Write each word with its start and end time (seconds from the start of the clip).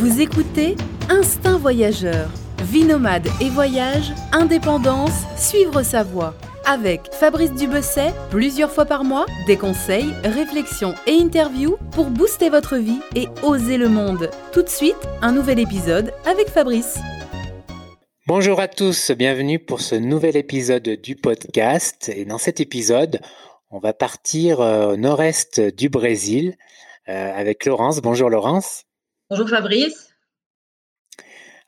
Vous 0.00 0.22
écoutez 0.22 0.76
Instinct 1.10 1.58
Voyageur, 1.58 2.30
vie 2.62 2.84
nomade 2.84 3.28
et 3.42 3.50
voyage, 3.50 4.14
indépendance, 4.32 5.26
suivre 5.36 5.82
sa 5.82 6.02
voie. 6.02 6.34
Avec 6.64 7.12
Fabrice 7.12 7.52
Dubesset, 7.52 8.14
plusieurs 8.30 8.70
fois 8.70 8.86
par 8.86 9.04
mois, 9.04 9.26
des 9.46 9.58
conseils, 9.58 10.14
réflexions 10.24 10.94
et 11.06 11.20
interviews 11.20 11.76
pour 11.90 12.06
booster 12.06 12.48
votre 12.48 12.78
vie 12.78 13.02
et 13.14 13.28
oser 13.42 13.76
le 13.76 13.90
monde. 13.90 14.30
Tout 14.54 14.62
de 14.62 14.70
suite, 14.70 14.96
un 15.20 15.32
nouvel 15.32 15.58
épisode 15.58 16.14
avec 16.24 16.48
Fabrice. 16.48 16.98
Bonjour 18.26 18.58
à 18.58 18.68
tous, 18.68 19.10
bienvenue 19.10 19.58
pour 19.58 19.82
ce 19.82 19.96
nouvel 19.96 20.38
épisode 20.38 20.88
du 20.88 21.14
podcast. 21.14 22.10
Et 22.16 22.24
dans 22.24 22.38
cet 22.38 22.58
épisode, 22.58 23.20
on 23.70 23.80
va 23.80 23.92
partir 23.92 24.62
euh, 24.62 24.94
au 24.94 24.96
nord-est 24.96 25.60
du 25.60 25.90
Brésil 25.90 26.56
euh, 27.10 27.38
avec 27.38 27.66
Laurence. 27.66 28.00
Bonjour 28.00 28.30
Laurence. 28.30 28.86
Bonjour 29.30 29.48
Fabrice. 29.48 30.10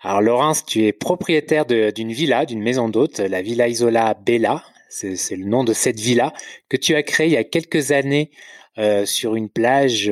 Alors 0.00 0.20
Laurence, 0.20 0.64
tu 0.64 0.84
es 0.84 0.92
propriétaire 0.92 1.64
d'une 1.64 2.12
villa, 2.12 2.44
d'une 2.44 2.60
maison 2.60 2.88
d'hôte, 2.88 3.20
la 3.20 3.40
Villa 3.40 3.68
Isola 3.68 4.14
Bella. 4.14 4.64
C'est 4.88 5.36
le 5.36 5.44
nom 5.44 5.62
de 5.62 5.72
cette 5.72 6.00
villa 6.00 6.32
que 6.68 6.76
tu 6.76 6.96
as 6.96 7.04
créée 7.04 7.28
il 7.28 7.32
y 7.32 7.36
a 7.36 7.44
quelques 7.44 7.92
années 7.92 8.32
euh, 8.78 9.06
sur 9.06 9.36
une 9.36 9.48
plage 9.48 10.10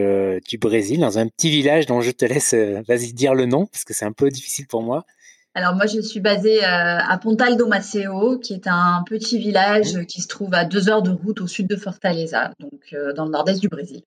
du 0.48 0.58
Brésil, 0.58 1.00
dans 1.00 1.18
un 1.18 1.26
petit 1.26 1.50
village 1.50 1.86
dont 1.86 2.00
je 2.00 2.12
te 2.12 2.24
laisse, 2.24 2.54
vas-y 2.54 3.12
dire 3.12 3.34
le 3.34 3.46
nom, 3.46 3.66
parce 3.66 3.82
que 3.82 3.94
c'est 3.94 4.04
un 4.04 4.12
peu 4.12 4.28
difficile 4.28 4.68
pour 4.68 4.82
moi. 4.82 5.04
Alors 5.54 5.74
moi, 5.74 5.86
je 5.86 6.00
suis 6.00 6.20
basée 6.20 6.62
euh, 6.62 6.98
à 6.98 7.18
Pontal 7.18 7.56
do 7.56 7.66
Maceo, 7.66 8.38
qui 8.38 8.54
est 8.54 8.68
un 8.68 9.02
petit 9.04 9.38
village 9.38 9.96
mmh. 9.96 10.06
qui 10.06 10.22
se 10.22 10.28
trouve 10.28 10.54
à 10.54 10.64
deux 10.64 10.88
heures 10.88 11.02
de 11.02 11.10
route 11.10 11.40
au 11.40 11.48
sud 11.48 11.66
de 11.66 11.74
Fortaleza, 11.74 12.52
donc 12.60 12.80
euh, 12.92 13.12
dans 13.12 13.24
le 13.24 13.32
nord-est 13.32 13.60
du 13.60 13.68
Brésil. 13.68 14.02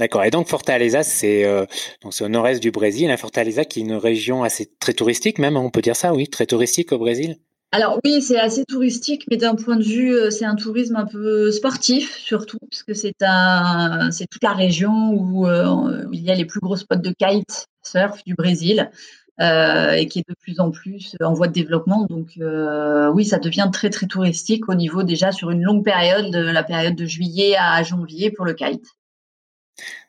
D'accord. 0.00 0.24
Et 0.24 0.30
donc 0.30 0.48
Fortaleza, 0.48 1.02
c'est 1.02 1.44
euh, 1.44 1.66
au 2.22 2.28
nord-est 2.28 2.58
du 2.58 2.70
Brésil. 2.70 3.10
Hein, 3.10 3.18
Fortaleza, 3.18 3.66
qui 3.66 3.80
est 3.80 3.82
une 3.82 3.92
région 3.92 4.42
assez 4.42 4.70
très 4.80 4.94
touristique, 4.94 5.38
même, 5.38 5.58
hein, 5.58 5.62
on 5.62 5.68
peut 5.68 5.82
dire 5.82 5.94
ça, 5.94 6.14
oui, 6.14 6.26
très 6.26 6.46
touristique 6.46 6.90
au 6.92 6.98
Brésil? 6.98 7.36
Alors 7.70 8.00
oui, 8.02 8.22
c'est 8.22 8.38
assez 8.38 8.64
touristique, 8.64 9.26
mais 9.30 9.36
d'un 9.36 9.54
point 9.54 9.76
de 9.76 9.84
vue, 9.84 10.16
c'est 10.30 10.46
un 10.46 10.56
tourisme 10.56 10.96
un 10.96 11.04
peu 11.04 11.52
sportif 11.52 12.16
surtout, 12.16 12.58
puisque 12.70 12.96
c'est 12.96 13.14
c'est 14.10 14.26
toute 14.28 14.42
la 14.42 14.54
région 14.54 15.10
où, 15.12 15.46
où, 15.46 16.12
il 16.12 16.24
y 16.24 16.30
a 16.30 16.34
les 16.34 16.46
plus 16.46 16.60
gros 16.60 16.76
spots 16.76 16.96
de 16.96 17.10
kite 17.10 17.66
surf 17.84 18.24
du 18.24 18.34
Brésil. 18.34 18.90
Euh, 19.40 19.92
et 19.92 20.06
qui 20.06 20.18
est 20.18 20.28
de 20.28 20.34
plus 20.34 20.60
en 20.60 20.70
plus 20.70 21.16
en 21.22 21.32
voie 21.32 21.48
de 21.48 21.52
développement. 21.54 22.04
Donc 22.04 22.32
euh, 22.40 23.10
oui, 23.10 23.24
ça 23.24 23.38
devient 23.38 23.70
très 23.72 23.88
très 23.88 24.06
touristique 24.06 24.68
au 24.68 24.74
niveau 24.74 25.02
déjà 25.02 25.32
sur 25.32 25.50
une 25.50 25.62
longue 25.62 25.82
période, 25.82 26.30
de 26.30 26.40
la 26.40 26.62
période 26.62 26.94
de 26.94 27.06
juillet 27.06 27.56
à 27.58 27.82
janvier 27.82 28.30
pour 28.30 28.44
le 28.44 28.52
kite. 28.52 28.84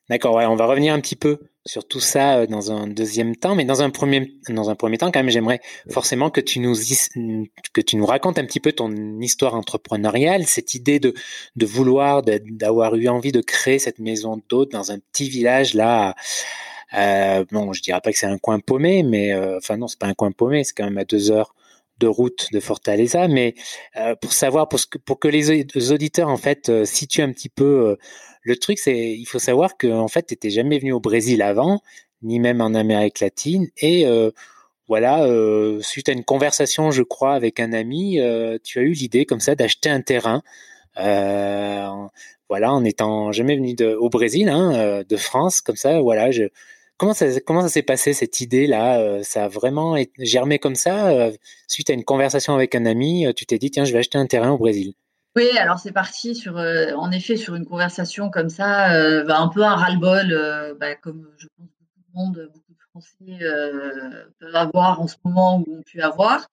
D'accord, 0.10 0.36
ouais, 0.36 0.46
on 0.46 0.56
va 0.56 0.66
revenir 0.66 0.94
un 0.94 1.00
petit 1.00 1.16
peu 1.16 1.40
sur 1.66 1.88
tout 1.88 2.00
ça 2.00 2.40
euh, 2.40 2.48
dans 2.48 2.72
un 2.72 2.88
deuxième 2.88 3.36
temps, 3.36 3.56
mais 3.56 3.66
dans 3.66 3.82
un 3.82 3.90
premier, 3.90 4.34
dans 4.50 4.70
un 4.70 4.76
premier 4.76 4.98
temps, 4.98 5.12
quand 5.12 5.20
même, 5.20 5.30
j'aimerais 5.30 5.62
forcément 5.90 6.30
que 6.30 6.42
tu 6.42 6.60
nous 6.60 6.76
que 7.74 7.82
tu 7.82 7.96
nous 7.96 8.06
racontes 8.06 8.38
un 8.40 8.46
petit 8.46 8.60
peu 8.60 8.74
ton 8.74 8.92
histoire 9.22 9.56
entrepreneuriale, 9.56 10.46
cette 10.48 10.74
idée 10.74 11.00
de 11.00 11.14
de 11.56 11.66
vouloir, 11.66 12.24
d'avoir 12.24 12.96
eu 12.96 13.08
envie 13.08 13.32
de 13.32 13.42
créer 13.42 13.80
cette 13.80 14.00
maison 14.00 14.42
d'hôte 14.50 14.72
dans 14.72 14.92
un 14.92 15.00
petit 15.00 15.30
village 15.30 15.74
là 15.76 16.16
euh, 16.94 17.46
bon, 17.52 17.72
je 17.74 17.82
dirais 17.82 18.02
pas 18.02 18.12
que 18.12 18.18
c'est 18.18 18.26
un 18.26 18.38
coin 18.38 18.60
paumé, 18.60 19.04
mais 19.04 19.34
euh, 19.34 19.58
enfin 19.58 19.78
non, 19.78 19.88
c'est 19.88 20.00
pas 20.00 20.08
un 20.08 20.14
coin 20.14 20.32
paumé, 20.32 20.64
c'est 20.64 20.74
quand 20.74 20.84
même 20.84 20.98
à 20.98 21.06
deux 21.06 21.32
heures 21.32 21.56
de 22.02 22.08
route 22.08 22.48
de 22.52 22.60
Fortaleza. 22.60 23.28
Mais 23.28 23.54
euh, 23.96 24.16
pour 24.16 24.34
savoir, 24.34 24.68
pour, 24.68 24.80
que, 24.90 24.98
pour 24.98 25.20
que 25.20 25.28
les 25.28 25.92
auditeurs 25.92 26.28
en 26.28 26.38
fait 26.38 26.70
euh, 26.70 26.86
situent 26.86 27.22
un 27.22 27.32
petit 27.32 27.50
peu 27.50 27.98
le 28.44 28.56
truc, 28.58 28.80
c'est 28.80 29.12
il 29.12 29.26
faut 29.26 29.40
savoir 29.40 29.78
que 29.78 29.88
en 29.88 30.08
fait, 30.08 30.24
t'étais 30.24 30.50
jamais 30.50 30.80
venu 30.80 30.92
au 30.92 31.00
Brésil 31.00 31.42
avant, 31.42 31.82
ni 32.24 32.40
même 32.40 32.60
en 32.62 32.74
Amérique 32.74 33.20
latine, 33.20 33.70
et 33.78 34.06
voilà, 34.88 35.26
suite 35.82 36.10
à 36.10 36.12
une 36.12 36.24
conversation, 36.24 36.92
je 36.92 37.04
crois, 37.04 37.34
avec 37.34 37.60
un 37.60 37.72
ami, 37.72 38.20
tu 38.64 38.80
as 38.80 38.82
eu 38.82 38.92
l'idée 38.92 39.26
comme 39.26 39.40
ça 39.40 39.56
d'acheter 39.56 39.90
un 39.90 40.02
terrain. 40.02 40.42
voilà, 40.96 42.74
en 42.74 42.84
étant 42.84 43.32
jamais 43.32 43.56
venu 43.56 43.76
de, 43.76 43.94
au 43.94 44.10
Brésil, 44.10 44.50
hein, 44.50 45.04
de 45.08 45.18
France, 45.18 45.62
comme 45.62 45.78
ça, 45.78 46.02
voilà, 46.02 46.32
je, 46.32 46.46
Comment 47.02 47.16
ça, 47.16 47.68
s'est 47.68 47.82
passé 47.82 48.14
cette 48.14 48.42
idée-là 48.42 49.00
euh, 49.00 49.24
Ça 49.24 49.46
a 49.46 49.48
vraiment 49.48 49.98
germé 50.20 50.60
comme 50.60 50.76
ça 50.76 51.08
euh, 51.08 51.32
Suite 51.68 51.90
à 51.90 51.94
une 51.94 52.04
conversation 52.04 52.54
avec 52.54 52.76
un 52.76 52.86
ami, 52.86 53.26
euh, 53.26 53.34
tu 53.34 53.48
t'es 53.48 53.58
dit, 53.58 53.72
tiens, 53.72 53.86
je 53.86 53.92
vais 53.92 53.98
acheter 53.98 54.20
un 54.20 54.28
terrain 54.28 54.52
au 54.52 54.60
Brésil. 54.60 54.94
Oui, 55.36 55.50
alors 55.58 55.80
c'est 55.80 55.94
parti 55.94 56.36
sur, 56.36 56.58
en 56.58 57.12
effet, 57.12 57.38
sur 57.38 57.56
une 57.56 57.66
conversation 57.66 58.30
comme 58.30 58.50
ça, 58.50 59.24
bah, 59.24 59.40
un 59.40 59.48
peu 59.48 59.64
un 59.64 59.76
ras-le-bol, 59.76 60.78
bah, 60.80 60.94
comme 60.94 61.28
je 61.38 61.48
pense 61.58 61.70
beaucoup 61.80 62.02
de 62.08 62.14
monde, 62.14 62.50
beaucoup 62.54 62.74
de 62.74 62.84
Français 62.92 63.46
peuvent 64.40 64.56
avoir 64.56 65.02
en 65.02 65.08
ce 65.08 65.16
moment 65.24 65.64
ou 65.66 65.80
ont 65.80 65.82
pu 65.82 66.02
avoir. 66.02 66.50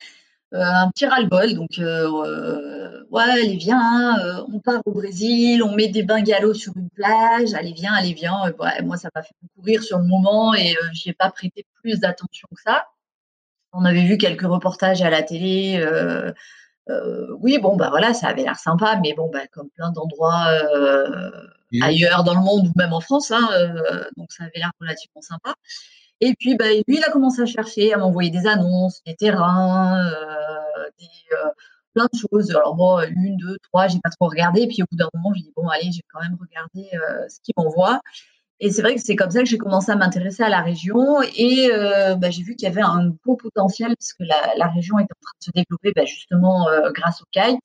Euh, 0.54 0.62
un 0.62 0.90
petit 0.90 1.06
ras-le-bol. 1.06 1.54
Donc, 1.54 1.78
euh, 1.78 2.08
euh, 2.24 3.04
ouais, 3.10 3.22
allez, 3.22 3.56
viens, 3.56 4.44
on 4.52 4.60
part 4.60 4.80
au 4.86 4.92
Brésil, 4.92 5.62
on 5.62 5.74
met 5.74 5.88
des 5.88 6.02
bungalows 6.02 6.54
sur 6.54 6.72
une 6.76 6.88
plage, 6.90 7.54
allez, 7.54 7.72
viens, 7.72 7.92
allez, 7.92 8.14
viens. 8.14 8.50
Ouais, 8.58 8.82
moi, 8.82 8.96
ça 8.96 9.10
m'a 9.14 9.22
fait 9.22 9.34
courir 9.56 9.82
sur 9.82 9.98
le 9.98 10.04
moment 10.04 10.54
et 10.54 10.74
je 10.94 11.10
ai 11.10 11.12
pas 11.12 11.30
prêté 11.30 11.66
plus 11.82 12.00
d'attention 12.00 12.48
que 12.54 12.62
ça. 12.62 12.86
On 13.72 13.84
avait 13.84 14.04
vu 14.04 14.16
quelques 14.16 14.46
reportages 14.46 15.02
à 15.02 15.10
la 15.10 15.22
télé. 15.22 15.84
oui, 17.40 17.58
bon, 17.58 17.76
bah 17.76 17.90
voilà, 17.90 18.14
ça 18.14 18.28
avait 18.28 18.42
l'air 18.42 18.58
sympa, 18.58 18.98
mais 19.02 19.12
bon, 19.14 19.30
bah, 19.30 19.46
comme 19.52 19.68
plein 19.70 19.90
d'endroits 19.90 20.50
mmh. 21.72 21.82
ailleurs 21.82 22.24
dans 22.24 22.34
le 22.34 22.40
monde 22.40 22.68
ou 22.68 22.72
même 22.76 22.94
en 22.94 23.00
France, 23.00 23.30
hein, 23.30 23.46
donc 24.16 24.32
ça 24.32 24.44
avait 24.44 24.58
l'air 24.58 24.70
relativement 24.80 25.20
sympa. 25.20 25.54
Et 26.20 26.34
puis, 26.38 26.56
bah, 26.56 26.66
lui, 26.86 26.96
il 26.96 27.04
a 27.04 27.10
commencé 27.10 27.42
à 27.42 27.46
chercher, 27.46 27.92
à 27.92 27.98
m'envoyer 27.98 28.30
des 28.30 28.46
annonces, 28.46 29.02
des 29.06 29.14
terrains, 29.14 30.04
euh, 30.04 30.90
des, 30.98 31.06
euh, 31.36 31.50
plein 31.94 32.08
de 32.12 32.18
choses. 32.18 32.50
Alors 32.50 32.76
moi, 32.76 33.06
une, 33.06 33.36
deux, 33.36 33.56
trois, 33.62 33.86
j'ai 33.88 34.00
pas 34.02 34.10
trop 34.10 34.28
regardé. 34.28 34.62
Et 34.62 34.66
puis 34.68 34.82
au 34.82 34.86
bout 34.90 34.96
d'un 34.98 35.08
moment, 35.14 35.32
j'ai 35.34 35.42
dit 35.42 35.52
bon, 35.56 35.68
allez, 35.68 35.90
je 35.92 35.98
vais 35.98 36.04
quand 36.12 36.20
même 36.20 36.36
regarder 36.40 36.88
euh, 36.94 37.28
ce 37.28 37.38
qu'il 37.42 37.54
m'envoie. 37.56 38.00
Et 38.60 38.72
c'est 38.72 38.82
vrai 38.82 38.96
que 38.96 39.00
c'est 39.00 39.14
comme 39.14 39.30
ça 39.30 39.40
que 39.40 39.46
j'ai 39.46 39.58
commencé 39.58 39.92
à 39.92 39.96
m'intéresser 39.96 40.42
à 40.42 40.48
la 40.48 40.60
région 40.62 41.22
et 41.36 41.70
bah, 42.18 42.28
j'ai 42.30 42.42
vu 42.42 42.56
qu'il 42.56 42.68
y 42.68 42.72
avait 42.72 42.82
un 42.82 43.12
beau 43.24 43.36
potentiel 43.36 43.94
parce 43.96 44.12
que 44.14 44.24
la, 44.24 44.52
la, 44.56 44.66
région 44.66 44.98
est 44.98 45.04
en 45.04 45.20
train 45.22 45.32
de 45.40 45.44
se 45.44 45.50
développer 45.52 45.92
bah, 45.94 46.04
justement 46.04 46.66
grâce 46.92 47.22
au 47.22 47.26
kite 47.30 47.62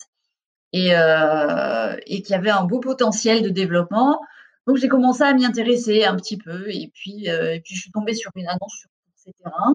et, 0.71 0.89
et 0.91 2.21
qu'il 2.21 2.31
y 2.31 2.35
avait 2.35 2.51
un 2.51 2.63
beau 2.65 2.79
potentiel 2.79 3.41
de 3.41 3.49
développement. 3.49 4.19
Donc 4.67 4.77
j'ai 4.77 4.87
commencé 4.87 5.23
à 5.23 5.33
m'y 5.33 5.45
intéresser 5.45 6.05
un 6.05 6.15
petit 6.15 6.37
peu 6.37 6.69
et 6.69 6.89
puis, 6.93 7.29
euh, 7.29 7.55
et 7.55 7.59
puis 7.59 7.75
je 7.75 7.81
suis 7.81 7.91
tombée 7.91 8.13
sur 8.13 8.31
une 8.35 8.47
annonce 8.47 8.73
sur 8.79 8.89
ces 9.15 9.33
terrains 9.43 9.73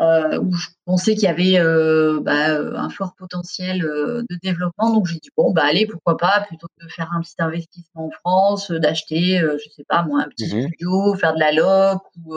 euh, 0.00 0.40
où 0.40 0.52
je 0.54 0.68
pensais 0.84 1.14
qu'il 1.14 1.24
y 1.24 1.28
avait 1.28 1.58
euh, 1.58 2.20
bah, 2.20 2.58
un 2.58 2.88
fort 2.90 3.14
potentiel 3.16 3.80
de 3.80 4.38
développement. 4.42 4.92
Donc 4.92 5.06
j'ai 5.06 5.18
dit 5.18 5.30
bon 5.36 5.52
bah 5.52 5.64
allez 5.64 5.86
pourquoi 5.86 6.16
pas 6.16 6.44
plutôt 6.46 6.68
que 6.68 6.84
de 6.84 6.90
faire 6.90 7.10
un 7.12 7.20
petit 7.20 7.34
investissement 7.38 8.06
en 8.06 8.10
France, 8.10 8.70
d'acheter 8.70 9.38
je 9.38 9.70
sais 9.74 9.84
pas 9.88 10.04
moi 10.04 10.22
un 10.22 10.28
petit 10.28 10.46
mmh 10.46 10.68
studio, 10.68 11.14
faire 11.14 11.34
de 11.34 11.40
la 11.40 11.52
loc 11.52 12.02
ou 12.24 12.36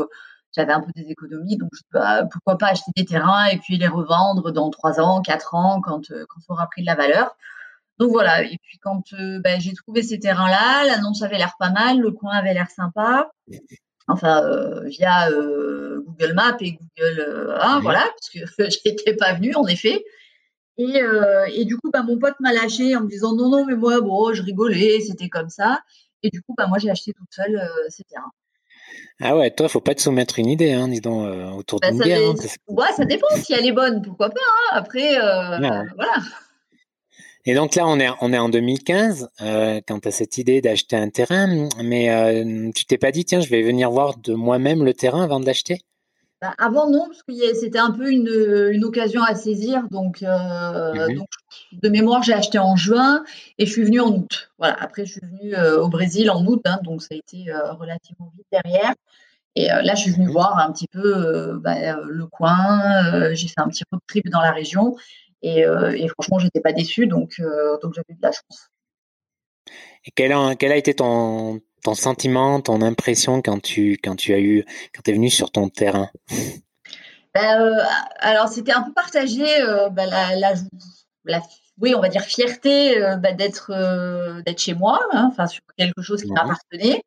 j'avais 0.56 0.74
un 0.74 0.82
peu 0.82 0.92
des 0.96 1.12
économies 1.12 1.58
donc 1.58 1.70
je, 1.74 1.82
bah, 1.94 2.26
pourquoi 2.32 2.58
pas 2.58 2.68
acheter 2.68 2.92
des 2.96 3.06
terrains 3.06 3.46
et 3.46 3.58
puis 3.58 3.78
les 3.78 3.88
revendre 3.88 4.52
dans 4.52 4.72
trois 4.72 5.00
ans, 5.00 5.22
quatre 5.22 5.54
ans 5.54 5.80
quand 5.82 6.08
quand 6.08 6.40
ça 6.40 6.54
aura 6.54 6.68
pris 6.68 6.82
de 6.82 6.88
la 6.88 6.96
valeur. 6.96 7.36
Donc 8.00 8.12
voilà, 8.12 8.44
et 8.44 8.58
puis 8.62 8.78
quand 8.78 9.02
euh, 9.14 9.40
ben, 9.40 9.60
j'ai 9.60 9.74
trouvé 9.74 10.04
ces 10.04 10.20
terrains-là, 10.20 10.86
l'annonce 10.86 11.24
avait 11.24 11.38
l'air 11.38 11.56
pas 11.58 11.72
mal, 11.72 12.00
le 12.00 12.12
coin 12.12 12.34
avait 12.34 12.54
l'air 12.54 12.70
sympa. 12.70 13.32
Enfin, 14.08 14.44
euh, 14.44 14.84
via 14.88 15.30
euh, 15.32 16.02
Google 16.06 16.34
Maps 16.34 16.58
et 16.62 16.74
Google 16.74 17.58
hein, 17.60 17.80
voilà, 17.82 18.08
parce 18.08 18.30
que 18.30 18.70
j'étais 18.70 19.16
pas 19.16 19.34
venue 19.34 19.56
en 19.56 19.66
effet. 19.68 20.04
Et, 20.80 21.02
et 21.54 21.66
du 21.66 21.76
coup, 21.78 21.90
ben, 21.92 22.04
mon 22.04 22.20
pote 22.20 22.36
m'a 22.40 22.54
lâché 22.54 22.96
en 22.96 23.02
me 23.02 23.10
disant 23.10 23.36
non, 23.36 23.50
non, 23.50 23.66
mais 23.66 23.76
moi, 23.76 24.00
bon, 24.00 24.32
je 24.34 24.44
rigolais, 24.44 25.00
c'était 25.00 25.28
comme 25.28 25.50
ça. 25.50 25.82
Et 26.22 26.30
du 26.30 26.44
coup, 26.44 26.54
ben, 26.56 26.68
moi, 26.68 26.78
j'ai 26.78 26.92
acheté 26.92 27.14
toute 27.14 27.34
seule 27.34 27.60
ces 27.90 28.04
terrains. 28.04 28.32
Ah 29.20 29.36
ouais, 29.36 29.50
toi, 29.50 29.68
faut 29.70 29.82
pas 29.82 29.96
te 29.96 30.02
soumettre 30.04 30.38
une 30.38 30.50
idée, 30.50 30.74
hein, 30.74 30.88
dis 30.88 31.02
donc, 31.02 31.28
autour 31.58 31.80
d'une 31.80 31.98
guerre. 31.98 32.30
Hein, 32.30 32.36
ouais, 32.68 32.92
ça 32.96 33.06
dépend. 33.06 33.28
Si 33.38 33.54
elle 33.54 33.66
est 33.66 33.72
bonne, 33.72 34.04
pourquoi 34.04 34.30
pas. 34.30 34.40
Hein. 34.40 34.78
Après, 34.78 35.16
voilà. 35.18 36.22
Et 37.50 37.56
donc 37.56 37.76
là, 37.76 37.88
on 37.88 37.98
est, 37.98 38.10
on 38.20 38.34
est 38.34 38.38
en 38.38 38.50
2015, 38.50 39.30
euh, 39.40 39.80
quand 39.88 40.02
tu 40.02 40.10
as 40.10 40.12
cette 40.12 40.38
idée 40.38 40.60
d'acheter 40.60 40.98
un 40.98 41.08
terrain, 41.08 41.70
mais 41.82 42.12
euh, 42.12 42.72
tu 42.76 42.84
t'es 42.84 42.98
pas 42.98 43.12
dit, 43.12 43.24
tiens, 43.24 43.40
je 43.40 43.48
vais 43.48 43.64
venir 43.64 43.90
voir 43.90 44.18
de 44.18 44.34
moi-même 44.34 44.84
le 44.84 44.94
terrain 44.94 45.24
avant 45.24 45.40
de 45.40 45.46
l'acheter? 45.46 45.80
Bah, 46.42 46.54
Avant, 46.58 46.92
non, 46.92 47.06
parce 47.08 47.24
que 47.24 47.34
c'était 47.56 47.80
un 47.80 47.92
peu 47.92 48.12
une, 48.12 48.70
une, 48.74 48.84
occasion 48.84 49.24
à 49.24 49.34
saisir. 49.34 49.84
Donc, 49.92 50.24
euh, 50.24 51.08
mhm. 51.08 51.20
donc 51.20 51.30
de 51.72 51.88
mémoire, 51.88 52.22
j'ai 52.22 52.34
acheté 52.34 52.60
en 52.60 52.76
juin 52.76 53.24
et 53.58 53.66
je 53.66 53.72
suis 53.72 53.86
venue 53.86 54.02
en 54.02 54.12
août. 54.12 54.52
Voilà. 54.58 54.76
Après, 54.82 55.06
je 55.06 55.14
suis 55.14 55.22
venue 55.22 55.56
euh, 55.56 55.82
au 55.82 55.88
Brésil 55.88 56.30
en 56.30 56.46
août, 56.46 56.62
hein, 56.66 56.80
donc 56.84 57.02
ça 57.02 57.10
a 57.12 57.16
été 57.16 57.46
relativement 57.80 58.30
vite 58.36 58.48
derrière. 58.52 58.94
Et 59.56 59.68
là, 59.68 59.96
je 59.96 60.02
suis 60.02 60.12
venue 60.12 60.28
mhm. 60.28 60.34
voir 60.34 60.58
un 60.60 60.70
petit 60.74 60.90
peu 60.90 61.58
bah, 61.64 61.96
le 61.96 62.28
coin. 62.28 63.34
j'ai 63.34 63.48
fait 63.48 63.62
un 63.62 63.70
petit 63.70 63.86
road 63.90 64.02
trip 64.06 64.30
dans 64.30 64.42
la 64.42 64.52
région. 64.52 64.98
Et, 65.42 65.66
euh, 65.66 65.92
et 65.92 66.08
franchement, 66.08 66.40
j'étais 66.40 66.62
pas 66.62 66.74
déçue, 66.74 67.08
donc, 67.08 67.34
euh, 67.40 67.78
donc 67.82 67.94
j'avais 67.94 68.16
de 68.16 68.22
la 68.22 68.32
chance. 68.32 68.70
Et 70.06 70.12
quel 70.16 70.32
a, 70.32 70.56
quel 70.56 70.72
a 70.72 70.78
été 70.78 70.94
ton, 70.94 71.62
ton 71.84 71.94
sentiment, 71.94 72.62
ton 72.62 72.82
impression 72.82 73.42
quand 73.42 73.62
tu, 73.62 73.98
quand 74.04 74.16
tu 74.16 74.34
as 74.34 74.40
eu, 74.40 74.66
quand 74.96 75.08
es 75.08 75.14
venu 75.14 75.30
sur 75.30 75.52
ton 75.52 75.70
terrain? 75.70 76.10
Ben, 77.34 77.78
Alors, 78.20 78.48
c'était 78.48 78.72
un 78.72 78.82
peu 78.82 78.94
partagé. 78.94 79.46
Ben, 79.92 80.10
la, 80.10 81.42
oui, 81.80 81.94
on 81.94 82.00
va 82.00 82.10
dire 82.10 82.24
fierté 82.24 82.96
ben, 83.20 83.36
d'être 83.36 83.72
d'être 84.44 84.60
chez 84.60 84.74
moi, 84.74 85.00
hein, 85.12 85.28
enfin 85.32 85.46
sur 85.46 85.62
quelque 85.78 86.02
chose 86.02 86.24
qui 86.24 86.32
m'appartenait. 86.32 87.04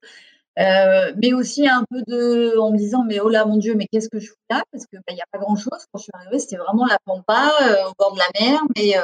Euh, 0.59 1.13
mais 1.23 1.33
aussi 1.33 1.69
un 1.69 1.85
peu 1.89 2.03
de, 2.07 2.59
en 2.59 2.73
me 2.73 2.77
disant, 2.77 3.05
mais 3.05 3.21
oh 3.21 3.29
là, 3.29 3.45
mon 3.45 3.57
Dieu, 3.57 3.75
mais 3.75 3.87
qu'est-ce 3.87 4.09
que 4.09 4.19
je 4.19 4.29
fous 4.29 4.37
là? 4.51 4.63
Parce 4.73 4.87
qu'il 4.87 4.99
bah, 5.07 5.15
n'y 5.15 5.21
a 5.21 5.27
pas 5.31 5.39
grand-chose. 5.39 5.87
Quand 5.93 5.99
je 5.99 6.03
suis 6.03 6.13
arrivée, 6.15 6.39
c'était 6.39 6.57
vraiment 6.57 6.87
la 6.87 6.99
pampa 7.05 7.53
euh, 7.63 7.89
au 7.89 7.93
bord 7.99 8.15
de 8.15 8.19
la 8.19 8.41
mer, 8.41 8.61
mais 8.77 8.99
euh, 8.99 9.03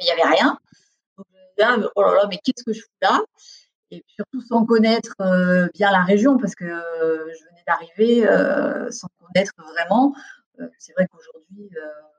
il 0.00 0.04
n'y 0.04 0.10
avait 0.10 0.36
rien. 0.36 0.58
Donc, 1.16 1.26
là, 1.56 1.76
oh 1.96 2.02
là 2.02 2.14
là, 2.14 2.26
mais 2.28 2.38
qu'est-ce 2.44 2.62
que 2.62 2.72
je 2.72 2.82
fous 2.82 2.88
là? 3.00 3.20
Et 3.90 4.04
surtout 4.08 4.40
sans 4.42 4.64
connaître 4.64 5.14
bien 5.74 5.90
la 5.90 6.02
région, 6.02 6.38
parce 6.38 6.54
que 6.54 6.64
je 6.64 7.44
venais 7.44 7.62
d'arriver 7.66 8.90
sans 8.90 9.08
connaître 9.20 9.52
vraiment. 9.58 10.14
c'est 10.78 10.94
vrai 10.94 11.06
qu'aujourd'hui, 11.12 11.68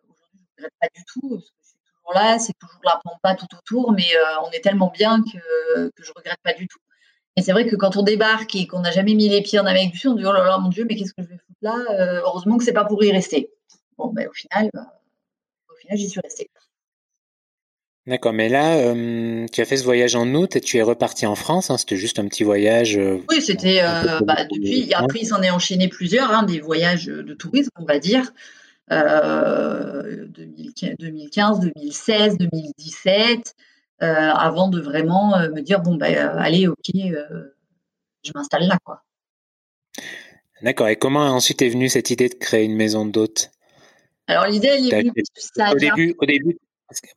aujourd'hui, 0.08 0.40
je 0.58 0.64
ne 0.64 0.68
regrette 0.68 0.74
pas 0.80 0.88
du 0.94 1.04
tout, 1.06 1.30
parce 1.30 1.50
que 1.50 1.56
je 1.64 1.68
suis 1.68 1.78
toujours 1.96 2.14
là, 2.14 2.38
c'est 2.38 2.54
toujours 2.60 2.82
la 2.84 3.02
pampa 3.04 3.34
tout 3.34 3.48
autour, 3.58 3.92
mais 3.92 4.06
on 4.46 4.52
est 4.52 4.62
tellement 4.62 4.92
bien 4.92 5.24
que, 5.24 5.90
que 5.90 6.04
je 6.04 6.12
ne 6.12 6.16
regrette 6.16 6.42
pas 6.44 6.54
du 6.54 6.68
tout. 6.68 6.80
Et 7.36 7.42
c'est 7.42 7.52
vrai 7.52 7.68
que 7.68 7.76
quand 7.76 7.98
on 7.98 8.04
débarque 8.04 8.56
et 8.56 8.68
qu'on 8.68 8.82
n'a 8.82 8.92
jamais 8.92 9.16
mis 9.16 9.28
les 9.28 9.42
pieds 9.42 9.58
en 9.60 9.66
Amérique 9.66 9.94
du 9.94 9.98
Sud, 9.98 10.12
on 10.12 10.16
dit 10.16 10.26
oh 10.26 10.32
là 10.32 10.46
là, 10.46 10.60
mon 10.60 10.70
Dieu, 10.70 10.86
mais 10.88 10.96
qu'est-ce 10.96 11.14
que 11.14 11.24
je 11.24 11.30
vais 11.30 11.38
foutre 11.38 11.58
là? 11.62 11.76
Euh, 11.92 12.22
Heureusement 12.26 12.58
que 12.58 12.64
c'est 12.64 12.74
pas 12.74 12.86
pour 12.86 13.04
y 13.04 13.12
rester. 13.12 13.50
Bon, 13.98 14.12
ben, 14.14 14.28
au 14.28 14.34
final, 14.34 14.70
euh, 14.76 14.82
au 15.72 15.76
final, 15.78 15.98
j'y 15.98 16.10
suis 16.10 16.22
restée. 16.22 16.52
D'accord, 18.06 18.34
mais 18.34 18.50
là, 18.50 18.76
euh, 18.76 19.46
tu 19.52 19.62
as 19.62 19.66
fait 19.66 19.78
ce 19.78 19.86
voyage 19.86 20.14
en 20.16 20.28
août 20.36 20.58
et 20.58 20.62
tu 20.62 20.78
es 20.78 20.82
reparti 20.82 21.26
en 21.26 21.36
France. 21.36 21.72
Hein, 21.72 21.78
c'était 21.78 21.96
juste 21.96 22.20
un 22.20 22.28
petit 22.28 22.44
voyage. 22.44 23.00
oui, 23.30 23.42
c'était 23.42 23.82
bah, 24.22 24.44
depuis. 24.44 24.94
Après, 24.94 25.20
il 25.22 25.26
s'en 25.26 25.42
est 25.42 25.50
enchaîné 25.50 25.88
plusieurs, 25.88 26.30
hein, 26.32 26.44
des 26.44 26.60
voyages 26.60 27.06
de 27.06 27.34
tourisme, 27.34 27.72
on 27.78 27.86
va 27.86 28.00
dire. 28.00 28.34
2015, 28.90 31.62
2016, 31.62 32.38
2017. 32.38 33.56
Euh, 34.04 34.32
avant 34.34 34.68
de 34.68 34.82
vraiment 34.82 35.38
euh, 35.38 35.50
me 35.50 35.62
dire 35.62 35.80
bon 35.80 35.96
ben 35.96 36.14
allez 36.38 36.68
ok 36.68 36.92
je 36.94 38.32
m'installe 38.36 38.68
là 38.68 38.78
quoi. 38.84 39.02
D'accord. 40.62 40.90
Et 40.90 40.98
comment 40.98 41.22
ensuite 41.22 41.62
est 41.62 41.70
venue 41.70 41.88
cette 41.88 42.10
idée 42.10 42.28
de 42.28 42.34
créer 42.36 42.66
une 42.66 42.76
maison 42.76 43.06
d'hôtes 43.06 43.52
Alors 44.28 44.48
l'idée, 44.48 44.68
elle 44.68 44.88
est 44.88 45.00
venue. 45.00 45.12
au, 45.72 45.76
début, 45.76 46.16
au 46.18 46.26
début, 46.26 46.58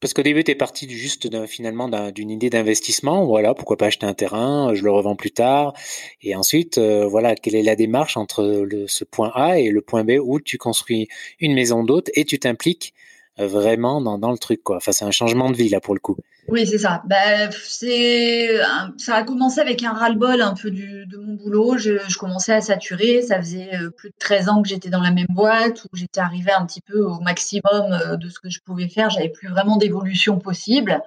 parce 0.00 0.14
qu'au 0.14 0.22
début, 0.22 0.42
tu 0.42 0.50
es 0.50 0.54
parti 0.56 0.88
juste 0.90 1.46
finalement 1.46 1.88
d'une 2.10 2.30
idée 2.30 2.50
d'investissement. 2.50 3.24
Voilà, 3.24 3.54
pourquoi 3.54 3.76
pas 3.76 3.86
acheter 3.86 4.06
un 4.06 4.14
terrain, 4.14 4.74
je 4.74 4.82
le 4.82 4.90
revends 4.90 5.14
plus 5.14 5.30
tard. 5.30 5.74
Et 6.22 6.34
ensuite, 6.34 6.78
voilà, 6.78 7.36
quelle 7.36 7.54
est 7.54 7.62
la 7.62 7.76
démarche 7.76 8.16
entre 8.16 8.64
le, 8.68 8.88
ce 8.88 9.04
point 9.04 9.30
A 9.34 9.58
et 9.58 9.70
le 9.70 9.80
point 9.80 10.02
B 10.02 10.12
où 10.20 10.40
tu 10.40 10.58
construis 10.58 11.08
une 11.38 11.54
maison 11.54 11.84
d'hôtes 11.84 12.10
et 12.14 12.24
tu 12.24 12.40
t'impliques 12.40 12.94
vraiment 13.38 14.00
dans, 14.00 14.18
dans, 14.18 14.32
le 14.32 14.38
truc, 14.38 14.62
quoi. 14.64 14.76
Enfin, 14.76 14.90
c'est 14.90 15.04
un 15.04 15.12
changement 15.12 15.50
de 15.50 15.56
vie 15.56 15.68
là 15.68 15.80
pour 15.80 15.94
le 15.94 16.00
coup. 16.00 16.16
Oui, 16.48 16.66
c'est 16.66 16.78
ça. 16.78 17.02
Bah, 17.06 17.50
c'est, 17.50 18.58
ça 18.98 19.16
a 19.16 19.22
commencé 19.24 19.60
avec 19.60 19.82
un 19.82 19.92
ras-le-bol 19.92 20.40
un 20.40 20.54
peu 20.54 20.70
du, 20.70 21.06
de 21.06 21.16
mon 21.18 21.34
boulot. 21.34 21.76
Je, 21.76 21.98
je, 22.08 22.18
commençais 22.18 22.52
à 22.52 22.60
saturer. 22.60 23.22
Ça 23.22 23.38
faisait 23.38 23.74
euh, 23.74 23.90
plus 23.90 24.10
de 24.10 24.14
13 24.18 24.48
ans 24.48 24.62
que 24.62 24.68
j'étais 24.68 24.90
dans 24.90 25.02
la 25.02 25.10
même 25.10 25.26
boîte, 25.30 25.84
où 25.84 25.96
j'étais 25.96 26.20
arrivée 26.20 26.52
un 26.52 26.64
petit 26.64 26.80
peu 26.80 27.00
au 27.00 27.18
maximum 27.20 27.92
euh, 27.92 28.16
de 28.16 28.28
ce 28.28 28.38
que 28.38 28.48
je 28.48 28.60
pouvais 28.64 28.88
faire. 28.88 29.10
J'avais 29.10 29.28
plus 29.28 29.48
vraiment 29.48 29.76
d'évolution 29.76 30.38
possible. 30.38 31.02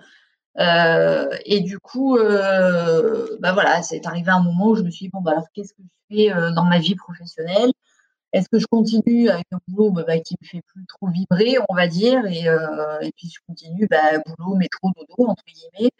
Euh, 0.59 1.29
et 1.45 1.61
du 1.61 1.79
coup, 1.79 2.17
euh, 2.17 3.37
bah 3.39 3.53
voilà, 3.53 3.81
c'est 3.81 4.05
arrivé 4.05 4.29
un 4.31 4.41
moment 4.41 4.67
où 4.69 4.75
je 4.75 4.83
me 4.83 4.89
suis 4.89 5.05
dit, 5.05 5.09
bon, 5.09 5.21
bah 5.21 5.31
alors 5.31 5.47
qu'est-ce 5.53 5.73
que 5.73 5.81
je 5.83 6.15
fais 6.15 6.33
euh, 6.33 6.51
dans 6.51 6.65
ma 6.65 6.79
vie 6.79 6.95
professionnelle? 6.95 7.71
Est-ce 8.33 8.49
que 8.49 8.59
je 8.59 8.67
continue 8.67 9.29
avec 9.29 9.45
un 9.51 9.59
boulot 9.67 9.91
bah, 9.91 10.03
bah, 10.05 10.19
qui 10.19 10.35
me 10.41 10.47
fait 10.47 10.61
plus 10.61 10.85
trop 10.85 11.07
vibrer, 11.07 11.57
on 11.67 11.75
va 11.75 11.87
dire, 11.87 12.25
et, 12.27 12.47
euh, 12.47 12.99
puis 13.15 13.29
je 13.29 13.39
continue 13.47 13.87
bah, 13.87 14.19
boulot, 14.25 14.55
métro, 14.55 14.89
dodo, 14.95 15.29
entre 15.29 15.43
guillemets, 15.45 15.91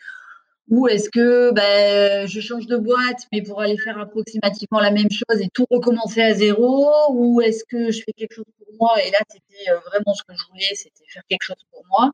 ou 0.70 0.88
est-ce 0.88 1.10
que 1.10 1.52
bah, 1.52 2.28
je 2.28 2.40
change 2.40 2.68
de 2.68 2.78
boîte, 2.78 3.28
mais 3.32 3.42
pour 3.42 3.62
aller 3.62 3.78
faire 3.78 3.98
approximativement 4.00 4.80
la 4.80 4.92
même 4.92 5.10
chose 5.10 5.42
et 5.42 5.50
tout 5.54 5.66
recommencer 5.70 6.22
à 6.22 6.34
zéro, 6.36 6.92
ou 7.12 7.42
est-ce 7.42 7.64
que 7.66 7.92
je 7.92 8.04
fais 8.04 8.14
quelque 8.14 8.36
chose 8.36 8.46
pour 8.58 8.68
moi 8.80 9.02
Et 9.04 9.10
là, 9.10 9.20
c'était 9.30 9.72
euh, 9.72 9.80
vraiment 9.88 10.14
ce 10.14 10.24
que 10.24 10.34
je 10.36 10.48
voulais, 10.52 10.76
c'était 10.76 11.06
faire 11.10 11.24
quelque 11.28 11.44
chose 11.44 11.66
pour 11.72 11.84
moi? 11.90 12.12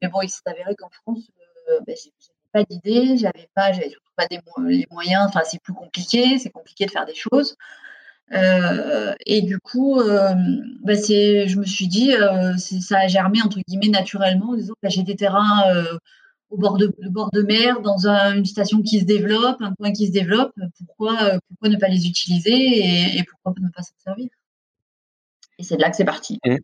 Mais 0.00 0.08
bon, 0.08 0.20
il 0.22 0.28
s'est 0.28 0.40
avéré 0.46 0.74
qu'en 0.76 0.90
France, 0.90 1.30
euh, 1.70 1.78
bah, 1.86 1.92
j'avais 1.94 2.34
pas 2.52 2.64
d'idée, 2.64 3.16
j'avais 3.16 3.48
pas, 3.54 3.72
j'avais 3.72 3.90
surtout 3.90 4.12
pas 4.16 4.26
les 4.30 4.86
moyens. 4.90 5.26
Enfin, 5.28 5.42
c'est 5.44 5.60
plus 5.62 5.74
compliqué, 5.74 6.38
c'est 6.38 6.50
compliqué 6.50 6.86
de 6.86 6.90
faire 6.90 7.06
des 7.06 7.14
choses. 7.14 7.56
Euh, 8.32 9.14
et 9.26 9.42
du 9.42 9.58
coup, 9.58 10.00
euh, 10.00 10.34
bah 10.82 10.94
c'est, 10.94 11.48
je 11.48 11.58
me 11.58 11.66
suis 11.66 11.86
dit, 11.86 12.14
euh, 12.14 12.56
ça 12.56 12.98
a 13.00 13.06
germé 13.06 13.42
entre 13.42 13.58
guillemets 13.66 13.88
naturellement 13.88 14.54
bah, 14.82 14.88
j'ai 14.88 15.02
des 15.02 15.16
terrains 15.16 15.62
au 16.50 16.56
bord 16.56 16.76
de, 16.76 16.94
bord 17.10 17.30
de 17.30 17.42
mer, 17.42 17.80
dans 17.80 18.06
une 18.06 18.44
station 18.44 18.82
qui 18.82 19.00
se 19.00 19.04
développe, 19.04 19.56
un 19.60 19.74
coin 19.74 19.92
qui 19.92 20.06
se 20.06 20.12
développe. 20.12 20.52
Pourquoi, 20.78 21.38
pourquoi 21.48 21.68
ne 21.68 21.76
pas 21.76 21.88
les 21.88 22.06
utiliser 22.06 23.18
et, 23.18 23.24
pourquoi 23.24 23.54
ne 23.60 23.68
pas 23.70 23.82
s'en 23.82 23.94
servir? 24.04 24.28
Et 25.58 25.64
c'est 25.64 25.76
de 25.76 25.82
là 25.82 25.90
que 25.90 25.96
c'est 25.96 26.04
parti. 26.04 26.38
Mmh. 26.44 26.56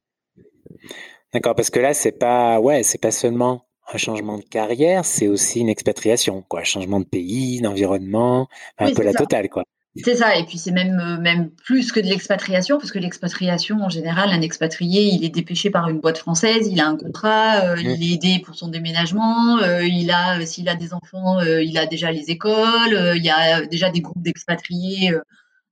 D'accord, 1.32 1.54
parce 1.54 1.70
que 1.70 1.80
là, 1.80 1.94
c'est 1.94 2.12
pas, 2.12 2.60
ouais, 2.60 2.82
c'est 2.82 3.00
pas 3.00 3.10
seulement 3.10 3.66
un 3.92 3.98
changement 3.98 4.38
de 4.38 4.44
carrière, 4.44 5.04
c'est 5.04 5.28
aussi 5.28 5.60
une 5.60 5.68
expatriation, 5.68 6.42
quoi, 6.42 6.64
changement 6.64 7.00
de 7.00 7.06
pays, 7.06 7.60
d'environnement, 7.60 8.48
un 8.78 8.92
peu 8.92 9.02
la 9.02 9.14
totale, 9.14 9.48
quoi. 9.48 9.64
C'est 9.96 10.16
ça, 10.16 10.36
et 10.36 10.44
puis 10.44 10.58
c'est 10.58 10.70
même, 10.70 10.98
euh, 11.00 11.18
même 11.18 11.50
plus 11.50 11.90
que 11.92 11.98
de 11.98 12.06
l'expatriation, 12.06 12.78
parce 12.78 12.92
que 12.92 12.98
l'expatriation, 12.98 13.80
en 13.80 13.88
général, 13.88 14.30
un 14.30 14.42
expatrié, 14.42 15.02
il 15.02 15.24
est 15.24 15.30
dépêché 15.30 15.70
par 15.70 15.88
une 15.88 15.98
boîte 16.00 16.18
française, 16.18 16.68
il 16.70 16.80
a 16.80 16.86
un 16.86 16.96
contrat, 16.96 17.64
euh, 17.64 17.80
il 17.80 18.02
est 18.02 18.14
aidé 18.14 18.42
pour 18.44 18.54
son 18.54 18.68
déménagement, 18.68 19.58
euh, 19.58 19.82
il 19.84 20.10
a, 20.10 20.44
s'il 20.46 20.68
a 20.68 20.76
des 20.76 20.94
enfants, 20.94 21.40
il 21.40 21.76
a 21.78 21.86
déjà 21.86 22.12
les 22.12 22.30
écoles, 22.30 23.16
il 23.16 23.24
y 23.24 23.30
a 23.30 23.66
déjà 23.66 23.90
des 23.90 24.00
groupes 24.00 24.22
d'expatriés 24.22 25.12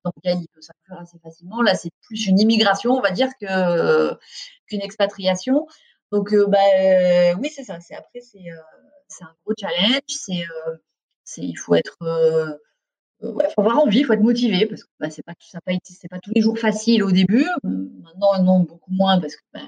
dans 0.05 0.11
lesquels 0.17 0.41
il 0.41 0.49
peut 0.49 0.61
s'inclure 0.61 1.01
assez 1.01 1.19
facilement. 1.23 1.63
Là, 1.63 1.75
c'est 1.75 1.91
plus 2.03 2.27
une 2.27 2.41
immigration, 2.41 2.93
on 2.93 3.01
va 3.01 3.11
dire, 3.11 3.29
que, 3.41 4.15
qu'une 4.67 4.81
expatriation. 4.81 5.67
Donc, 6.11 6.35
bah, 6.49 6.59
oui, 7.41 7.51
c'est 7.55 7.65
ça. 7.65 7.79
C'est, 7.81 7.95
après, 7.95 8.21
c'est, 8.21 8.47
c'est 9.09 9.25
un 9.25 9.35
gros 9.45 9.55
challenge. 9.61 10.01
C'est, 10.09 10.45
c'est, 11.23 11.43
il 11.43 11.57
faut 11.57 11.75
être 11.75 11.97
il 13.23 13.29
euh, 13.29 13.49
faut 13.55 13.63
avoir 13.63 13.79
envie, 13.79 14.01
il 14.01 14.05
faut 14.05 14.13
être 14.13 14.23
motivé 14.23 14.67
parce 14.67 14.85
que 14.85 14.89
bah, 15.01 15.11
c'est 15.11 15.23
pas 15.23 15.33
pas 15.65 15.73
pas 16.11 16.19
tous 16.21 16.33
les 16.35 16.43
jours 16.43 16.59
facile 16.59 17.03
au 17.03 17.11
début. 17.11 17.47
Maintenant, 17.63 18.43
non, 18.43 18.61
beaucoup 18.61 18.93
moins 18.93 19.19
parce 19.21 19.37
que, 19.37 19.43
bah, 19.53 19.61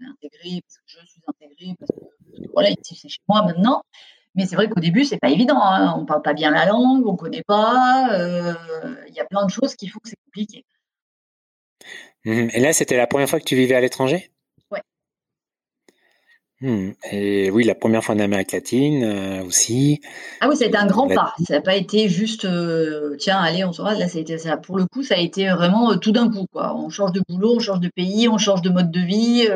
est 0.00 0.04
intégré, 0.04 0.62
parce 0.62 0.76
que 0.78 0.82
je 0.86 1.06
suis 1.06 1.20
intégrée, 1.26 1.74
parce 1.78 1.90
que, 1.90 2.48
voilà, 2.52 2.70
c'est 2.82 2.94
chez 2.94 3.18
moi 3.28 3.42
maintenant. 3.42 3.82
Mais 4.34 4.46
c'est 4.46 4.54
vrai 4.54 4.68
qu'au 4.68 4.80
début, 4.80 5.04
c'est 5.04 5.18
pas 5.18 5.30
évident. 5.30 5.60
Hein. 5.60 5.96
On 5.98 6.06
parle 6.06 6.22
pas 6.22 6.34
bien 6.34 6.52
la 6.52 6.66
langue, 6.66 7.06
on 7.06 7.16
connaît 7.16 7.42
pas. 7.42 8.10
Euh, 8.12 8.54
il 9.08 9.14
y 9.14 9.20
a 9.20 9.24
plein 9.24 9.44
de 9.44 9.50
choses 9.50 9.74
qui 9.74 9.88
font 9.88 9.98
que 9.98 10.08
c'est 10.08 10.18
compliqué. 10.26 10.64
Mmh 12.24 12.48
Et 12.52 12.60
là, 12.60 12.72
c'était 12.72 12.96
la 12.96 13.06
première 13.06 13.28
fois 13.28 13.40
que 13.40 13.44
tu 13.44 13.56
vivais 13.56 13.74
à 13.74 13.80
l'étranger? 13.80 14.30
Hmm. 16.60 16.90
Et 17.12 17.52
oui, 17.52 17.62
la 17.62 17.76
première 17.76 18.02
fois 18.02 18.16
en 18.16 18.18
Amérique 18.18 18.50
latine 18.50 19.04
euh, 19.04 19.44
aussi. 19.44 20.00
Ah 20.40 20.48
oui, 20.48 20.56
ça 20.56 20.64
a 20.64 20.66
été 20.66 20.76
un 20.76 20.86
grand 20.86 21.06
pas. 21.06 21.32
Ça 21.46 21.54
n'a 21.54 21.60
pas 21.60 21.76
été 21.76 22.08
juste, 22.08 22.46
euh, 22.46 23.14
tiens, 23.16 23.38
allez, 23.38 23.64
on 23.64 23.72
se 23.72 23.80
Là, 23.80 24.08
ça 24.08 24.18
a 24.18 24.20
été, 24.20 24.38
ça, 24.38 24.56
pour 24.56 24.76
le 24.76 24.86
coup, 24.86 25.04
ça 25.04 25.14
a 25.14 25.18
été 25.18 25.48
vraiment 25.50 25.92
euh, 25.92 25.96
tout 25.96 26.10
d'un 26.10 26.28
coup. 26.28 26.46
Quoi. 26.52 26.74
On 26.76 26.90
change 26.90 27.12
de 27.12 27.22
boulot, 27.28 27.54
on 27.54 27.58
change 27.60 27.78
de 27.78 27.88
pays, 27.94 28.28
on 28.28 28.38
change 28.38 28.62
de 28.62 28.70
mode 28.70 28.90
de 28.90 29.00
vie. 29.00 29.46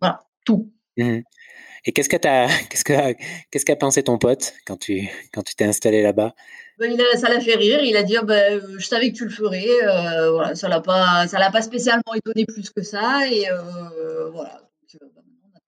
voilà, 0.00 0.22
tout. 0.44 0.70
Hmm. 0.96 1.20
Et 1.84 1.92
qu'est-ce 1.92 2.08
que 2.08 2.16
qu'est-ce 2.68 2.84
que, 2.84 3.14
qu'est-ce 3.50 3.64
qu'a 3.64 3.74
pensé 3.74 4.04
ton 4.04 4.18
pote 4.18 4.54
quand 4.64 4.76
tu, 4.76 5.10
quand 5.32 5.42
tu 5.42 5.56
t'es 5.56 5.64
installé 5.64 6.02
là-bas? 6.02 6.34
Ben, 6.78 6.96
ça 7.16 7.28
l'a 7.28 7.40
fait 7.40 7.56
rire. 7.56 7.80
Il 7.82 7.96
a 7.96 8.04
dit, 8.04 8.16
ben, 8.22 8.62
je 8.78 8.86
savais 8.86 9.10
que 9.10 9.16
tu 9.16 9.24
le 9.24 9.30
ferais. 9.30 9.66
voilà, 10.30 10.54
ça 10.54 10.68
l'a 10.68 10.80
pas, 10.80 11.26
ça 11.26 11.40
l'a 11.40 11.50
pas 11.50 11.62
spécialement 11.62 12.14
étonné 12.14 12.44
plus 12.46 12.70
que 12.70 12.82
ça. 12.82 13.26
Et 13.28 13.46
voilà. 14.32 14.60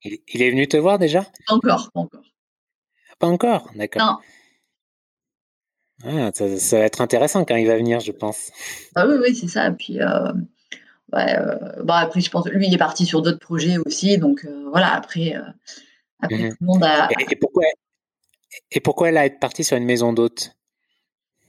Il, 0.05 0.43
est 0.43 0.51
venu 0.51 0.69
te 0.69 0.77
voir 0.77 0.99
déjà? 0.99 1.23
Pas 1.47 1.55
encore, 1.55 1.91
pas 1.93 2.01
encore. 2.01 2.25
Pas 3.19 3.27
encore, 3.27 3.71
d'accord. 3.75 4.03
Non. 4.03 4.19
Ah, 6.05 6.31
ça, 6.35 6.79
va 6.79 6.85
être 6.85 7.01
intéressant 7.01 7.45
quand 7.45 7.57
il 7.57 7.67
va 7.67 7.77
venir, 7.77 8.01
je 8.01 8.13
pense. 8.13 8.51
Ah 8.95 9.07
oui, 9.07 9.17
oui, 9.23 9.35
c'est 9.35 9.49
ça. 9.49 9.71
Puis, 9.71 10.01
euh, 10.01 10.33
euh, 11.15 11.85
après, 11.89 12.21
je 12.21 12.31
pense, 12.31 12.47
lui, 12.49 12.67
il 12.67 12.75
est 12.75 12.79
parti 12.79 13.07
sur 13.07 13.23
d'autres 13.23 13.39
projets 13.39 13.79
aussi, 13.79 14.19
donc 14.19 14.45
euh, 14.45 14.69
voilà. 14.71 14.93
Après, 14.93 15.35
après 16.21 16.37
mhm. 16.37 16.51
tout 16.51 16.57
le 16.61 16.67
monde 16.67 16.85
a. 16.85 17.09
Et, 17.31 17.37
pourquoi, 17.37 17.65
et 18.71 18.81
pourquoi 18.81 19.09
elle 19.09 19.17
a 19.17 19.25
été 19.25 19.39
partie 19.39 19.65
sur 19.65 19.77
une 19.77 19.85
maison 19.85 20.13
d'hôte? 20.13 20.51
bah, 20.51 20.64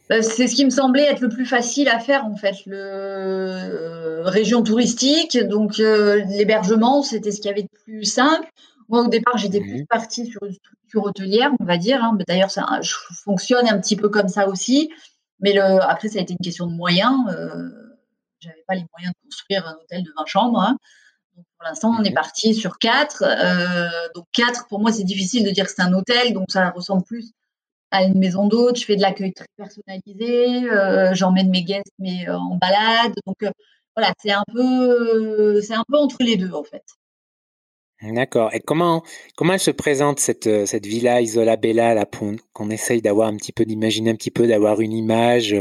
c'est 0.10 0.48
ce 0.48 0.56
qui 0.56 0.66
me 0.66 0.70
semblait 0.70 1.06
être 1.06 1.22
le 1.22 1.30
plus 1.30 1.46
facile 1.46 1.90
à 1.90 2.00
faire 2.00 2.26
en 2.26 2.36
fait. 2.36 2.56
Le 2.66 2.78
euh, 2.78 4.24
région 4.24 4.62
touristique, 4.62 5.38
donc 5.38 5.80
euh, 5.80 6.24
l'hébergement, 6.28 7.02
c'était 7.02 7.32
ce 7.32 7.42
qui 7.42 7.50
avait 7.50 7.64
de 7.64 7.70
plus 7.84 8.06
simple. 8.06 8.48
Moi, 8.88 9.02
au 9.02 9.08
départ, 9.08 9.38
j'étais 9.38 9.62
plus 9.62 9.86
partie 9.86 10.28
sur 10.28 10.44
une 10.44 10.54
structure 10.54 11.04
hôtelière, 11.04 11.52
on 11.60 11.66
va 11.66 11.78
dire. 11.78 12.04
Hein. 12.04 12.18
D'ailleurs, 12.28 12.52
je 12.82 12.94
fonctionne 13.24 13.68
un 13.68 13.80
petit 13.80 13.96
peu 13.96 14.10
comme 14.10 14.28
ça 14.28 14.48
aussi. 14.48 14.92
Mais 15.40 15.54
le, 15.54 15.82
après, 15.82 16.08
ça 16.08 16.20
a 16.20 16.22
été 16.22 16.34
une 16.34 16.44
question 16.44 16.68
de 16.68 16.74
moyens. 16.74 17.18
Euh, 17.30 17.70
J'avais 18.40 18.64
pas 18.68 18.76
les 18.76 18.86
moyens 18.94 19.14
de 19.14 19.28
construire 19.28 19.68
un 19.68 19.74
hôtel 19.74 20.04
de 20.04 20.12
20 20.18 20.26
chambres. 20.28 20.60
Hein. 20.60 20.78
Donc, 21.36 21.46
pour 21.58 21.68
l'instant, 21.68 21.96
on 22.00 22.04
est 22.04 22.12
mmh 22.12 22.14
parti 22.14 22.54
sur 22.54 22.78
4. 22.78 23.24
Euh, 23.24 23.90
donc, 24.14 24.26
4, 24.34 24.68
pour 24.68 24.80
moi, 24.80 24.92
c'est 24.92 25.04
difficile 25.04 25.44
de 25.44 25.50
dire 25.50 25.66
que 25.66 25.72
c'est 25.76 25.82
un 25.82 25.94
hôtel. 25.94 26.34
Donc, 26.34 26.46
ça 26.50 26.70
ressemble 26.70 27.04
plus 27.04 27.32
à 27.92 28.04
une 28.04 28.18
maison 28.18 28.48
d'hôte. 28.48 28.78
Je 28.80 28.86
fais 28.86 28.96
de 28.96 29.02
l'accueil 29.02 29.34
très 29.34 29.48
personnalisé. 29.58 30.70
Euh, 30.72 31.14
J'emmène 31.14 31.50
mes 31.50 31.64
guests 31.64 31.94
mais, 32.00 32.28
euh, 32.28 32.38
en 32.38 32.56
balade. 32.56 33.14
Donc, 33.26 33.44
euh, 33.44 33.52
voilà, 33.96 34.14
c'est 34.22 34.32
un, 34.32 34.44
peu, 34.54 35.62
c'est 35.62 35.74
un 35.74 35.84
peu 35.88 35.98
entre 35.98 36.18
les 36.22 36.36
deux, 36.36 36.52
en 36.52 36.64
fait. 36.64 36.84
D'accord. 38.02 38.54
Et 38.54 38.60
comment, 38.60 39.04
comment 39.38 39.58
se 39.58 39.72
présente 39.72 40.20
cette, 40.20 40.68
cette 40.68 40.86
villa 40.86 41.22
Isola 41.22 41.56
Bella 41.56 41.94
là 41.94 42.06
qu'on 42.54 42.70
essaye 42.70 43.02
d'avoir 43.02 43.30
un 43.30 43.38
petit 43.38 43.54
peu 43.54 43.64
d'imaginer 43.64 44.12
un 44.12 44.16
petit 44.16 44.32
peu 44.32 44.48
d'avoir 44.48 44.82
une 44.82 44.92
image, 44.92 45.56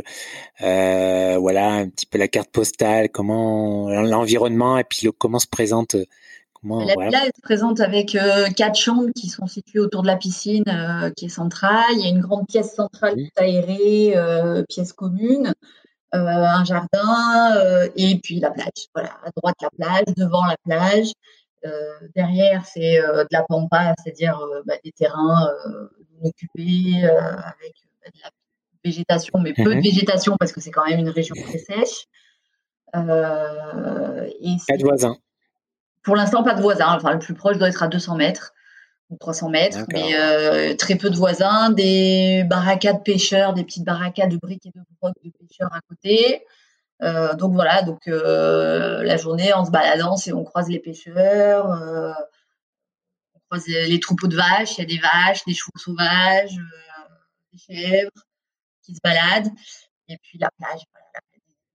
voilà 0.59 1.71
un 1.71 1.89
petit 1.89 2.07
peu 2.07 2.19
la 2.19 2.27
carte 2.27 2.51
postale, 2.51 3.09
comment 3.09 3.89
l'environnement 3.89 4.77
et 4.79 4.85
puis 4.85 5.09
comment 5.17 5.39
se 5.39 5.47
présente. 5.47 5.97
La 6.65 6.95
villa 6.95 7.21
elle 7.25 7.33
se 7.35 7.43
présente 7.43 7.81
avec 7.81 8.15
euh, 8.15 8.49
quatre 8.49 8.77
chambres 8.77 9.11
qui 9.15 9.29
sont 9.29 9.47
situées 9.47 9.81
autour 9.81 10.03
de 10.03 10.07
la 10.07 10.17
piscine 10.17 10.65
qui 11.17 11.27
est 11.27 11.29
centrale. 11.29 11.93
Il 11.93 12.01
y 12.01 12.07
a 12.07 12.11
une 12.11 12.21
grande 12.21 12.47
pièce 12.47 12.75
centrale 12.75 13.15
tout 13.15 13.31
aérée, 13.37 14.15
pièce 14.69 14.93
commune. 14.93 15.53
un 16.13 16.65
jardin 16.65 17.55
et 17.97 18.19
puis 18.23 18.41
la 18.41 18.51
plage. 18.51 18.89
Voilà, 18.95 19.11
à 19.25 19.31
droite 19.37 19.57
la 19.61 19.71
plage, 19.71 20.15
devant 20.17 20.47
la 20.47 20.57
plage. 20.65 21.13
Euh, 21.67 22.09
derrière, 22.15 22.67
c'est 22.67 23.01
euh, 23.01 23.23
de 23.23 23.29
la 23.31 23.43
pampa, 23.43 23.95
c'est-à-dire 24.03 24.39
euh, 24.39 24.63
bah, 24.67 24.75
des 24.85 24.93
terrains 24.93 25.49
occupés 26.23 27.05
avec 27.05 27.75
bah, 28.03 28.11
de 28.13 28.21
la 28.23 28.31
végétation, 28.85 29.39
mais 29.41 29.55
peu 29.55 29.65
de 29.65 29.75
mhm. 29.75 29.81
végétation 29.81 30.37
parce 30.39 30.53
que 30.53 30.61
c'est 30.61 30.71
quand 30.71 30.87
même 30.87 31.01
une 31.01 31.09
région 31.09 31.35
très 31.35 31.59
sèche. 31.59 32.07
de 34.77 34.83
voisins. 34.83 35.17
Pour 36.05 36.17
l'instant, 36.17 36.43
pas 36.43 36.55
de 36.55 36.63
voisins. 36.63 36.95
Enfin, 36.95 37.13
le 37.13 37.19
plus 37.19 37.35
proche 37.35 37.59
doit 37.59 37.69
être 37.69 37.83
à 37.83 37.89
200 37.89 38.17
mètres 38.17 38.53
ou 39.11 39.17
300 39.17 39.51
mètres, 39.51 39.79
mais 39.93 40.77
très 40.77 40.97
peu 40.97 41.11
de 41.11 41.17
voisins. 41.17 41.71
Des 41.71 42.45
barricades 42.49 43.03
pêcheurs, 43.03 43.55
des 43.55 43.65
petites 43.65 43.85
barricades 43.85 44.31
de 44.31 44.37
briques 44.37 44.67
et 44.67 44.71
de 44.71 44.81
brocs 45.01 45.15
de 45.25 45.31
pêcheurs 45.31 45.73
à 45.73 45.81
côté. 45.89 46.45
Euh, 47.03 47.35
donc 47.35 47.53
voilà, 47.53 47.83
donc 47.83 48.07
euh, 48.07 49.03
la 49.03 49.17
journée 49.17 49.53
en 49.53 49.65
se 49.65 49.71
baladant, 49.71 50.17
on 50.33 50.45
croise 50.45 50.69
les 50.69 50.79
pêcheurs, 50.79 51.71
euh, 51.71 52.13
on 53.35 53.41
croise 53.49 53.67
les, 53.67 54.01
troupeaux 54.01 54.29
de 54.29 54.37
vaches, 54.37 54.79
il 54.79 54.81
y 54.81 54.83
a 54.83 54.87
des 54.87 54.99
vaches, 54.99 55.45
des 55.45 55.55
chevaux 55.55 55.73
sauvages, 55.77 56.57
des 57.53 57.59
chèvres 57.59 58.11
qui 58.83 58.95
se 58.95 59.01
baladent, 59.03 59.51
et 60.09 60.17
puis 60.23 60.39
la 60.39 60.51
plage, 60.57 60.83
voilà, 60.93 61.21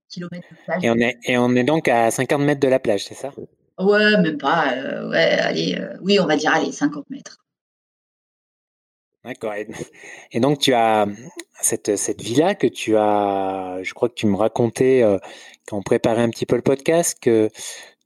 kilomètres 0.08 0.48
de 0.50 0.64
plage. 0.64 0.84
Et 0.84 0.90
on 0.90 0.96
est, 0.96 1.18
et 1.24 1.36
on 1.36 1.54
est 1.54 1.64
donc 1.64 1.86
à 1.88 2.10
50 2.10 2.40
mètres 2.40 2.60
de 2.60 2.68
la 2.68 2.80
plage, 2.80 3.04
c'est 3.04 3.14
ça? 3.14 3.30
Ouais, 3.80 4.16
même 4.20 4.38
pas. 4.38 4.74
ouais, 5.08 5.38
allez, 5.40 5.78
oui, 6.02 6.18
on 6.20 6.26
va 6.26 6.36
dire 6.36 6.52
allez, 6.54 6.72
50 6.72 7.08
mètres. 7.10 7.40
D'accord. 9.24 9.52
Et, 10.32 10.40
donc 10.40 10.60
tu 10.60 10.72
as 10.72 11.06
cette, 11.60 11.96
cette 11.96 12.22
villa 12.22 12.54
que 12.54 12.66
tu 12.66 12.96
as, 12.96 13.78
je 13.82 13.92
crois 13.92 14.08
que 14.08 14.14
tu 14.14 14.26
me 14.26 14.36
racontais 14.36 15.02
euh, 15.02 15.18
quand 15.66 15.76
on 15.76 15.82
préparait 15.82 16.22
un 16.22 16.30
petit 16.30 16.46
peu 16.46 16.56
le 16.56 16.62
podcast 16.62 17.18
que 17.20 17.50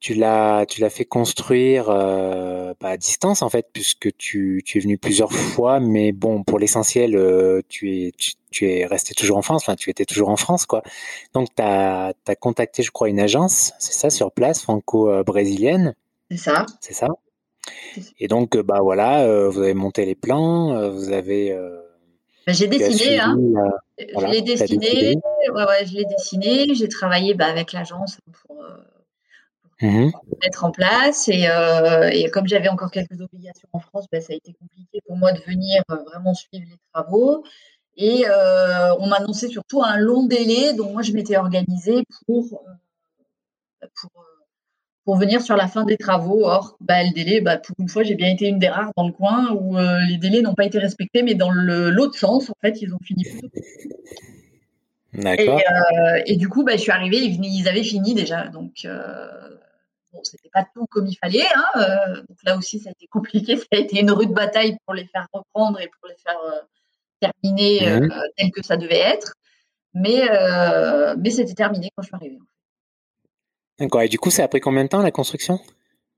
tu 0.04 0.12
l'as 0.12 0.66
tu 0.66 0.82
l'as 0.82 0.90
fait 0.90 1.06
construire 1.06 1.88
euh, 1.88 2.74
à 2.82 2.96
distance 2.98 3.40
en 3.40 3.48
fait 3.48 3.70
puisque 3.72 4.14
tu, 4.18 4.60
tu 4.62 4.76
es 4.76 4.80
venu 4.82 4.98
plusieurs 4.98 5.32
fois 5.32 5.80
mais 5.80 6.12
bon 6.12 6.42
pour 6.42 6.58
l'essentiel 6.58 7.16
euh, 7.16 7.62
tu 7.70 7.90
es 7.90 8.12
tu, 8.50 8.68
es 8.68 8.84
resté 8.84 9.14
toujours 9.14 9.38
en 9.38 9.42
France 9.42 9.62
enfin 9.62 9.76
tu 9.76 9.88
étais 9.88 10.04
toujours 10.04 10.28
en 10.28 10.36
France 10.36 10.66
quoi 10.66 10.82
donc 11.32 11.48
tu 11.56 11.62
as, 11.62 12.12
as 12.26 12.36
contacté 12.36 12.82
je 12.82 12.90
crois 12.90 13.08
une 13.08 13.18
agence 13.18 13.72
c'est 13.78 13.94
ça 13.94 14.10
sur 14.10 14.30
place 14.30 14.60
franco-brésilienne 14.60 15.94
c'est 16.30 16.36
ça 16.36 16.66
c'est 16.80 16.92
ça 16.92 17.08
et 18.18 18.28
donc, 18.28 18.56
euh, 18.56 18.62
bah 18.62 18.80
voilà, 18.82 19.22
euh, 19.22 19.48
vous 19.48 19.60
avez 19.60 19.72
monté 19.72 20.04
les 20.04 20.14
plans, 20.14 20.90
vous 20.90 21.12
avez. 21.12 21.56
Bah, 22.46 22.52
j'ai 22.52 22.66
dessiné, 22.66 23.18
hein. 23.18 23.38
je 23.98 24.26
l'ai 24.26 24.42
dessiné, 24.42 25.14
ouais, 25.54 25.64
ouais, 25.64 25.86
je 25.86 25.96
l'ai 25.96 26.04
dessiné. 26.04 26.74
J'ai 26.74 26.88
travaillé 26.88 27.32
bah, 27.32 27.46
avec 27.46 27.72
l'agence 27.72 28.18
pour, 28.46 28.58
mmh 29.80 30.10
mettre 30.42 30.64
en 30.64 30.70
place. 30.70 31.28
Et, 31.28 31.46
et 32.12 32.30
comme 32.30 32.46
j'avais 32.46 32.68
encore 32.68 32.90
quelques 32.90 33.20
obligations 33.20 33.68
en 33.72 33.80
France, 33.80 34.06
bah, 34.12 34.20
ça 34.20 34.32
a 34.32 34.36
été 34.36 34.52
compliqué 34.52 35.00
pour 35.06 35.16
moi 35.16 35.32
de 35.32 35.40
venir 35.40 35.82
vraiment 35.88 36.34
suivre 36.34 36.66
les 36.70 36.78
travaux. 36.92 37.44
Et 37.96 38.24
on 38.98 39.06
m'a 39.06 39.16
annoncé 39.16 39.48
surtout 39.48 39.82
un 39.82 39.96
long 39.96 40.26
délai, 40.26 40.74
donc 40.74 40.92
moi 40.92 41.02
je 41.02 41.12
m'étais 41.12 41.36
organisée 41.36 42.04
pour, 42.26 42.62
pour 44.00 44.10
pour 45.04 45.16
venir 45.16 45.42
sur 45.42 45.56
la 45.56 45.68
fin 45.68 45.84
des 45.84 45.96
travaux. 45.96 46.44
Or, 46.44 46.76
bah, 46.80 47.02
le 47.02 47.12
délai, 47.12 47.40
bah, 47.40 47.58
pour 47.58 47.76
une 47.78 47.88
fois, 47.88 48.02
j'ai 48.02 48.14
bien 48.14 48.28
été 48.28 48.46
une 48.46 48.58
des 48.58 48.68
rares 48.68 48.90
dans 48.96 49.06
le 49.06 49.12
coin 49.12 49.52
où 49.52 49.78
euh, 49.78 50.00
les 50.08 50.16
délais 50.16 50.42
n'ont 50.42 50.54
pas 50.54 50.64
été 50.64 50.78
respectés, 50.78 51.22
mais 51.22 51.34
dans 51.34 51.50
l'autre 51.50 52.18
sens, 52.18 52.50
en 52.50 52.54
fait, 52.60 52.80
ils 52.80 52.92
ont 52.94 52.98
fini 53.02 53.24
Euh, 55.16 56.22
et, 56.26 56.36
du 56.36 56.48
coup, 56.48 56.64
bah, 56.64 56.72
je 56.72 56.82
suis 56.82 56.90
arrivée, 56.90 57.18
ils, 57.18 57.68
avaient 57.68 57.82
fini 57.82 58.14
déjà. 58.14 58.48
Donc, 58.48 58.84
euh, 58.84 59.28
bon, 60.12 60.20
c'était 60.24 60.50
pas 60.52 60.66
tout 60.74 60.86
comme 60.86 61.06
il 61.06 61.16
fallait. 61.16 61.46
Hein, 61.54 61.64
euh, 61.76 62.16
donc 62.28 62.38
là 62.44 62.56
aussi, 62.56 62.80
ça 62.80 62.90
a 62.90 62.92
été 62.92 63.06
compliqué. 63.06 63.56
Ça 63.56 63.66
a 63.72 63.76
été 63.76 64.00
une 64.00 64.10
rude 64.10 64.32
bataille 64.32 64.76
pour 64.84 64.94
les 64.94 65.06
faire 65.06 65.26
reprendre 65.32 65.80
et 65.80 65.88
pour 65.88 66.08
les 66.08 66.16
faire 66.16 66.38
terminer 67.20 68.00
mmh. 68.00 68.12
tel 68.36 68.50
que 68.50 68.62
ça 68.62 68.76
devait 68.76 68.98
être. 68.98 69.34
Mais, 69.94 70.28
mais 71.16 71.30
c'était 71.30 71.54
terminé 71.54 71.90
quand 71.94 72.02
je 72.02 72.08
suis 72.08 72.16
arrivée. 72.16 72.38
D'accord. 73.78 74.02
Et 74.02 74.08
du 74.08 74.18
coup, 74.18 74.30
ça 74.30 74.44
a 74.44 74.48
pris 74.48 74.60
combien 74.60 74.84
de 74.84 74.88
temps 74.88 75.02
la 75.02 75.10
construction? 75.10 75.58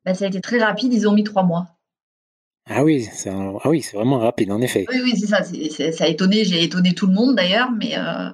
Bah, 0.05 0.15
Ça 0.15 0.25
a 0.25 0.29
été 0.29 0.41
très 0.41 0.59
rapide. 0.59 0.93
Ils 0.93 1.09
ont 1.09 1.13
mis 1.13 1.25
trois 1.25 1.43
mois. 1.43 1.69
Ah 2.69 2.83
oui, 2.83 3.09
c'est 3.13 3.31
ah 3.31 3.69
oui, 3.69 3.87
vraiment 3.95 4.19
rapide, 4.19 4.51
en 4.51 4.61
effet. 4.61 4.87
Oui, 4.89 5.01
oui, 5.05 5.17
c'est 5.17 5.29
ça. 5.29 5.45
ça 5.93 6.05
a 6.05 6.09
étonné. 6.09 6.45
J'ai 6.45 6.65
étonné 6.65 6.95
tout 6.95 7.07
le 7.07 7.13
monde 7.13 7.37
d'ailleurs, 7.37 7.71
mais 7.71 7.97
euh, 7.97 8.31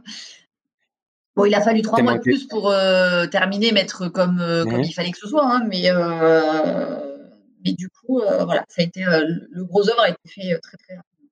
bon, 1.37 1.45
il 1.45 1.55
a 1.55 1.61
fallu 1.61 1.83
trois 1.83 2.03
mois 2.03 2.15
de 2.15 2.21
plus 2.21 2.47
pour 2.47 2.71
euh, 2.71 3.27
terminer, 3.27 3.73
mettre 3.73 4.09
comme, 4.09 4.41
euh, 4.41 4.65
comme 4.65 4.83
il 4.83 4.93
fallait 4.93 5.11
que 5.11 5.19
ce 5.19 5.29
soit. 5.29 5.45
Hein, 5.45 5.65
mais 5.69 5.91
mais 7.65 7.73
du 7.73 7.89
coup, 7.89 8.21
voilà, 8.21 8.65
ça 8.69 8.83
a 8.83 8.85
été 8.85 9.05
le 9.05 9.65
gros 9.65 9.89
œuvre 9.89 10.01
a 10.01 10.09
été 10.09 10.19
fait 10.27 10.59
très 10.61 10.77
très 10.77 10.97
rapidement. 10.97 11.31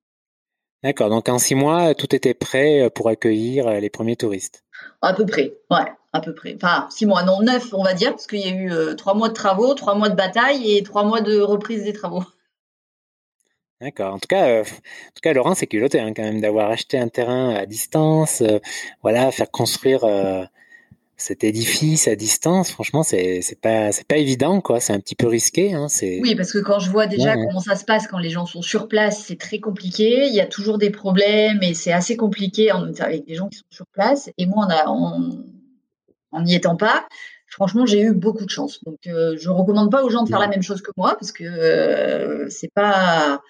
D'accord. 0.83 1.11
Donc 1.11 1.29
en 1.29 1.39
six 1.39 1.55
mois, 1.55 1.95
tout 1.95 2.15
était 2.15 2.35
prêt 2.35 2.89
pour 2.95 3.09
accueillir 3.09 3.69
les 3.81 3.91
premiers 3.91 4.17
touristes. 4.17 4.65
À 5.03 5.13
peu 5.13 5.27
près, 5.27 5.55
ouais 5.71 5.87
à 6.13 6.21
peu 6.21 6.35
près. 6.35 6.57
Enfin, 6.57 6.89
six 6.91 7.07
mois, 7.07 7.23
non, 7.23 7.41
neuf, 7.43 7.73
on 7.73 7.83
va 7.83 7.95
dire, 7.95 8.11
parce 8.11 8.27
qu'il 8.27 8.41
y 8.41 8.49
a 8.49 8.55
eu 8.55 8.73
euh, 8.73 8.95
trois 8.95 9.15
mois 9.15 9.29
de 9.29 9.35
travaux, 9.35 9.75
trois 9.75 9.95
mois 9.95 10.09
de 10.09 10.17
bataille 10.17 10.77
et 10.77 10.83
trois 10.83 11.05
mois 11.05 11.21
de 11.21 11.41
reprise 11.41 11.85
des 11.85 11.93
travaux. 11.93 12.25
D'accord. 13.81 14.15
En 14.15 14.19
tout 14.19 14.29
cas, 14.29 14.47
euh, 14.49 14.63
en 14.63 14.65
tout 14.65 15.21
cas, 15.23 15.33
Laurent, 15.33 15.55
c'est 15.55 15.67
culotté 15.67 16.01
hein, 16.01 16.13
quand 16.15 16.23
même 16.23 16.41
d'avoir 16.41 16.71
acheté 16.71 16.99
un 16.99 17.09
terrain 17.09 17.55
à 17.55 17.67
distance, 17.67 18.43
euh, 18.43 18.59
voilà, 19.03 19.31
faire 19.31 19.51
construire 19.51 20.05
cet 21.17 21.45
édifice 21.45 22.09
à 22.09 22.17
distance. 22.17 22.71
Franchement, 22.71 23.03
c'est 23.03 23.43
c'est 23.43 23.61
pas 23.61 23.93
c'est 23.93 24.07
pas 24.07 24.17
évident, 24.17 24.61
quoi. 24.61 24.81
C'est 24.81 24.93
un 24.93 25.01
petit 25.01 25.15
peu 25.15 25.27
risqué. 25.27 25.75
Hein, 25.75 25.87
oui, 26.03 26.35
parce 26.35 26.53
que 26.53 26.59
quand 26.59 26.79
je 26.79 26.91
vois 26.91 27.07
déjà 27.07 27.35
comment 27.35 27.61
ça 27.61 27.77
se 27.77 27.85
passe 27.85 28.07
quand 28.07 28.19
les 28.19 28.31
gens 28.31 28.47
sont 28.47 28.63
sur 28.63 28.89
place, 28.89 29.25
c'est 29.27 29.39
très 29.39 29.61
compliqué. 29.61 30.27
Il 30.27 30.35
y 30.35 30.41
a 30.41 30.47
toujours 30.47 30.79
des 30.79 30.91
problèmes 30.91 31.63
et 31.63 31.75
c'est 31.75 31.93
assez 31.93 32.17
compliqué 32.17 32.71
avec 32.71 33.27
des 33.27 33.35
gens 33.35 33.49
qui 33.49 33.59
sont 33.59 33.65
sur 33.71 33.87
place. 33.93 34.31
Et 34.39 34.47
moi, 34.47 34.67
on 34.67 34.71
a 34.71 34.89
on, 34.89 35.45
en 36.33 36.43
n'y 36.43 36.55
étant 36.55 36.77
pas, 36.77 37.07
franchement, 37.49 37.87
j'ai 37.87 38.01
eu 38.01 38.13
beaucoup 38.13 38.45
de 38.45 38.51
chance. 38.51 38.83
Donc, 38.85 38.99
euh, 39.07 39.37
je 39.39 39.49
ne 39.49 39.55
recommande 39.55 39.91
pas 39.91 40.05
aux 40.05 40.11
gens 40.11 40.23
de 40.23 40.29
faire 40.29 40.39
la 40.39 40.49
même 40.49 40.63
chose 40.63 40.81
que 40.81 40.91
moi 40.97 41.17
parce 41.19 41.33
que 41.33 41.45
euh, 41.45 42.49
c'est 42.49 42.73
pas. 42.73 43.41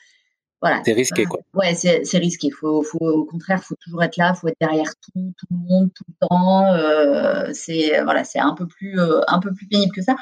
Voilà. 0.61 0.83
C'est 0.85 0.93
risqué, 0.93 1.25
quoi. 1.25 1.40
Ouais, 1.55 1.75
c'est 1.75 2.19
risqué. 2.19 2.50
Faut, 2.50 2.83
faut, 2.83 2.99
au 3.00 3.25
contraire, 3.25 3.61
il 3.62 3.64
faut 3.64 3.76
toujours 3.81 4.02
être 4.02 4.17
là, 4.17 4.33
il 4.35 4.38
faut 4.38 4.49
être 4.49 4.61
derrière 4.61 4.93
tout, 5.00 5.33
tout 5.38 5.47
le 5.50 5.57
monde, 5.57 5.90
tout 5.95 6.05
le 6.07 6.26
temps. 6.29 6.75
Euh, 6.75 7.50
c'est 7.55 8.02
voilà, 8.02 8.25
c'est 8.25 8.40
un 8.40 8.55
peu 8.55 8.67
plus, 8.67 9.00
un 9.00 9.38
peu 9.40 9.55
plus 9.55 9.67
pénible 9.67 9.93
que 9.93 10.02
ça. 10.02 10.17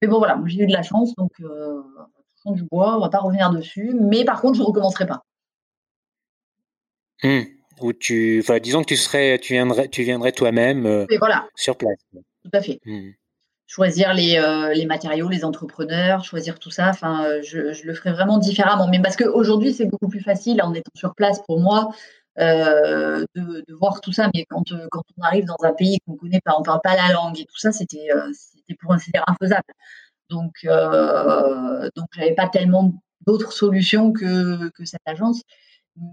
Mais 0.00 0.08
bon, 0.08 0.18
voilà, 0.18 0.40
j'ai 0.46 0.60
eu 0.60 0.66
de 0.66 0.72
la 0.72 0.82
chance, 0.82 1.14
donc 1.16 1.32
fond 2.42 2.52
du 2.52 2.62
bois, 2.64 2.96
on 2.96 3.00
va 3.00 3.08
pas 3.08 3.18
revenir 3.18 3.50
dessus. 3.50 3.92
Mais 4.00 4.24
par 4.24 4.40
contre, 4.40 4.54
je 4.54 4.62
ne 4.62 4.66
recommencerai 4.66 5.06
pas. 5.06 5.24
Mmh 7.22 7.42
tu, 7.98 8.40
enfin, 8.42 8.58
disons 8.58 8.82
que 8.82 8.88
tu 8.88 8.96
serais, 8.96 9.38
tu 9.38 9.54
viendrais, 9.54 9.88
tu 9.88 10.02
viendrais 10.02 10.32
toi-même 10.32 10.86
euh, 10.86 11.06
voilà. 11.18 11.48
sur 11.54 11.76
place. 11.76 11.98
Tout 12.12 12.50
à 12.52 12.60
fait. 12.60 12.80
Mmh. 12.84 13.10
Choisir 13.72 14.14
les, 14.14 14.36
euh, 14.36 14.74
les, 14.74 14.84
matériaux, 14.84 15.28
les 15.28 15.44
entrepreneurs, 15.44 16.24
choisir 16.24 16.58
tout 16.58 16.72
ça. 16.72 16.88
Enfin, 16.88 17.24
euh, 17.24 17.40
je, 17.44 17.72
je, 17.72 17.84
le 17.84 17.94
ferai 17.94 18.10
vraiment 18.10 18.38
différemment. 18.38 18.88
Mais 18.88 19.00
parce 19.00 19.14
qu'aujourd'hui, 19.14 19.72
c'est 19.72 19.86
beaucoup 19.86 20.08
plus 20.08 20.18
facile 20.18 20.60
en 20.60 20.74
étant 20.74 20.90
sur 20.96 21.14
place 21.14 21.40
pour 21.46 21.60
moi 21.60 21.90
de, 22.36 23.26
de, 23.36 23.74
voir 23.74 24.00
tout 24.00 24.10
ça. 24.10 24.28
Mais 24.34 24.44
quand, 24.46 24.64
quand 24.90 25.02
on 25.16 25.22
arrive 25.22 25.44
dans 25.44 25.62
un 25.62 25.72
pays 25.72 26.00
qu'on 26.04 26.16
connaît 26.16 26.40
pas, 26.44 26.56
on 26.58 26.64
parle 26.64 26.80
pas 26.82 26.96
la 26.96 27.12
langue 27.12 27.38
et 27.38 27.44
tout 27.44 27.58
ça, 27.58 27.70
c'était, 27.70 28.08
c'était 28.32 28.76
pour 28.80 28.92
ainsi 28.92 29.12
dire 29.12 29.22
infaisable. 29.28 29.62
Donc, 30.30 30.66
donc 31.94 32.08
j'avais 32.16 32.34
pas 32.34 32.48
tellement 32.48 32.92
d'autres 33.24 33.52
solutions 33.52 34.12
que, 34.12 34.70
que 34.70 34.84
cette 34.84 35.06
agence. 35.06 35.42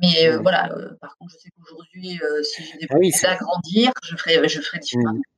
Mais 0.04 0.30
voilà, 0.38 0.70
par 1.02 1.18
contre, 1.18 1.34
je 1.34 1.40
sais 1.40 1.50
qu'aujourd'hui, 1.58 2.20
si 2.44 2.64
j'ai 2.66 2.78
des 2.78 2.86
ah 2.88 2.94
projets 2.94 3.26
à 3.26 3.36
grandir, 3.36 3.92
je 4.04 4.16
ferai, 4.16 4.48
je 4.48 4.62
ferai 4.62 4.78
différemment. 4.78 5.18
Mmh. 5.18 5.37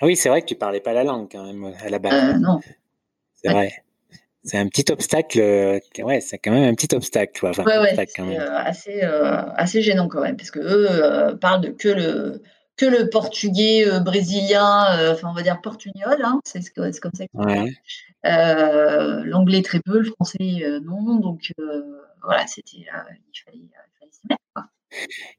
Ah 0.00 0.06
oui, 0.06 0.16
c'est 0.16 0.28
vrai 0.28 0.42
que 0.42 0.46
tu 0.46 0.56
parlais 0.56 0.80
pas 0.80 0.92
la 0.92 1.04
langue 1.04 1.28
quand 1.30 1.44
même 1.44 1.72
à 1.84 1.88
la 1.88 1.98
base. 1.98 2.40
non. 2.40 2.60
C'est 3.34 3.52
vrai. 3.52 3.72
C'est 4.42 4.56
un 4.56 4.68
petit 4.68 4.90
obstacle. 4.90 5.38
ouais, 5.98 6.20
c'est 6.20 6.38
quand 6.38 6.52
même 6.52 6.64
un 6.64 6.74
petit 6.74 6.94
obstacle, 6.94 7.44
ouais, 7.44 7.78
ouais, 7.78 7.94
c'est 7.94 8.38
assez, 8.38 9.02
assez 9.02 9.82
gênant 9.82 10.08
quand 10.08 10.22
même, 10.22 10.36
parce 10.36 10.50
que 10.50 10.60
eux 10.60 11.38
parlent 11.38 11.60
de 11.60 11.68
que 11.70 11.88
le 11.88 12.42
que 12.76 12.86
le 12.86 13.10
portugais 13.10 13.84
brésilien, 14.00 15.12
enfin 15.12 15.28
on 15.28 15.34
va 15.34 15.42
dire 15.42 15.60
portugnol, 15.60 16.16
hein, 16.24 16.40
c'est 16.44 16.62
comme 16.72 17.12
ça. 17.12 17.24
Ouais. 17.34 17.70
L'anglais 19.24 19.60
très 19.60 19.80
peu, 19.80 19.98
le 19.98 20.10
français 20.10 20.62
non, 20.84 21.16
donc 21.16 21.52
voilà, 22.22 22.46
c'était, 22.46 22.78
il 22.78 22.84
fallait, 23.44 23.58
s'y 24.10 24.20
mettre. 24.28 24.68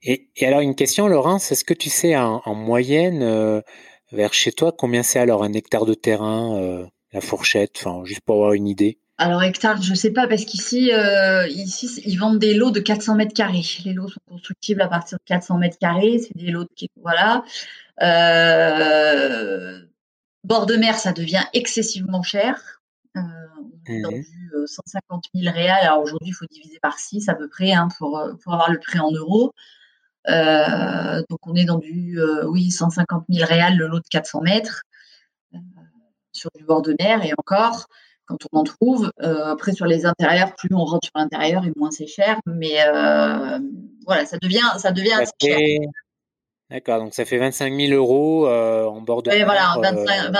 Et, 0.04 0.30
et, 0.36 0.48
alors 0.48 0.62
une 0.62 0.76
question, 0.76 1.08
Laurence, 1.08 1.52
est-ce 1.52 1.66
que 1.66 1.74
tu 1.74 1.90
sais 1.90 2.16
en, 2.16 2.54
moyenne 2.54 3.64
vers 4.12 4.34
chez 4.34 4.52
toi 4.52 4.74
combien 4.78 5.04
c'est 5.04 5.20
alors 5.20 5.44
un 5.44 5.54
hectare 5.54 5.86
de 5.86 5.94
terrain, 5.94 6.88
la 7.14 7.22
fourchette, 7.22 7.82
enfin 7.84 8.04
juste 8.06 8.22
pour 8.22 8.36
avoir 8.36 8.54
une 8.54 8.68
idée? 8.68 9.00
Alors 9.18 9.44
hectare, 9.44 9.82
je 9.82 9.94
sais 9.94 10.12
pas 10.12 10.28
parce 10.28 10.46
qu'ici, 10.46 10.92
ici, 11.50 12.02
ils 12.06 12.18
vendent 12.18 12.40
des 12.40 12.54
lots 12.56 12.72
de 12.72 12.80
400 12.80 13.16
mètres 13.16 13.34
carrés. 13.34 13.62
Les 13.86 13.94
lots 13.94 14.10
sont 14.10 14.22
constructibles 14.28 14.82
à 14.82 14.88
partir 14.88 15.20
de 15.20 15.24
400 15.26 15.58
mètres 15.60 15.78
carrés. 15.78 16.20
C'est 16.20 16.36
des 16.36 16.50
lots 16.50 16.64
de 16.64 16.88
voilà. 16.96 17.44
bord 20.44 20.66
de 20.66 20.76
mer, 20.76 20.96
ça 20.98 21.12
devient 21.12 21.44
excessivement 21.54 22.24
cher. 22.24 22.82
on 23.16 23.22
est 23.88 24.02
dans 24.02 24.10
150 24.66 25.26
000 25.36 25.54
réals. 25.54 25.84
Alors 25.84 26.02
aujourd'hui, 26.02 26.30
il 26.30 26.34
faut 26.34 26.48
diviser 26.50 26.80
par 26.82 26.98
6 26.98 27.30
à 27.30 27.36
peu 27.36 27.48
près 27.48 27.74
hein, 27.74 27.90
pour, 27.98 28.20
pour 28.44 28.54
avoir 28.54 28.72
le 28.72 28.80
prix 28.80 29.00
en 29.00 29.12
euros. 29.12 29.54
Donc 30.28 31.40
on 31.48 31.56
est 31.56 31.66
dans 31.66 31.80
du 31.80 32.20
oui 32.46 32.72
150 32.72 33.26
000 33.30 33.46
réals 33.48 33.78
le 33.78 33.88
lot 33.88 34.00
de 34.00 34.08
400 34.10 34.42
mètres 34.42 34.84
sur 36.32 36.50
du 36.56 36.64
bord 36.64 36.82
de 36.82 36.96
mer 37.00 37.26
et 37.26 37.34
encore 37.38 37.88
quand 38.26 38.38
on 38.54 38.60
en 38.60 38.64
trouve. 38.64 39.12
après, 39.20 39.74
sur 39.74 39.86
les 39.86 40.06
intérieurs, 40.06 40.56
plus 40.56 40.70
on 40.74 40.86
rentre 40.86 41.06
sur 41.06 41.18
l'intérieur 41.18 41.66
et 41.66 41.72
moins 41.76 41.92
c'est 41.92 42.08
cher. 42.08 42.40
Mais 42.46 42.78
voilà, 44.06 44.26
ça 44.26 44.38
devient, 44.42 44.70
ça 44.78 44.92
devient 44.92 45.14
assez 45.14 45.32
cher. 45.42 45.80
D'accord, 46.70 47.00
donc 47.00 47.14
ça 47.14 47.26
fait 47.26 47.38
25 47.38 47.76
000 47.76 47.92
euros 47.94 48.48
en 48.48 49.02
bord 49.02 49.24
de 49.24 49.32
mer. 49.32 49.44
voilà, 49.44 49.76
25, 49.82 50.32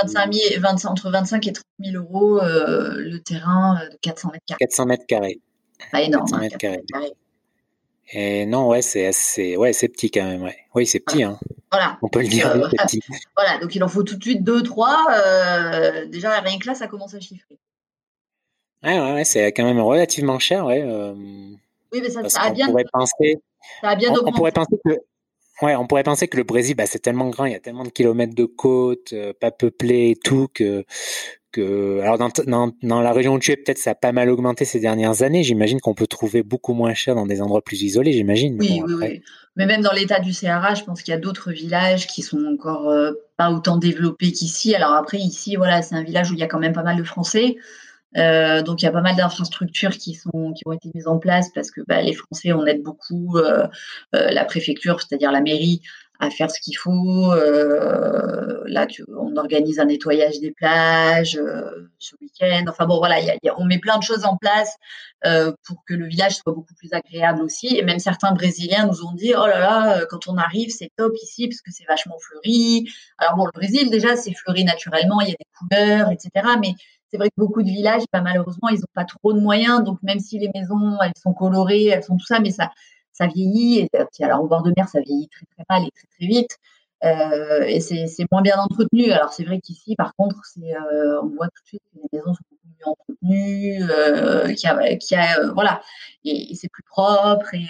25 0.62 0.90
entre 0.90 1.12
25 1.12 1.48
et 1.48 1.52
30 1.52 1.66
000 1.84 2.02
euros 2.02 2.40
le 2.42 3.18
terrain 3.18 3.82
de 3.92 3.98
400 4.02 4.30
mètres 4.32 4.46
carrés. 4.48 4.58
400 4.60 4.86
mètres 4.86 5.06
carrés. 5.06 5.42
Pas 5.92 6.02
énorme. 6.02 6.24
400 6.30 6.36
hein, 6.38 6.40
mètres 6.40 6.58
carrés. 6.58 6.84
Et 8.14 8.46
non, 8.46 8.68
ouais, 8.68 8.82
c'est 8.82 9.08
assez, 9.08 9.56
ouais, 9.56 9.74
c'est 9.74 9.88
petit 9.88 10.12
quand 10.12 10.26
même, 10.26 10.44
ouais. 10.44 10.58
Oui, 10.76 10.86
c'est 10.86 11.00
petit, 11.00 11.24
hein. 11.24 11.40
Voilà. 11.72 11.98
On 12.02 12.10
peut 12.10 12.22
le 12.22 12.28
dire, 12.28 12.52
petit. 12.84 13.02
Voilà, 13.38 13.58
donc 13.60 13.74
il 13.76 13.84
en 13.84 13.88
faut 13.88 14.04
tout 14.04 14.18
de 14.18 14.24
suite 14.24 14.44
deux, 14.44 14.64
trois. 14.64 15.06
déjà, 16.08 16.40
rien 16.40 16.60
que 16.60 16.68
là, 16.68 16.76
ça 16.76 16.88
commence 16.88 17.14
à 17.14 17.20
chiffrer. 17.20 17.58
Ouais, 18.84 19.00
ouais, 19.00 19.24
c'est 19.24 19.52
quand 19.52 19.64
même 19.64 19.80
relativement 19.80 20.40
cher, 20.40 20.66
ouais. 20.66 20.82
Euh, 20.82 21.14
oui, 21.94 22.02
mais 22.02 22.10
ça, 22.10 22.28
ça 22.30 22.42
a 22.42 22.50
bien. 22.52 22.68
Pourrait 22.68 22.86
penser, 22.92 23.38
ça 23.82 23.90
a 23.90 23.96
bien 23.96 24.12
on, 24.12 24.32
pourrait 24.32 24.52
penser 24.52 24.76
que. 24.84 24.98
Ouais, 25.62 25.76
on 25.76 25.86
pourrait 25.86 26.04
penser 26.04 26.28
que 26.28 26.38
le 26.38 26.44
Brésil, 26.44 26.76
bah, 26.76 26.88
c'est 26.88 27.00
tellement 27.00 27.30
grand, 27.30 27.46
il 27.46 27.52
y 27.52 27.56
a 27.56 27.60
tellement 27.60 27.84
de 27.84 27.90
kilomètres 27.90 28.34
de 28.34 28.46
côtes, 28.46 29.14
euh, 29.14 29.34
pas 29.40 29.52
peuplé 29.52 30.12
et 30.12 30.16
tout, 30.16 30.48
que, 30.52 30.84
que 31.52 32.00
alors 32.02 32.18
dans, 32.18 32.30
dans, 32.48 32.72
dans, 32.82 33.02
la 33.02 33.12
région 33.14 33.34
où 33.34 33.40
tu 33.40 33.52
es, 33.52 33.56
peut-être 33.56 33.78
ça 33.78 33.92
a 33.92 33.96
pas 33.96 34.12
mal 34.12 34.30
augmenté 34.30 34.66
ces 34.66 34.80
dernières 34.80 35.22
années. 35.22 35.44
J'imagine 35.44 35.80
qu'on 35.80 35.94
peut 35.94 36.08
trouver 36.08 36.44
beaucoup 36.44 36.74
moins 36.74 36.94
cher 36.94 37.16
dans 37.16 37.26
des 37.26 37.42
endroits 37.42 37.62
plus 37.62 37.82
isolés, 37.84 38.14
j'imagine. 38.14 38.58
Oui, 38.60 38.82
oui, 38.86 38.94
oui. 38.94 39.22
Mais 39.56 39.66
même 39.66 39.82
dans 39.82 39.92
l'état 39.92 40.20
du 40.20 40.34
Sahara, 40.34 40.76
je 40.76 40.84
pense 40.84 41.02
qu'il 41.02 41.12
y 41.12 41.16
a 41.16 41.20
d'autres 41.20 41.52
villages 41.52 42.08
qui 42.08 42.22
sont 42.22 42.44
encore 42.46 42.90
euh, 42.90 43.12
pas 43.38 43.52
autant 43.52 43.78
développés 43.78 44.32
qu'ici. 44.32 44.74
Alors 44.76 44.94
après, 44.94 45.18
ici, 45.18 45.56
voilà, 45.58 45.82
c'est 45.82 45.96
un 45.96 46.04
village 46.04 46.32
où 46.32 46.34
il 46.34 46.40
y 46.40 46.44
a 46.44 46.48
quand 46.48 46.60
même 46.60 46.74
pas 46.74 46.84
mal 46.84 46.98
de 46.98 47.04
Français. 47.04 47.58
Euh, 48.18 48.62
donc 48.62 48.82
il 48.82 48.86
y 48.86 48.88
a 48.88 48.92
pas 48.92 49.02
mal 49.02 49.16
d'infrastructures 49.16 49.92
qui 49.92 50.16
sont 50.16 50.52
qui 50.54 50.64
ont 50.66 50.74
été 50.74 50.90
mises 50.94 51.08
en 51.08 51.18
place 51.18 51.50
parce 51.56 51.72
que 51.72 51.80
bah, 51.88 52.02
les 52.02 52.14
Français 52.14 52.52
on 52.52 52.66
aide 52.66 52.84
beaucoup 52.84 53.38
euh, 53.38 53.68
euh, 54.16 54.32
la 54.32 54.44
préfecture, 54.44 55.00
c'est-à-dire 55.02 55.32
la 55.32 55.42
mairie, 55.42 55.82
à 56.22 56.30
faire 56.30 56.52
ce 56.52 56.62
qu'il 56.62 56.78
faut. 56.78 57.34
Euh, 57.34 58.62
là, 58.68 58.86
on 59.18 59.36
organise 59.38 59.80
un 59.80 59.86
nettoyage 59.86 60.40
des 60.40 60.52
plages 60.52 61.36
euh, 61.36 61.90
ce 61.98 62.16
week-end. 62.22 62.64
Enfin 62.70 62.86
bon, 62.86 63.00
voilà, 63.00 63.18
on 63.58 63.66
met 63.66 63.80
plein 63.80 63.98
de 63.98 64.04
choses 64.04 64.24
en 64.24 64.38
place 64.38 64.78
euh, 65.26 65.52
pour 65.66 65.84
que 65.88 65.96
le 65.96 66.08
village 66.08 66.36
soit 66.36 66.54
beaucoup 66.54 66.76
plus 66.76 66.94
agréable 66.94 67.42
aussi. 67.42 67.76
Et 67.76 67.84
même 67.84 67.98
certains 67.98 68.34
Brésiliens 68.34 68.86
nous 68.86 69.04
ont 69.04 69.14
dit, 69.14 69.34
oh 69.36 69.48
là 69.48 69.60
là, 69.60 70.06
quand 70.06 70.28
on 70.28 70.38
arrive, 70.38 70.70
c'est 70.70 70.92
top 70.96 71.14
ici 71.22 71.48
parce 71.48 71.62
que 71.62 71.72
c'est 71.72 71.86
vachement 71.88 72.18
fleuri. 72.20 72.88
Alors 73.18 73.36
bon, 73.36 73.46
le 73.46 73.52
Brésil 73.54 73.90
déjà, 73.90 74.16
c'est 74.16 74.34
fleuri 74.34 74.64
naturellement, 74.64 75.22
il 75.22 75.30
y 75.30 75.32
a 75.32 75.36
des 75.40 75.48
couleurs, 75.58 76.12
etc. 76.12 76.30
Mais 76.62 76.76
c'est 77.10 77.18
vrai 77.18 77.30
que 77.30 77.36
beaucoup 77.36 77.64
de 77.64 77.70
villages, 77.70 78.04
bah, 78.14 78.22
malheureusement, 78.22 78.70
ils 78.70 78.80
n'ont 78.80 78.94
pas 78.94 79.06
trop 79.06 79.34
de 79.34 79.40
moyens. 79.40 79.84
Donc, 79.84 79.98
même 80.04 80.20
si 80.20 80.38
les 80.38 80.50
maisons, 80.54 81.00
elles 81.04 81.12
sont 81.22 81.34
colorées, 81.34 81.88
elles 81.88 82.04
sont 82.04 82.16
tout 82.16 82.26
ça, 82.26 82.40
mais 82.40 82.52
ça, 82.52 82.70
ça 83.22 83.28
vieillit. 83.28 83.80
Et, 83.80 83.90
euh, 83.96 84.06
alors, 84.22 84.44
au 84.44 84.48
bord 84.48 84.64
de 84.64 84.74
mer, 84.76 84.88
ça 84.90 85.00
vieillit 85.00 85.30
très, 85.30 85.46
très 85.46 85.66
mal 85.70 85.88
et 85.88 85.92
très, 85.92 86.08
très 86.08 86.28
vite. 86.28 86.58
Euh, 87.04 87.64
et 87.64 87.80
c'est 87.80 88.26
moins 88.32 88.42
bien 88.42 88.58
entretenu. 88.58 89.12
Alors, 89.12 89.34
c'est 89.34 89.44
vrai 89.44 89.60
qu'ici, 89.60 89.96
par 89.96 90.14
contre, 90.16 90.38
euh, 90.58 91.22
on 91.24 91.30
voit 91.30 91.48
tout 91.48 91.64
de 91.64 91.68
suite 91.68 91.82
que 91.94 92.00
les 92.00 92.20
maisons 92.20 92.34
sont 92.34 92.44
beaucoup 92.50 92.68
mieux 92.78 92.88
entretenues, 92.88 93.84
euh, 93.90 94.54
qu'il 94.54 94.70
y 94.70 94.72
a, 94.72 94.96
qu 94.98 95.14
y 95.14 95.16
a 95.16 95.40
euh, 95.40 95.52
voilà, 95.54 95.82
et, 96.26 96.52
et 96.52 96.56
c'est 96.56 96.70
plus 96.70 96.84
propre 96.84 97.54
et 97.54 97.66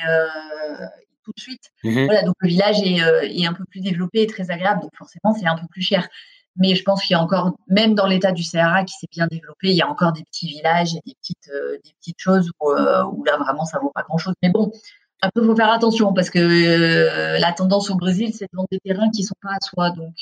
tout 1.23 1.31
de 1.35 1.39
suite. 1.39 1.71
Mmh 1.83 2.05
voilà, 2.05 2.23
donc 2.23 2.35
le 2.39 2.49
village 2.49 2.81
est, 2.81 2.97
est, 2.97 3.45
un 3.45 3.53
peu 3.53 3.63
plus 3.65 3.79
développé 3.79 4.23
et 4.23 4.27
très 4.27 4.51
agréable. 4.51 4.81
Donc, 4.81 4.91
forcément, 4.97 5.33
c'est 5.33 5.47
un 5.47 5.55
peu 5.55 5.67
plus 5.69 5.83
cher. 5.83 6.09
Mais 6.57 6.75
je 6.75 6.83
pense 6.83 7.01
qu'il 7.03 7.13
y 7.13 7.17
a 7.17 7.21
encore, 7.21 7.55
même 7.67 7.95
dans 7.95 8.07
l'état 8.07 8.31
du 8.31 8.43
Sahara 8.43 8.83
qui 8.83 8.93
s'est 8.95 9.07
bien 9.09 9.27
développé, 9.27 9.69
il 9.69 9.75
y 9.75 9.81
a 9.81 9.87
encore 9.87 10.11
des 10.11 10.23
petits 10.23 10.47
villages 10.47 10.95
et 10.95 10.99
des 11.05 11.15
petites, 11.15 11.49
euh, 11.53 11.77
des 11.83 11.93
petites 11.99 12.19
choses 12.19 12.51
où, 12.59 12.71
euh, 12.71 13.03
où, 13.05 13.23
là 13.23 13.37
vraiment 13.37 13.63
ça 13.63 13.79
vaut 13.79 13.91
pas 13.93 14.03
grand 14.03 14.17
chose. 14.17 14.33
Mais 14.43 14.49
bon, 14.49 14.71
un 15.21 15.29
peu 15.29 15.45
faut 15.45 15.55
faire 15.55 15.71
attention 15.71 16.13
parce 16.13 16.29
que 16.29 16.39
euh, 16.39 17.39
la 17.39 17.53
tendance 17.53 17.89
au 17.89 17.95
Brésil, 17.95 18.33
c'est 18.33 18.45
de 18.45 18.55
vendre 18.55 18.67
des 18.71 18.79
terrains 18.79 19.09
qui 19.11 19.23
sont 19.23 19.35
pas 19.41 19.51
à 19.51 19.59
soi. 19.61 19.91
Donc 19.91 20.15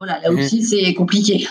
voilà, 0.00 0.20
là 0.20 0.30
mmh 0.30 0.38
aussi 0.38 0.64
c'est 0.64 0.94
compliqué. 0.94 1.46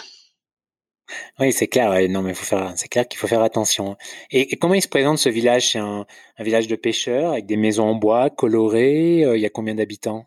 Oui, 1.39 1.53
c'est 1.53 1.67
clair. 1.67 1.93
Non, 2.09 2.21
mais 2.21 2.33
faut 2.33 2.45
faire. 2.45 2.73
C'est 2.75 2.89
clair 2.89 3.07
qu'il 3.07 3.17
faut 3.17 3.27
faire 3.27 3.41
attention. 3.41 3.95
Et, 4.29 4.53
et, 4.53 4.57
comment 4.57 4.73
il 4.73 4.81
se 4.81 4.89
présente 4.89 5.19
ce 5.19 5.29
village? 5.29 5.71
C'est 5.71 5.79
un, 5.79 6.05
un, 6.37 6.43
village 6.43 6.67
de 6.67 6.75
pêcheurs 6.75 7.31
avec 7.31 7.45
des 7.45 7.55
maisons 7.55 7.85
en 7.85 7.95
bois 7.95 8.29
colorées. 8.29 9.21
il 9.21 9.39
y 9.39 9.45
a 9.45 9.49
combien 9.49 9.75
d'habitants? 9.75 10.25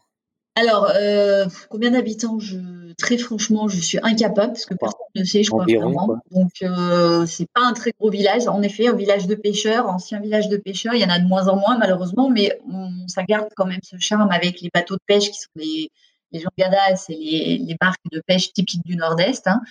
Alors, 0.56 0.90
euh, 0.94 1.46
combien 1.68 1.90
d'habitants 1.92 2.38
je... 2.38 2.58
Très 2.98 3.16
franchement, 3.16 3.68
je 3.68 3.80
suis 3.80 3.98
incapable 4.02 4.52
parce 4.52 4.66
que 4.66 4.74
personne 4.74 4.98
ne 5.14 5.24
sait, 5.24 5.42
je 5.42 5.50
crois 5.50 5.64
vraiment. 5.64 6.18
Donc, 6.32 6.50
euh, 6.62 7.24
c'est 7.24 7.46
pas 7.54 7.62
un 7.62 7.72
très 7.72 7.92
gros 7.98 8.10
village. 8.10 8.46
En 8.46 8.60
effet, 8.62 8.88
un 8.88 8.96
village 8.96 9.26
de 9.26 9.34
pêcheurs, 9.36 9.86
ancien 9.86 10.20
village 10.20 10.48
de 10.48 10.56
pêcheurs, 10.56 10.94
il 10.94 11.00
y 11.00 11.04
en 11.04 11.08
a 11.08 11.18
de 11.18 11.26
moins 11.26 11.48
en 11.48 11.56
moins 11.56 11.78
malheureusement, 11.78 12.28
mais 12.28 12.58
on, 12.70 12.90
ça 13.06 13.22
garde 13.22 13.48
quand 13.56 13.64
même 13.64 13.80
ce 13.82 13.96
charme 13.98 14.30
avec 14.30 14.60
les 14.60 14.70
bateaux 14.74 14.96
de 14.96 15.02
pêche 15.06 15.30
qui 15.30 15.38
sont 15.38 15.48
les, 15.54 15.90
les 16.32 16.40
jangadas 16.40 17.06
et 17.08 17.14
les, 17.14 17.58
les, 17.64 17.76
barques 17.80 18.00
de 18.12 18.20
pêche 18.26 18.52
typiques 18.52 18.84
du 18.84 18.96
Nord-Est. 18.96 19.46
Hein. 19.46 19.62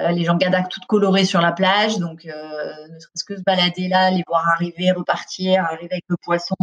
Euh, 0.00 0.12
les 0.12 0.24
jangadas 0.24 0.62
toutes 0.70 0.86
colorées 0.86 1.26
sur 1.26 1.42
la 1.42 1.52
plage, 1.52 1.98
donc 1.98 2.24
ne 2.24 2.98
serait-ce 3.00 3.24
que 3.24 3.36
se 3.36 3.42
balader 3.42 3.88
là, 3.88 4.10
les 4.12 4.22
voir 4.26 4.48
arriver, 4.48 4.92
repartir, 4.92 5.64
arriver 5.64 5.92
avec 5.92 6.04
le 6.08 6.16
poisson, 6.16 6.54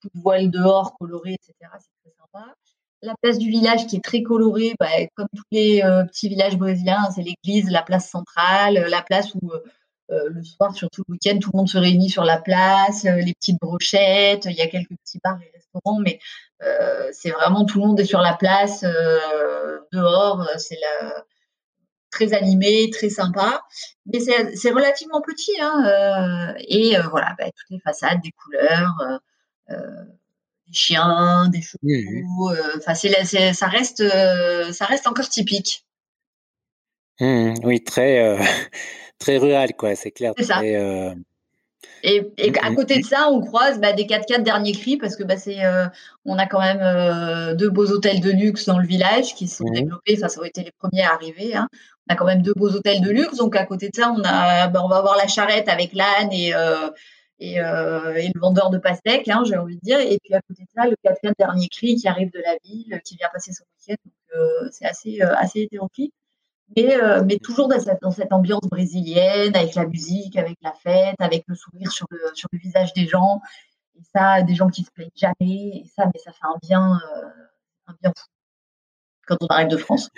toute 0.00 0.12
voile 0.14 0.50
dehors 0.50 0.96
colorée, 0.98 1.34
etc. 1.34 1.54
C'est 1.60 1.90
très 2.02 2.13
sympa 2.13 2.13
la 3.04 3.14
place 3.20 3.38
du 3.38 3.50
village 3.50 3.86
qui 3.86 3.96
est 3.96 4.04
très 4.04 4.22
colorée, 4.22 4.74
bah, 4.80 4.88
comme 5.14 5.28
tous 5.36 5.44
les 5.52 5.82
euh, 5.82 6.04
petits 6.04 6.28
villages 6.28 6.56
brésiliens, 6.56 7.10
c'est 7.14 7.22
l'église, 7.22 7.70
la 7.70 7.82
place 7.82 8.08
centrale, 8.08 8.86
la 8.88 9.02
place 9.02 9.34
où 9.34 9.52
euh, 9.52 10.28
le 10.30 10.42
soir, 10.42 10.74
surtout 10.74 11.02
le 11.08 11.12
week-end, 11.12 11.38
tout 11.38 11.50
le 11.52 11.58
monde 11.58 11.68
se 11.68 11.78
réunit 11.78 12.10
sur 12.10 12.24
la 12.24 12.38
place, 12.38 13.04
euh, 13.04 13.16
les 13.16 13.34
petites 13.34 13.60
brochettes, 13.60 14.46
il 14.46 14.56
y 14.56 14.62
a 14.62 14.66
quelques 14.66 14.96
petits 15.04 15.18
bars 15.22 15.38
et 15.42 15.50
restaurants, 15.54 16.00
mais 16.00 16.18
c'est 17.12 17.30
vraiment 17.30 17.66
tout 17.66 17.78
le 17.78 17.86
monde 17.86 18.00
est 18.00 18.06
sur 18.06 18.20
la 18.22 18.32
place, 18.32 18.86
dehors, 19.92 20.48
c'est 20.56 20.78
très 22.10 22.32
animé, 22.32 22.88
très 22.90 23.10
sympa, 23.10 23.60
mais 24.06 24.18
c'est 24.20 24.70
relativement 24.70 25.20
petit, 25.20 25.60
hein, 25.60 26.54
et 26.66 26.96
voilà, 27.10 27.34
bah, 27.38 27.44
toutes 27.44 27.68
les 27.68 27.80
façades, 27.80 28.22
des 28.22 28.30
couleurs 28.30 29.20
chiens, 30.74 31.48
des 31.48 31.62
chevaux. 31.62 32.50
Euh, 32.50 32.78
enfin, 32.78 32.94
ça 32.94 33.66
reste, 33.66 34.00
euh, 34.00 34.72
ça 34.72 34.84
reste 34.86 35.06
encore 35.06 35.28
typique. 35.28 35.84
Mmh, 37.20 37.54
oui, 37.62 37.82
très, 37.82 38.20
euh, 38.20 38.38
très 39.18 39.38
rural, 39.38 39.74
quoi. 39.76 39.94
C'est 39.94 40.10
clair. 40.10 40.32
C'est 40.36 40.44
ça. 40.44 40.62
Et, 42.06 42.22
à 42.60 42.70
mm, 42.70 42.74
côté 42.74 42.98
de 42.98 43.04
ça, 43.04 43.30
on 43.30 43.40
croise 43.40 43.80
bah, 43.80 43.94
des 43.94 44.04
4x4 44.04 44.42
dernier 44.42 44.72
cri 44.72 44.98
parce 44.98 45.16
que 45.16 45.24
bah, 45.24 45.38
c'est, 45.38 45.60
on 46.26 46.38
a 46.38 46.46
quand 46.46 46.60
même 46.60 47.56
deux 47.56 47.70
beaux 47.70 47.90
hôtels 47.90 48.20
de 48.20 48.30
luxe 48.30 48.66
dans 48.66 48.78
le 48.78 48.86
village 48.86 49.34
qui 49.34 49.48
sont 49.48 49.64
développés. 49.64 50.16
Enfin, 50.18 50.28
ça 50.28 50.40
a 50.42 50.46
été 50.46 50.64
les 50.64 50.72
premiers 50.72 51.02
à 51.02 51.14
arriver. 51.14 51.54
Hein. 51.54 51.66
On 52.08 52.12
a 52.12 52.16
quand 52.16 52.26
même 52.26 52.42
deux 52.42 52.52
beaux 52.54 52.70
hôtels 52.70 53.00
de 53.00 53.10
luxe. 53.10 53.36
Donc 53.36 53.56
à 53.56 53.64
côté 53.64 53.88
de 53.88 53.96
ça, 53.96 54.12
on 54.14 54.22
a, 54.22 54.68
bah, 54.68 54.82
on 54.84 54.88
va 54.88 54.96
avoir 54.96 55.16
la 55.16 55.28
charrette 55.28 55.68
avec 55.68 55.94
l'âne 55.94 56.30
et 56.32 56.52
et, 57.38 57.60
euh, 57.60 58.14
et, 58.14 58.30
le 58.34 58.40
vendeur 58.40 58.70
de 58.70 58.78
pastèques, 58.78 59.28
hein, 59.28 59.42
j'ai 59.46 59.56
envie 59.56 59.76
de 59.76 59.80
dire. 59.80 59.98
Et 59.98 60.18
puis 60.22 60.34
à 60.34 60.40
côté 60.42 60.62
de 60.62 60.68
ça, 60.74 60.86
le 60.86 60.96
quatrième 61.02 61.34
dernier 61.38 61.68
cri 61.68 61.96
qui 61.96 62.06
arrive 62.08 62.30
de 62.30 62.40
la 62.40 62.56
ville, 62.64 63.00
qui 63.04 63.16
vient 63.16 63.28
passer 63.32 63.52
son 63.52 63.64
week-end. 63.64 64.00
Donc 64.04 64.40
euh, 64.40 64.68
c'est 64.70 64.86
assez, 64.86 65.20
euh, 65.20 65.34
assez 65.36 65.60
hétéroclite. 65.62 66.12
Mais, 66.76 66.96
euh, 66.96 67.22
mais 67.24 67.38
toujours 67.38 67.68
dans 67.68 67.78
cette, 67.78 68.00
dans 68.00 68.10
cette, 68.10 68.32
ambiance 68.32 68.66
brésilienne, 68.70 69.54
avec 69.54 69.74
la 69.74 69.86
musique, 69.86 70.36
avec 70.36 70.56
la 70.62 70.72
fête, 70.72 71.16
avec 71.18 71.44
le 71.46 71.54
sourire 71.54 71.92
sur 71.92 72.06
le, 72.10 72.20
sur 72.34 72.48
le 72.52 72.58
visage 72.58 72.92
des 72.94 73.06
gens. 73.06 73.40
Et 73.96 74.02
ça, 74.14 74.42
des 74.42 74.54
gens 74.54 74.68
qui 74.68 74.82
se 74.82 74.90
plaignent 74.90 75.10
jamais. 75.14 75.34
Et 75.40 75.84
ça, 75.94 76.06
mais 76.06 76.20
ça 76.24 76.32
fait 76.32 76.46
un 76.46 76.58
bien, 76.62 77.00
un 77.86 77.94
bien 78.00 78.12
fou 78.16 78.26
quand 79.26 79.36
on 79.40 79.46
arrive 79.46 79.68
de 79.68 79.76
France. 79.76 80.10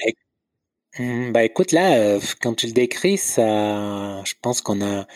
Mmh, 0.99 1.33
bah 1.33 1.45
écoute, 1.45 1.73
là, 1.73 2.19
quand 2.41 2.55
tu 2.55 2.67
le 2.67 2.73
décris, 2.73 3.19
ça, 3.19 4.23
je 4.25 4.35
pense 4.41 4.61
qu'on 4.61 4.83
a 4.83 5.07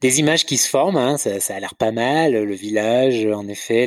des 0.00 0.20
images 0.20 0.46
qui 0.46 0.56
se 0.56 0.68
forment, 0.68 0.96
hein, 0.96 1.16
ça, 1.18 1.54
a 1.54 1.60
l'air 1.60 1.74
pas 1.74 1.92
mal. 1.92 2.32
Le 2.32 2.54
village, 2.54 3.26
en 3.26 3.46
effet, 3.48 3.86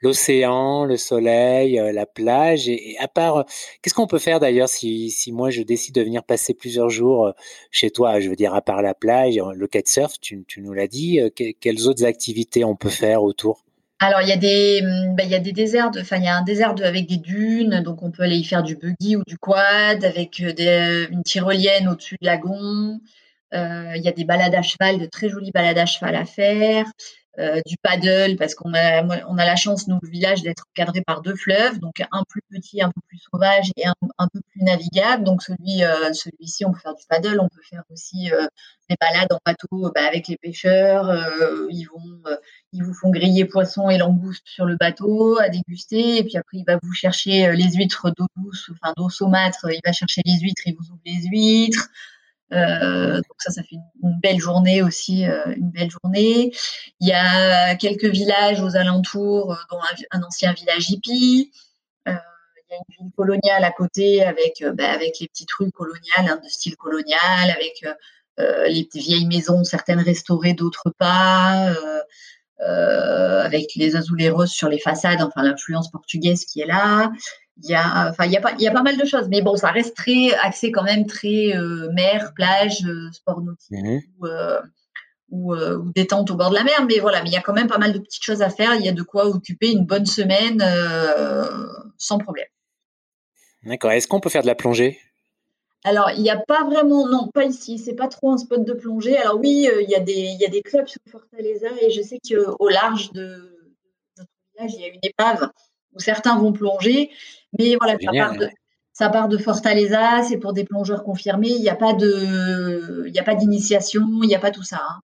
l'océan, 0.00 0.84
le 0.84 0.96
soleil, 0.96 1.78
euh, 1.78 1.92
la 1.92 2.06
plage. 2.06 2.68
Et, 2.68 2.96
à 2.98 3.08
part, 3.08 3.44
qu'est-ce 3.82 3.94
qu'on 3.94 4.06
peut 4.06 4.18
faire 4.18 4.40
d'ailleurs 4.40 4.68
si, 4.68 5.12
moi 5.32 5.50
je 5.50 5.62
décide 5.62 5.94
de 5.94 6.02
venir 6.02 6.22
passer 6.24 6.54
plusieurs 6.54 6.90
jours 6.90 7.26
euh, 7.26 7.32
chez 7.70 7.90
toi? 7.90 8.20
Je 8.20 8.28
veux 8.28 8.36
dire, 8.36 8.54
à 8.54 8.62
part 8.62 8.82
la 8.82 8.94
plage, 8.94 9.36
le 9.54 9.66
kitesurf, 9.66 10.18
tu, 10.20 10.44
tu 10.46 10.60
nous 10.60 10.72
l'as 10.72 10.88
dit. 10.88 11.20
Euh, 11.20 11.30
quelles 11.60 11.86
autres 11.88 12.04
activités 12.04 12.64
on 12.64 12.76
peut 12.76 12.90
faire 12.90 13.22
autour? 13.22 13.62
Alors 13.98 14.20
il 14.20 14.28
y 14.28 14.32
a 14.32 14.36
des 14.36 14.82
bah, 15.16 15.22
il 15.24 15.30
y 15.30 15.34
a 15.34 15.38
des 15.38 15.52
déserts 15.52 15.90
enfin 15.98 16.18
il 16.18 16.24
y 16.24 16.28
a 16.28 16.36
un 16.36 16.42
désert 16.42 16.74
avec 16.84 17.08
des 17.08 17.16
dunes 17.16 17.80
donc 17.80 18.02
on 18.02 18.10
peut 18.10 18.24
aller 18.24 18.36
y 18.36 18.44
faire 18.44 18.62
du 18.62 18.76
buggy 18.76 19.16
ou 19.16 19.22
du 19.26 19.38
quad 19.38 20.04
avec 20.04 20.38
une 20.38 21.22
tyrolienne 21.24 21.88
au-dessus 21.88 22.18
de 22.20 22.26
lagon. 22.26 23.00
Euh, 23.54 23.92
il 23.96 24.02
y 24.02 24.08
a 24.08 24.12
des 24.12 24.24
balades 24.24 24.54
à 24.54 24.62
cheval, 24.62 24.98
de 24.98 25.06
très 25.06 25.28
jolies 25.28 25.52
balades 25.52 25.78
à 25.78 25.86
cheval 25.86 26.16
à 26.16 26.24
faire. 26.24 26.86
Euh, 27.38 27.60
du 27.66 27.76
paddle 27.76 28.36
parce 28.38 28.54
qu'on 28.54 28.72
a, 28.72 29.04
on 29.28 29.36
a 29.36 29.44
la 29.44 29.56
chance, 29.56 29.88
nous, 29.88 29.98
le 30.00 30.08
village, 30.08 30.40
d'être 30.40 30.64
encadré 30.70 31.02
par 31.02 31.20
deux 31.20 31.34
fleuves, 31.34 31.78
donc 31.80 32.00
un 32.10 32.24
plus 32.26 32.40
petit, 32.50 32.80
un 32.80 32.88
peu 32.88 33.02
plus 33.06 33.18
sauvage 33.30 33.70
et 33.76 33.86
un, 33.86 33.92
un 34.16 34.26
peu 34.28 34.40
plus 34.50 34.62
navigable. 34.62 35.22
Donc 35.22 35.42
celui, 35.42 35.84
euh, 35.84 36.14
celui-ci, 36.14 36.64
on 36.64 36.72
peut 36.72 36.78
faire 36.78 36.94
du 36.94 37.04
paddle, 37.06 37.38
on 37.38 37.48
peut 37.50 37.60
faire 37.68 37.82
aussi 37.90 38.30
des 38.88 38.96
balades 38.98 39.30
en 39.30 39.38
bateau 39.44 39.92
bah, 39.94 40.06
avec 40.08 40.28
les 40.28 40.38
pêcheurs. 40.38 41.12
ils 41.68 41.84
vont, 41.84 42.22
ils 42.72 42.82
vous 42.82 42.94
font 42.94 43.10
griller 43.10 43.44
poisson 43.44 43.90
et 43.90 43.98
langoustes 43.98 44.46
sur 44.46 44.64
le 44.64 44.76
bateau 44.76 45.38
à 45.38 45.50
déguster, 45.50 46.16
et 46.16 46.24
puis 46.24 46.38
après 46.38 46.56
il 46.56 46.64
va 46.66 46.78
vous 46.82 46.92
chercher 46.94 47.52
les 47.52 47.70
huîtres 47.74 48.10
d'eau 48.16 48.28
douce, 48.36 48.70
enfin 48.72 48.94
d'eau 48.96 49.10
saumâtre. 49.10 49.66
Il 49.70 49.80
va 49.84 49.92
chercher 49.92 50.22
les 50.24 50.38
huîtres, 50.40 50.62
il 50.64 50.74
vous 50.74 50.90
ouvre 50.90 51.02
les 51.04 51.28
huîtres. 51.28 51.90
Euh, 52.52 53.16
donc 53.16 53.34
ça, 53.38 53.50
ça 53.50 53.62
fait 53.62 53.76
une, 54.02 54.20
belle 54.22 54.38
journée 54.38 54.82
aussi, 54.82 55.26
euh, 55.26 55.54
une 55.56 55.70
belle 55.70 55.90
journée. 55.90 56.52
Il 57.00 57.08
y 57.08 57.12
a 57.12 57.74
quelques 57.76 58.06
villages 58.06 58.60
aux 58.60 58.76
alentours, 58.76 59.52
euh, 59.52 59.56
dont 59.70 59.78
un, 60.12 60.22
ancien 60.22 60.52
village 60.52 60.90
hippie. 60.90 61.52
il 62.06 62.12
y 62.12 62.74
a 62.74 62.76
une 62.76 63.04
ville 63.04 63.12
coloniale 63.16 63.64
à 63.64 63.70
côté 63.72 64.24
avec, 64.24 64.64
bah, 64.74 64.90
avec 64.90 65.18
les 65.20 65.28
petites 65.28 65.52
rues 65.52 65.70
coloniales, 65.72 66.28
hein, 66.28 66.40
de 66.42 66.48
style 66.48 66.76
colonial, 66.76 67.50
avec 67.50 67.84
les 68.38 68.88
vieilles 68.94 69.26
maisons, 69.26 69.64
certaines 69.64 70.00
restaurées, 70.00 70.54
d'autres 70.54 70.92
pas. 70.98 71.74
avec 72.58 73.74
les 73.76 73.96
azuleros 73.96 74.46
sur 74.46 74.68
les 74.68 74.78
façades, 74.78 75.22
enfin 75.22 75.42
l'influence 75.42 75.90
portugaise 75.90 76.44
qui 76.44 76.60
est 76.60 76.66
là. 76.66 77.12
Il 77.62 77.70
y 77.70 77.74
a, 77.74 78.10
enfin, 78.10 78.26
il 78.26 78.32
y 78.32 78.36
a 78.36 78.40
pas, 78.40 78.52
il 78.52 78.62
y 78.62 78.68
a 78.68 78.70
pas 78.70 78.82
mal 78.82 78.98
de 78.98 79.04
choses, 79.06 79.28
mais 79.28 79.40
bon, 79.40 79.56
ça 79.56 79.70
reste 79.70 79.96
très 79.96 80.32
axé 80.42 80.70
quand 80.70 80.82
même 80.82 81.06
très 81.06 81.56
euh, 81.56 81.90
mer, 81.92 82.32
plage, 82.34 82.84
euh, 82.84 83.10
sport 83.12 83.40
nautique 83.40 83.70
mmh 83.70 83.98
euh, 84.24 84.60
ou, 85.30 85.54
ou, 85.54 85.92
détente 85.92 86.30
au 86.30 86.36
bord 86.36 86.50
de 86.50 86.54
la 86.54 86.64
mer. 86.64 86.86
Mais 86.86 87.00
voilà, 87.00 87.22
mais 87.22 87.30
il 87.30 87.32
y 87.32 87.36
a 87.36 87.40
quand 87.40 87.54
même 87.54 87.66
pas 87.66 87.78
mal 87.78 87.92
de 87.92 87.98
petites 87.98 88.22
choses 88.22 88.42
à 88.42 88.50
faire. 88.50 88.74
Il 88.74 88.84
y 88.84 88.88
a 88.88 88.92
de 88.92 89.02
quoi 89.02 89.26
occuper 89.26 89.72
une 89.72 89.84
bonne 89.84 90.06
semaine 90.06 90.62
sans 91.98 92.18
problème. 92.18 92.46
D'accord. 93.64 93.90
Est-ce 93.90 94.06
qu'on 94.06 94.20
peut 94.20 94.28
faire 94.28 94.42
de 94.42 94.46
la 94.46 94.54
plongée? 94.54 95.00
Alors, 95.82 96.10
il 96.12 96.22
n'y 96.22 96.30
a 96.30 96.36
pas 96.36 96.62
vraiment, 96.64 97.08
non, 97.08 97.28
pas 97.28 97.44
ici, 97.44 97.78
c'est 97.78 97.94
pas 97.94 98.06
trop 98.06 98.30
un 98.30 98.38
spot 98.38 98.64
de 98.64 98.72
plongée. 98.72 99.16
Alors 99.16 99.40
oui, 99.40 99.68
il, 99.80 99.90
y 99.90 99.96
a 99.96 100.00
des, 100.00 100.12
il 100.12 100.38
y 100.40 100.44
a 100.44 100.48
des 100.48 100.62
clubs 100.62 100.86
sur 100.86 101.00
Fortaleza 101.10 101.68
et 101.80 101.90
je 101.90 102.02
sais 102.02 102.18
qu'au 102.28 102.68
large 102.68 103.10
de 103.10 103.56
notre 104.16 104.30
village, 104.54 104.74
il 104.74 104.80
y 104.80 104.84
a 104.84 104.88
une 104.88 105.00
épave 105.02 105.50
où 105.96 106.00
certains 106.00 106.38
vont 106.38 106.52
plonger. 106.52 107.10
Mais 107.58 107.76
voilà, 107.80 107.96
ça 107.98 108.12
part, 108.12 108.36
de, 108.36 108.48
ça 108.92 109.08
part, 109.08 109.28
de, 109.28 109.38
Fortaleza, 109.38 110.22
c'est 110.22 110.38
pour 110.38 110.52
des 110.52 110.64
plongeurs 110.64 111.04
confirmés. 111.04 111.50
Il 111.50 111.62
n'y 111.62 111.68
a 111.68 111.76
pas 111.76 111.92
de, 111.92 113.04
il 113.06 113.18
a 113.18 113.22
pas 113.22 113.34
d'initiation, 113.34 114.02
il 114.22 114.28
n'y 114.28 114.34
a 114.34 114.40
pas 114.40 114.50
tout 114.50 114.62
ça. 114.62 114.82
Hein. 114.88 115.00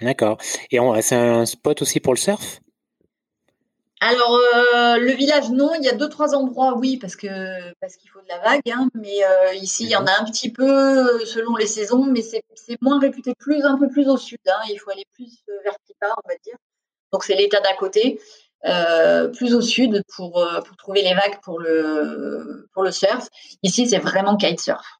D'accord. 0.00 0.38
Et 0.70 0.78
c'est 1.02 1.16
un 1.16 1.44
spot 1.44 1.82
aussi 1.82 2.00
pour 2.00 2.14
le 2.14 2.18
surf? 2.18 2.60
Alors, 4.00 4.38
euh, 4.54 4.98
le 4.98 5.10
village, 5.12 5.50
non. 5.50 5.74
Il 5.74 5.84
y 5.84 5.88
a 5.88 5.92
deux, 5.92 6.08
trois 6.08 6.36
endroits, 6.36 6.76
oui, 6.76 6.98
parce 6.98 7.16
que 7.16 7.72
parce 7.80 7.96
qu'il 7.96 8.08
faut 8.10 8.20
de 8.20 8.28
la 8.28 8.38
vague. 8.38 8.62
Hein, 8.70 8.88
mais 8.94 9.24
euh, 9.24 9.54
ici, 9.54 9.84
il 9.84 9.90
y 9.90 9.96
en 9.96 10.06
a 10.06 10.20
un 10.20 10.24
petit 10.24 10.52
peu 10.52 11.24
selon 11.26 11.56
les 11.56 11.66
saisons, 11.66 12.04
mais 12.04 12.22
c'est 12.22 12.42
moins 12.80 13.00
réputé, 13.00 13.34
plus 13.36 13.64
un 13.64 13.76
peu 13.76 13.88
plus 13.88 14.08
au 14.08 14.16
sud. 14.16 14.38
Hein, 14.46 14.60
il 14.70 14.78
faut 14.78 14.90
aller 14.90 15.06
plus 15.14 15.42
vers 15.64 15.74
Pipa, 15.84 16.14
on 16.24 16.28
va 16.28 16.36
dire. 16.44 16.56
Donc, 17.12 17.24
c'est 17.24 17.34
l'état 17.34 17.60
d'à 17.60 17.74
côté. 17.74 18.20
Euh, 18.64 19.28
plus 19.28 19.54
au 19.54 19.60
sud 19.60 20.02
pour, 20.16 20.38
euh, 20.38 20.60
pour 20.62 20.76
trouver 20.76 21.02
les 21.02 21.14
vagues 21.14 21.38
pour 21.42 21.60
le, 21.60 22.68
pour 22.72 22.82
le 22.82 22.90
surf. 22.90 23.28
Ici, 23.62 23.88
c'est 23.88 23.98
vraiment 23.98 24.36
kitesurf. 24.36 24.98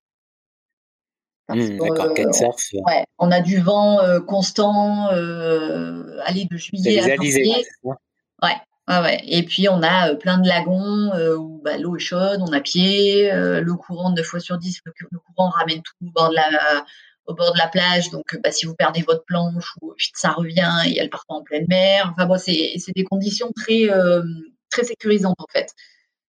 Mmh, 1.49 1.79
D'accord, 1.79 2.15
kitesurf. 2.15 2.57
Ouais, 2.87 3.05
on 3.19 3.33
a 3.33 3.41
du 3.41 3.59
vent 3.59 4.01
euh, 4.01 4.21
constant, 4.21 5.09
aller 5.09 6.47
de 6.49 6.57
juillet 6.57 7.01
à 7.01 7.17
janvier. 7.17 7.65
Ouais, 7.83 8.55
ouais, 8.89 9.01
ouais. 9.01 9.21
Et 9.27 9.43
puis, 9.43 9.69
on 9.69 9.83
a 9.83 10.15
plein 10.15 10.39
de 10.39 10.47
lagons 10.47 11.11
où 11.37 11.61
bah, 11.65 11.79
l'eau 11.79 11.97
est 11.97 12.01
chaude, 12.01 12.41
on 12.41 12.53
a 12.53 12.61
pied, 12.61 13.29
l'eau 13.61 13.77
courante 13.77 14.17
9 14.17 14.25
fois 14.25 14.41
sur 14.41 14.57
10, 14.57 14.83
le, 14.85 15.19
courant 15.19 15.49
ramène 15.49 15.83
tout 15.83 16.07
au 16.07 16.11
bord 16.13 16.31
de 16.31 16.37
la, 16.37 16.85
au 17.29 17.35
bord 17.35 17.53
de 17.53 17.59
la 17.59 17.69
plage. 17.69 18.11
Donc, 18.11 18.25
bah, 18.43 18.51
si 18.51 18.67
vous 18.67 18.75
perdez 18.75 19.03
votre 19.03 19.25
planche, 19.25 19.75
ça 20.15 20.31
revient 20.31 20.73
et 20.87 20.99
elle 20.99 21.11
part 21.11 21.25
pas 21.29 21.35
en 21.35 21.43
pleine 21.43 21.67
mer. 21.69 22.11
Enfin, 22.13 22.27
bon, 22.27 22.39
c'est 22.39 22.75
des 22.97 23.05
conditions 23.05 23.53
très, 23.55 23.91
euh, 23.91 24.23
très 24.71 24.85
sécurisantes, 24.85 25.37
en 25.39 25.47
fait. 25.53 25.73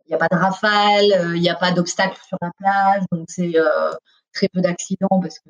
Il 0.07 0.11
n'y 0.11 0.15
a 0.15 0.17
pas 0.17 0.29
de 0.31 0.39
rafale, 0.39 1.11
euh, 1.13 1.35
il 1.35 1.41
n'y 1.41 1.49
a 1.49 1.55
pas 1.55 1.71
d'obstacles 1.71 2.19
sur 2.27 2.37
la 2.41 2.51
plage. 2.57 3.03
Donc, 3.11 3.25
c'est 3.29 3.51
euh, 3.57 3.91
très 4.33 4.47
peu 4.47 4.61
d'accidents 4.61 5.19
parce 5.21 5.39
que 5.39 5.49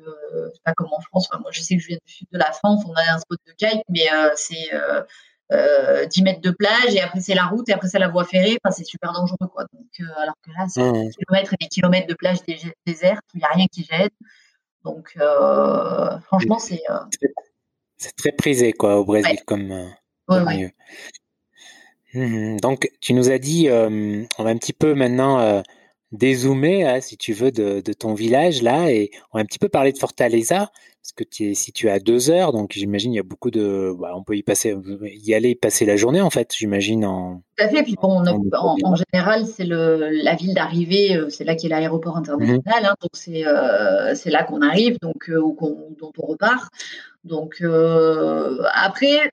c'est 0.52 0.62
pas 0.64 0.74
comme 0.74 0.92
en 0.92 1.00
France. 1.00 1.28
moi, 1.40 1.50
je 1.52 1.62
sais 1.62 1.76
que 1.76 1.82
je 1.82 1.88
viens 1.88 1.98
du 2.04 2.12
sud 2.12 2.26
de 2.32 2.38
la 2.38 2.52
France, 2.52 2.82
on 2.86 2.94
a 2.94 3.14
un 3.14 3.18
spot 3.18 3.38
de 3.46 3.52
kite, 3.52 3.82
mais 3.88 4.08
c'est 4.34 4.70
10 6.08 6.22
mètres 6.22 6.40
de 6.40 6.50
plage 6.50 6.94
et 6.94 7.00
après 7.00 7.20
c'est 7.20 7.34
la 7.34 7.46
route 7.46 7.68
et 7.68 7.72
après 7.72 7.88
c'est 7.88 7.98
la 7.98 8.08
voie 8.08 8.24
ferrée. 8.24 8.58
Enfin, 8.64 8.72
c'est 8.72 8.84
super 8.84 9.12
dangereux, 9.12 9.46
quoi. 9.52 9.64
Donc, 9.72 10.08
alors 10.16 10.34
que 10.44 10.50
là, 10.50 10.66
c'est 10.68 10.92
des 10.92 11.10
kilomètres 11.10 11.52
et 11.54 11.56
des 11.60 11.68
kilomètres 11.68 12.06
de 12.08 12.14
plage 12.14 12.38
déserte 12.86 13.22
où 13.34 13.36
il 13.36 13.38
n'y 13.38 13.44
a 13.44 13.52
rien 13.52 13.66
qui 13.70 13.84
gêne. 13.84 14.08
Donc, 14.86 15.14
euh, 15.20 16.18
franchement, 16.20 16.60
c'est. 16.60 16.80
Euh, 16.88 16.94
c'est 17.96 18.14
très 18.14 18.30
prisé, 18.30 18.72
quoi, 18.72 18.98
au 19.00 19.04
Brésil, 19.04 19.40
comme. 19.44 19.72
Euh, 20.30 20.68
mmh 22.14 22.58
Donc, 22.60 22.88
tu 23.00 23.12
nous 23.12 23.30
as 23.30 23.38
dit, 23.38 23.68
on 23.68 24.42
va 24.42 24.50
un 24.50 24.56
petit 24.56 24.72
peu 24.72 24.94
maintenant 24.94 25.62
dézoomer, 26.12 26.84
hein, 26.84 27.00
si 27.00 27.16
tu 27.16 27.32
veux, 27.32 27.50
de, 27.50 27.80
ton 27.92 28.14
village 28.14 28.62
là, 28.62 28.90
et 28.92 29.10
on 29.32 29.38
va 29.38 29.42
un 29.42 29.44
petit 29.44 29.58
peu 29.58 29.68
parler 29.68 29.92
de 29.92 29.98
Fortaleza, 29.98 30.70
parce 31.06 31.12
que 31.12 31.22
tu 31.22 31.50
es 31.50 31.54
situé 31.54 31.88
à 31.88 32.00
deux 32.00 32.30
heures, 32.30 32.52
donc 32.52 32.72
j'imagine 32.72 33.12
il 33.12 33.16
y 33.16 33.20
a 33.20 33.22
beaucoup 33.22 33.52
de, 33.52 33.94
bah, 33.96 34.10
on 34.16 34.24
peut 34.24 34.36
y 34.36 34.42
passer, 34.42 34.76
y 35.04 35.34
aller 35.34 35.54
passer 35.54 35.86
la 35.86 35.94
journée 35.94 36.20
en 36.20 36.30
fait, 36.30 36.52
j'imagine 36.52 37.04
en. 37.04 37.42
Tout 37.56 37.64
à 37.64 37.68
fait. 37.68 37.84
Puis 37.84 37.94
bon, 38.02 38.24
en, 38.82 38.96
général, 38.96 39.46
c'est 39.46 39.64
la 39.64 40.34
ville 40.34 40.52
d'arrivée, 40.52 41.16
euh, 41.16 41.28
c'est 41.30 41.44
là 41.44 41.54
qu'est 41.54 41.68
l'aéroport 41.68 42.16
international, 42.16 42.60
mhm. 42.64 42.72
hein, 42.86 42.94
donc 43.00 43.12
euh, 43.28 44.14
c'est 44.16 44.30
là 44.30 44.42
qu'on 44.42 44.62
arrive, 44.62 44.98
donc 45.00 45.30
euh, 45.30 45.40
dont 45.40 46.12
on 46.18 46.26
repart. 46.26 46.72
Donc 47.22 47.62
après, 48.74 49.30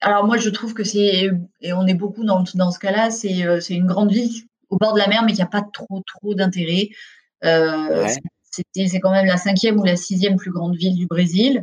alors 0.00 0.24
moi 0.24 0.36
je 0.36 0.50
trouve 0.50 0.72
que 0.72 0.84
c'est 0.84 1.30
et 1.60 1.72
on 1.72 1.84
est 1.88 1.94
beaucoup 1.94 2.24
dans, 2.24 2.44
dans 2.54 2.70
ce 2.70 2.78
cas-là, 2.78 3.10
c'est 3.10 3.74
une 3.74 3.86
grande 3.86 4.12
ville 4.12 4.30
au 4.70 4.76
bord 4.76 4.92
de 4.92 5.00
la 5.00 5.08
mer, 5.08 5.24
mais 5.26 5.32
qui 5.32 5.40
n'a 5.40 5.46
pas 5.46 5.62
trop 5.62 6.00
trop 6.06 6.34
d'intérêt. 6.34 6.90
Euh, 7.44 8.06
C'est 8.74 9.00
quand 9.00 9.10
même 9.10 9.26
la 9.26 9.36
cinquième 9.36 9.78
ou 9.78 9.84
la 9.84 9.96
sixième 9.96 10.36
plus 10.36 10.50
grande 10.50 10.76
ville 10.76 10.94
du 10.94 11.06
Brésil, 11.06 11.62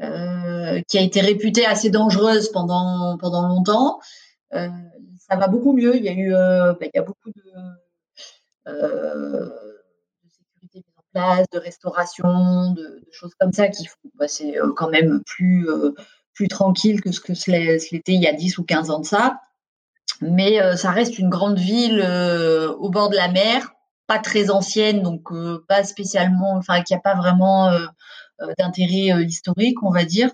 euh, 0.00 0.80
qui 0.88 0.98
a 0.98 1.02
été 1.02 1.20
réputée 1.20 1.66
assez 1.66 1.90
dangereuse 1.90 2.50
pendant 2.50 3.16
pendant 3.18 3.46
longtemps. 3.46 4.00
Euh, 4.54 4.68
ça 5.18 5.36
va 5.36 5.48
beaucoup 5.48 5.74
mieux. 5.74 5.96
Il 5.96 6.02
y 6.02 6.08
a 6.08 6.12
eu, 6.12 6.34
euh, 6.34 6.72
bah, 6.72 6.86
il 6.86 6.90
y 6.94 6.98
a 6.98 7.02
beaucoup 7.02 7.30
de, 7.30 7.42
sécurité 10.28 10.78
mise 10.78 10.94
en 10.96 11.02
place, 11.12 11.46
de 11.52 11.58
restauration, 11.58 12.72
de, 12.72 13.02
choses 13.12 13.34
comme 13.38 13.52
ça 13.52 13.68
qui 13.68 13.86
passer 14.18 14.56
bah, 14.58 14.66
quand 14.76 14.90
même 14.90 15.22
plus 15.24 15.68
plus 16.34 16.48
tranquille 16.48 17.00
que 17.02 17.12
ce 17.12 17.20
que 17.20 17.32
l'était 17.92 18.14
il 18.14 18.22
y 18.22 18.26
a 18.26 18.32
10 18.32 18.58
ou 18.58 18.64
15 18.64 18.90
ans 18.90 19.00
de 19.00 19.06
ça. 19.06 19.40
Mais 20.20 20.76
ça 20.76 20.90
reste 20.90 21.18
une 21.18 21.28
grande 21.28 21.58
ville 21.58 22.00
au 22.78 22.90
bord 22.90 23.10
de 23.10 23.16
la 23.16 23.28
mer, 23.28 23.71
pas 24.06 24.18
très 24.18 24.50
ancienne, 24.50 25.02
donc 25.02 25.28
pas 25.68 25.84
spécialement, 25.84 26.56
enfin, 26.56 26.82
qui 26.82 26.94
a 26.94 26.98
pas 26.98 27.14
vraiment 27.14 27.70
d'intérêt 28.58 29.24
historique, 29.24 29.82
on 29.82 29.90
va 29.90 30.04
dire. 30.04 30.30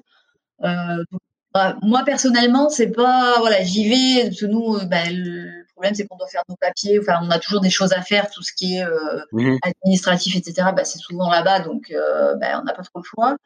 Bah, 1.55 1.77
moi 1.83 2.03
personnellement, 2.05 2.69
c'est 2.69 2.91
pas 2.91 3.37
voilà, 3.39 3.63
j'y 3.63 3.89
vais 3.89 4.25
parce 4.25 4.41
que 4.41 4.47
nous, 4.47 4.79
bah, 4.87 5.05
le 5.11 5.65
problème 5.73 5.95
c'est 5.95 6.07
qu'on 6.07 6.17
doit 6.17 6.29
faire 6.29 6.43
nos 6.49 6.57
papiers. 6.57 6.99
Enfin, 7.01 7.21
on 7.23 7.31
a 7.31 7.39
toujours 7.39 7.61
des 7.61 7.71
choses 7.71 7.93
à 7.93 8.03
faire, 8.03 8.31
tout 8.31 8.43
ce 8.43 8.53
qui 8.53 8.77
est 8.77 8.85
mmh 9.33 9.57
administratif, 9.63 10.37
etc. 10.37 10.69
Bah, 10.77 10.85
c'est 10.85 10.99
souvent 10.99 11.31
là-bas, 11.31 11.61
donc 11.61 11.93
on 11.93 12.37
n'a 12.37 12.73
pas 12.75 12.83
trop 12.83 12.99
le 12.99 13.05
choix. 13.05 13.37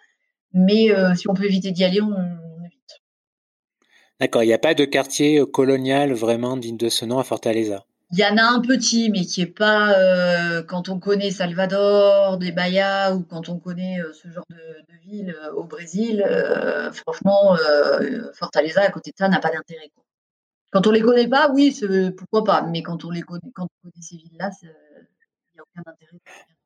Mais 0.53 0.89
si 1.17 1.29
on 1.29 1.35
peut 1.35 1.45
éviter 1.45 1.71
d'y 1.71 1.85
aller, 1.85 2.01
on, 2.01 2.13
évite. 2.65 3.01
D'accord, 4.21 4.43
il 4.43 4.47
n'y 4.47 4.53
a 4.53 4.59
pas 4.59 4.75
de 4.75 4.85
quartier 4.85 5.43
colonial 5.51 6.13
vraiment 6.13 6.57
digne 6.57 6.77
de 6.77 6.89
ce 6.89 7.05
nom 7.05 7.19
à 7.19 7.25
Fortaleza? 7.25 7.85
Il 8.13 8.19
y 8.19 8.25
en 8.25 8.37
a 8.37 8.43
un 8.43 8.61
petit, 8.61 9.11
mais 9.11 9.25
qui 9.25 9.43
est 9.43 9.47
pas 9.47 10.63
quand 10.65 10.89
on 10.89 10.99
connaît 10.99 11.31
Salvador, 11.31 12.39
des 12.39 12.53
Bahia 12.53 13.15
ou 13.15 13.23
quand 13.23 13.49
on 13.49 13.59
connaît 13.59 13.99
ce 14.13 14.29
genre 14.29 14.45
de, 14.51 14.57
ville 15.03 15.35
au 15.57 15.65
Brésil. 15.65 16.25
franchement, 16.93 17.57
Fortaleza 18.35 18.83
à 18.83 18.91
côté 18.91 19.11
de 19.11 19.17
ça 19.19 19.29
n'a 19.29 19.41
pas 19.41 19.51
d'intérêt. 19.51 19.91
Quand 20.71 20.87
on 20.87 20.91
les 20.91 21.03
connaît 21.03 21.29
pas, 21.29 21.51
oui, 21.53 21.79
pourquoi 22.17 22.45
pas. 22.45 22.63
Mais 22.63 22.83
quand 22.83 23.05
on 23.05 23.11
les 23.11 23.23
connaît, 23.23 23.51
quand 23.55 23.65
on 23.65 23.89
connaît 23.89 24.03
ces 24.03 24.17
villes-là, 24.17 24.51
il 24.63 24.69
n'y 25.55 25.61
a 25.61 25.63
aucun 25.63 25.91
intérêt. 25.91 26.19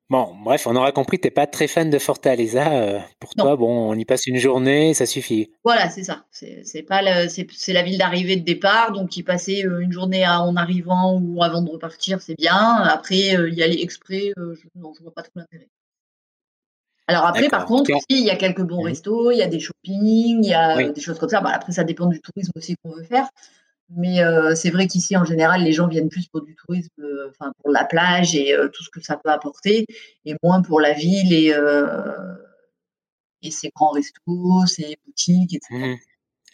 Bon, 0.09 0.37
bref, 0.45 0.69
on 0.69 0.77
aura 0.77 0.93
compris 0.93 1.19
n'es 1.23 1.33
pas 1.33 1.49
très 1.49 1.67
fan 1.67 1.91
de 1.91 1.99
Fortaleza. 1.99 2.73
Euh, 2.73 3.01
pour 3.19 3.35
toi, 3.35 3.57
bon, 3.57 3.91
on 3.91 3.95
y 3.95 4.05
passe 4.05 4.27
une 4.27 4.37
journée, 4.37 4.95
ça 4.95 5.05
suffit. 5.05 5.51
Voilà, 5.65 5.91
c'est 5.91 6.05
ça. 6.05 6.27
C'est 6.31 6.83
pas 6.83 7.03
c'est 7.29 7.73
la 7.73 7.83
ville 7.83 7.99
d'arrivée 7.99 8.37
de 8.37 8.45
départ, 8.45 8.93
donc 8.93 9.17
y 9.17 9.25
passer 9.25 9.65
euh, 9.65 9.81
une 9.81 9.91
journée 9.91 10.25
en 10.25 10.55
arrivant 10.55 11.21
ou 11.21 11.43
avant 11.43 11.61
de 11.61 11.71
repartir, 11.71 12.21
c'est 12.23 12.37
bien. 12.37 12.57
Après, 12.57 13.37
euh, 13.37 13.51
y 13.51 13.65
aller 13.65 13.83
exprès, 13.83 14.33
je, 14.37 14.69
non, 14.77 14.93
je 14.97 15.03
vois 15.03 15.13
pas 15.13 15.23
trop 15.23 15.33
l'intérêt. 15.37 15.69
Alors 17.09 17.27
après, 17.27 17.49
par 17.49 17.67
contre, 17.67 17.91
il 18.09 18.25
y 18.25 18.31
a 18.31 18.37
quelques 18.37 18.63
bons 18.63 18.83
mmh. 18.83 18.87
restos, 18.87 19.31
il 19.33 19.39
y 19.39 19.43
a 19.43 19.49
des 19.49 19.61
shopping, 19.61 20.45
il 20.45 20.49
y 20.49 20.55
a 20.55 20.89
des 20.89 21.01
choses 21.01 21.19
comme 21.19 21.29
ça. 21.29 21.41
Bah, 21.41 21.51
après, 21.53 21.73
ça 21.73 21.85
dépend 21.85 22.07
du 22.07 22.21
tourisme 22.21 22.53
aussi 22.57 22.77
qu'on 22.77 22.91
veut 22.91 23.05
faire. 23.05 23.29
Mais 23.91 24.21
euh, 24.21 24.55
c'est 24.57 24.71
vrai 24.71 24.89
qu'ici, 24.89 25.17
en 25.17 25.25
général, 25.25 25.63
les 25.63 25.73
gens 25.73 25.87
viennent 25.87 26.09
plus 26.09 26.27
pour 26.27 26.43
du 26.43 26.57
tourisme, 26.57 26.91
euh, 26.99 27.31
enfin 27.31 27.53
pour 27.63 27.71
la 27.71 27.85
plage 27.85 28.35
et 28.35 28.53
euh, 28.53 28.69
tout 28.69 28.83
ce 28.83 28.91
que 28.91 29.01
ça 29.01 29.17
peut 29.17 29.31
apporter, 29.31 29.87
et 30.25 30.35
moins 30.43 30.61
pour 30.61 30.81
la 30.81 30.93
ville 30.93 31.33
et, 31.33 31.55
et 33.43 33.51
ses 33.51 33.71
grands 33.75 33.91
restos, 33.91 34.67
ses 34.67 34.97
boutiques, 35.07 35.55
etc. 35.55 35.69
Mmh. 35.71 35.95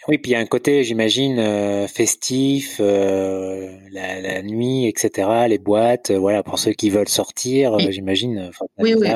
Oui, 0.08 0.18
puis 0.18 0.32
il 0.32 0.34
y 0.34 0.36
a 0.36 0.40
un 0.40 0.46
côté, 0.46 0.82
j'imagine, 0.82 1.86
festif, 1.86 2.80
la, 2.80 4.20
la, 4.20 4.42
nuit, 4.42 4.88
etc., 4.88 5.46
les 5.48 5.58
boîtes, 5.58 6.10
voilà, 6.10 6.42
pour 6.42 6.58
ceux 6.58 6.72
qui 6.72 6.90
veulent 6.90 7.08
sortir, 7.08 7.78
j'imagine, 7.78 8.50
oui, 8.78 8.94
oui. 8.94 9.08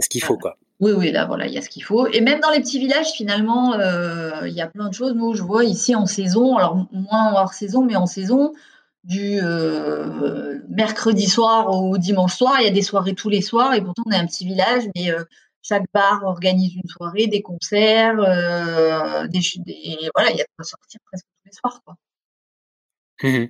ce 0.00 0.08
qu'il 0.08 0.22
faut, 0.22 0.38
quoi. 0.38 0.56
Oui, 0.80 0.92
oui, 0.92 1.10
là, 1.10 1.26
voilà, 1.26 1.46
il 1.46 1.52
y 1.52 1.58
a 1.58 1.62
ce 1.62 1.68
qu'il 1.68 1.82
faut. 1.82 2.06
Et 2.06 2.20
même 2.20 2.38
dans 2.40 2.50
les 2.50 2.60
petits 2.60 2.78
villages, 2.78 3.10
finalement, 3.10 3.74
euh, 3.74 4.46
il 4.46 4.54
y 4.54 4.60
a 4.60 4.68
plein 4.68 4.88
de 4.88 4.94
choses. 4.94 5.12
Nous, 5.14 5.34
je 5.34 5.42
vois 5.42 5.64
ici 5.64 5.96
en 5.96 6.06
saison, 6.06 6.56
alors 6.56 6.86
moins 6.92 7.32
hors 7.34 7.52
saison, 7.52 7.84
mais 7.84 7.96
en 7.96 8.06
saison, 8.06 8.52
du 9.02 9.40
euh, 9.42 10.60
mercredi 10.68 11.26
soir 11.26 11.70
au 11.70 11.98
dimanche 11.98 12.36
soir, 12.36 12.60
il 12.60 12.64
y 12.64 12.68
a 12.68 12.72
des 12.72 12.82
soirées 12.82 13.14
tous 13.14 13.28
les 13.28 13.40
soirs. 13.40 13.74
Et 13.74 13.82
pourtant, 13.82 14.04
on 14.06 14.12
est 14.12 14.16
un 14.16 14.26
petit 14.26 14.46
village, 14.46 14.84
mais 14.94 15.10
euh, 15.10 15.24
chaque 15.62 15.86
bar 15.92 16.22
organise 16.24 16.76
une 16.76 16.88
soirée, 16.88 17.26
des 17.26 17.42
concerts, 17.42 18.16
des, 19.28 19.40
voilà, 20.14 20.30
il 20.30 20.36
y 20.36 20.40
a 20.40 20.44
de 20.44 20.50
quoi 20.56 20.64
sortir 20.64 21.00
presque 21.06 21.24
tous 21.24 21.46
les 21.46 21.52
soirs, 21.52 21.82
quoi. 21.84 21.96
Mmh 23.24 23.46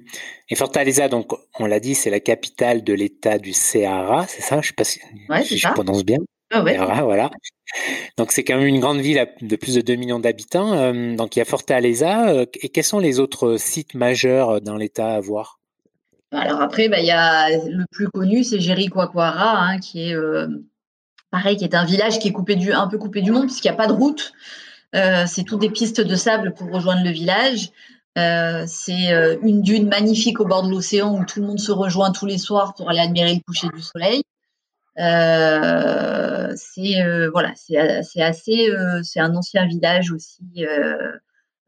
et 0.48 0.54
Fortaleza, 0.54 1.08
donc, 1.08 1.30
on 1.58 1.66
l'a 1.66 1.78
dit, 1.78 1.94
c'est 1.94 2.08
la 2.08 2.20
capitale 2.20 2.82
de 2.82 2.94
l'État 2.94 3.38
du 3.38 3.52
Ceará, 3.52 4.26
c'est 4.26 4.40
ça? 4.40 4.62
Je 4.62 4.68
sais 4.68 4.72
pas 4.72 4.84
si, 4.84 4.98
je 5.58 5.68
prononce 5.68 6.06
bien. 6.06 6.16
Ah 6.50 7.02
voilà. 7.02 7.30
Donc 8.16 8.32
c'est 8.32 8.44
quand 8.44 8.56
même 8.56 8.66
une 8.66 8.80
grande 8.80 9.00
ville 9.00 9.26
de 9.40 9.56
plus 9.56 9.74
de 9.74 9.80
2 9.80 9.96
millions 9.96 10.18
d'habitants. 10.18 10.72
Euh, 10.72 11.14
donc 11.14 11.36
il 11.36 11.40
y 11.40 11.42
a 11.42 11.44
Fortaleza. 11.44 12.30
Euh, 12.30 12.46
et 12.62 12.68
quels 12.68 12.84
sont 12.84 12.98
les 12.98 13.20
autres 13.20 13.56
sites 13.58 13.94
majeurs 13.94 14.50
euh, 14.50 14.60
dans 14.60 14.76
l'État 14.76 15.14
à 15.14 15.20
voir? 15.20 15.58
Alors 16.32 16.60
après, 16.60 16.88
bah, 16.88 17.00
il 17.00 17.06
y 17.06 17.10
a 17.10 17.48
le 17.50 17.84
plus 17.90 18.08
connu, 18.08 18.44
c'est 18.44 18.60
Jericoacoara, 18.60 19.60
hein, 19.60 19.78
qui 19.78 20.10
est 20.10 20.16
pareil, 21.30 21.56
qui 21.56 21.64
est 21.64 21.74
un 21.74 21.86
village 21.86 22.18
qui 22.18 22.28
est 22.28 22.32
coupé 22.32 22.54
du, 22.54 22.72
un 22.72 22.86
peu 22.86 22.98
coupé 22.98 23.22
du 23.22 23.30
monde 23.30 23.46
puisqu'il 23.46 23.68
n'y 23.68 23.74
a 23.74 23.78
pas 23.78 23.86
de 23.86 23.94
route. 23.94 24.34
c'est 24.92 25.44
toutes 25.46 25.60
des 25.60 25.70
pistes 25.70 26.02
de 26.02 26.14
sable 26.16 26.52
pour 26.52 26.70
rejoindre 26.70 27.02
le 27.02 27.12
village. 27.12 27.70
c'est 28.14 29.38
une 29.42 29.62
dune 29.62 29.88
magnifique 29.88 30.38
au 30.40 30.44
bord 30.44 30.64
de 30.64 30.70
l'océan 30.70 31.18
où 31.18 31.24
tout 31.24 31.40
le 31.40 31.46
monde 31.46 31.60
se 31.60 31.72
rejoint 31.72 32.12
tous 32.12 32.26
les 32.26 32.36
soirs 32.36 32.74
pour 32.74 32.90
aller 32.90 33.00
admirer 33.00 33.32
le 33.32 33.40
coucher 33.40 33.68
du 33.74 33.80
soleil. 33.80 34.22
Euh, 34.98 36.52
c'est 36.56 37.02
euh, 37.02 37.30
voilà, 37.30 37.52
c'est 37.54 37.76
assez, 38.20 38.70
euh, 38.70 39.00
c'est 39.04 39.20
un 39.20 39.34
ancien 39.36 39.66
village 39.66 40.10
aussi 40.12 40.42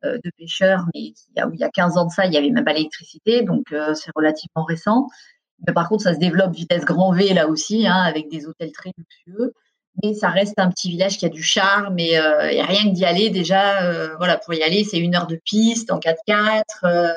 de 0.02 0.30
pêcheurs, 0.36 0.86
mais 0.94 1.12
où 1.44 1.52
il 1.52 1.60
y 1.60 1.64
a 1.64 1.68
15 1.68 1.96
ans 1.96 2.06
de 2.06 2.10
ça, 2.10 2.24
il 2.26 2.30
n'y 2.30 2.38
avait 2.38 2.50
même 2.50 2.64
pas 2.64 2.72
l'électricité, 2.72 3.42
donc 3.42 3.66
c'est 3.94 4.10
relativement 4.16 4.64
récent. 4.64 5.06
Mais 5.66 5.74
par 5.74 5.88
contre, 5.88 6.04
ça 6.04 6.14
se 6.14 6.18
développe 6.18 6.54
vitesse 6.54 6.84
grand 6.84 7.12
V 7.12 7.34
là 7.34 7.46
aussi, 7.48 7.86
hein, 7.86 8.02
avec 8.02 8.30
des 8.30 8.46
hôtels 8.46 8.72
très 8.72 8.92
luxueux. 8.96 9.52
Mais 10.02 10.14
ça 10.14 10.30
reste 10.30 10.58
un 10.58 10.70
petit 10.70 10.88
village 10.88 11.18
qui 11.18 11.26
a 11.26 11.28
du 11.28 11.42
charme 11.42 11.98
et, 11.98 12.18
rien 12.18 12.84
que 12.84 12.94
d'y 12.94 13.04
aller 13.04 13.30
déjà, 13.30 14.16
voilà, 14.16 14.38
pour 14.38 14.54
y 14.54 14.62
aller, 14.62 14.84
c'est 14.84 14.98
une 14.98 15.14
heure 15.14 15.26
de 15.26 15.38
piste 15.44 15.92
en 15.92 15.98
4x4, 15.98 17.12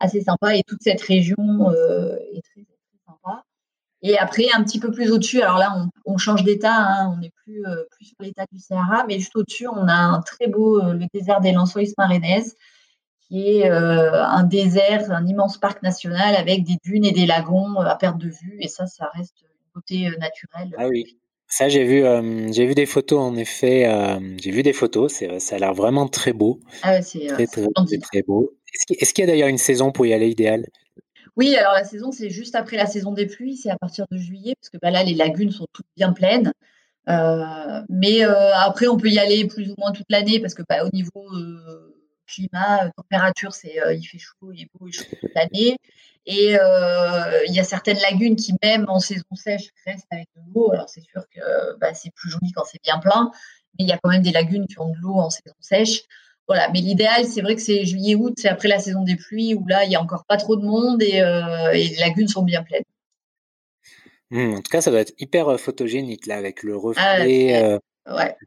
assez 0.00 0.20
sympa. 0.20 0.56
Et 0.56 0.62
toute 0.64 0.82
cette 0.82 1.00
région 1.02 1.70
est 2.34 2.42
très 2.42 2.64
et 4.04 4.18
après, 4.18 4.46
un 4.52 4.64
petit 4.64 4.80
peu 4.80 4.90
plus 4.90 5.12
au-dessus, 5.12 5.42
alors 5.42 5.58
là, 5.58 5.72
on, 6.04 6.18
change 6.18 6.42
d'état, 6.42 6.74
hein, 6.74 7.14
on 7.14 7.20
n'est 7.20 7.32
plus, 7.44 7.64
euh, 7.64 7.84
plus 7.92 8.06
sur 8.06 8.16
l'état 8.20 8.44
du 8.50 8.58
Sahara, 8.58 9.04
mais 9.06 9.20
juste 9.20 9.36
au-dessus, 9.36 9.68
on 9.68 9.86
a 9.86 9.94
un 9.94 10.20
très 10.22 10.48
beau, 10.48 10.80
euh, 10.80 10.94
le 10.94 11.06
désert 11.14 11.40
des 11.40 11.52
Lançois 11.52 11.82
Marenes, 11.96 12.42
qui 13.28 13.58
est 13.58 13.70
euh, 13.70 14.24
un 14.24 14.42
désert, 14.42 15.08
un 15.12 15.24
immense 15.24 15.56
parc 15.56 15.84
national 15.84 16.34
avec 16.34 16.64
des 16.64 16.76
dunes 16.84 17.04
et 17.04 17.12
des 17.12 17.26
lagons 17.26 17.76
à 17.76 17.94
perte 17.94 18.18
de 18.18 18.28
vue. 18.28 18.56
Et 18.58 18.66
ça, 18.66 18.86
ça 18.86 19.08
reste 19.14 19.40
une 19.42 19.48
beauté 19.72 20.10
naturelle. 20.18 20.74
Ah 20.76 20.88
oui. 20.88 21.18
Ça, 21.46 21.68
j'ai 21.68 21.84
vu, 21.84 22.02
j'ai 22.52 22.64
vu 22.64 22.74
des 22.74 22.86
photos, 22.86 23.20
en 23.20 23.36
effet. 23.36 23.86
j'ai 24.38 24.50
vu 24.50 24.62
des 24.62 24.72
photos, 24.72 25.12
ça 25.38 25.56
a 25.56 25.58
l'air 25.58 25.74
vraiment 25.74 26.08
très 26.08 26.32
beau. 26.32 26.60
Ah 26.82 27.02
c'est 27.02 27.26
très, 27.26 27.46
très, 27.46 27.66
très, 28.00 28.22
beau. 28.22 28.50
Est-ce 28.88 29.12
qu'il 29.12 29.22
y 29.22 29.28
a 29.28 29.30
d'ailleurs 29.30 29.48
une 29.48 29.58
saison 29.58 29.92
pour 29.92 30.06
y 30.06 30.14
aller 30.14 30.28
idéale? 30.28 30.64
Oui, 31.36 31.56
alors 31.56 31.72
la 31.72 31.84
saison, 31.84 32.12
c'est 32.12 32.30
juste 32.30 32.54
après 32.54 32.76
la 32.76 32.86
saison 32.86 33.12
des 33.12 33.26
pluies, 33.26 33.56
c'est 33.56 33.70
à 33.70 33.78
partir 33.78 34.06
de 34.10 34.18
juillet, 34.18 34.54
parce 34.60 34.68
que 34.68 34.78
bah, 34.80 34.90
là, 34.90 35.02
les 35.02 35.14
lagunes 35.14 35.50
sont 35.50 35.66
toutes 35.72 35.86
bien 35.96 36.12
pleines. 36.12 36.52
Euh, 37.08 37.82
mais 37.88 38.24
euh, 38.24 38.54
après, 38.56 38.86
on 38.86 38.96
peut 38.96 39.08
y 39.08 39.18
aller 39.18 39.46
plus 39.46 39.70
ou 39.70 39.74
moins 39.78 39.92
toute 39.92 40.10
l'année, 40.10 40.40
parce 40.40 40.54
que 40.54 40.62
bah, 40.68 40.84
au 40.84 40.90
niveau 40.90 41.26
euh, 41.34 41.96
climat, 42.26 42.90
température, 42.96 43.54
c'est 43.54 43.76
il 43.96 44.04
fait 44.04 44.18
chaud, 44.18 44.52
il 44.52 44.62
est 44.62 44.68
beau 44.78 44.88
et 44.88 44.92
chaud 44.92 45.04
toute 45.20 45.34
l'année. 45.34 45.76
Et 46.26 46.52
il 47.48 47.54
y 47.54 47.60
a 47.60 47.64
certaines 47.64 47.98
lagunes 47.98 48.36
qui, 48.36 48.54
même 48.62 48.86
en 48.88 49.00
saison 49.00 49.24
sèche, 49.34 49.70
restent 49.86 50.06
avec 50.10 50.28
de 50.36 50.42
l'eau. 50.54 50.70
Alors 50.72 50.88
c'est 50.88 51.02
sûr 51.02 51.24
que 51.34 51.78
bah, 51.78 51.94
c'est 51.94 52.12
plus 52.14 52.30
joli 52.30 52.52
quand 52.52 52.64
c'est 52.64 52.82
bien 52.82 52.98
plein, 52.98 53.30
mais 53.78 53.84
il 53.84 53.88
y 53.88 53.92
a 53.92 53.98
quand 54.02 54.10
même 54.10 54.22
des 54.22 54.32
lagunes 54.32 54.66
qui 54.66 54.78
ont 54.78 54.90
de 54.90 54.98
l'eau 54.98 55.14
en 55.14 55.30
saison 55.30 55.56
sèche. 55.60 56.02
Voilà, 56.48 56.68
mais 56.72 56.80
l'idéal, 56.80 57.24
c'est 57.24 57.40
vrai 57.40 57.54
que 57.54 57.62
c'est 57.62 57.84
juillet-août, 57.84 58.34
c'est 58.36 58.48
après 58.48 58.68
la 58.68 58.78
saison 58.78 59.02
des 59.02 59.16
pluies 59.16 59.54
où 59.54 59.64
là, 59.66 59.84
il 59.84 59.90
n'y 59.90 59.96
a 59.96 60.02
encore 60.02 60.24
pas 60.26 60.36
trop 60.36 60.56
de 60.56 60.64
monde 60.64 61.02
et, 61.02 61.20
euh, 61.20 61.72
les 61.72 61.94
lagunes 62.00 62.28
sont 62.28 62.42
bien 62.42 62.62
pleines. 62.62 62.82
Mmh, 64.30 64.54
en 64.54 64.56
tout 64.56 64.70
cas, 64.70 64.80
ça 64.80 64.90
doit 64.90 65.00
être 65.00 65.14
hyper 65.18 65.48
euh, 65.48 65.56
photogénique 65.56 66.26
là, 66.26 66.36
avec 66.36 66.62
le 66.62 66.74
ah, 66.74 66.78
reflet 66.78 67.62
euh, 67.62 67.78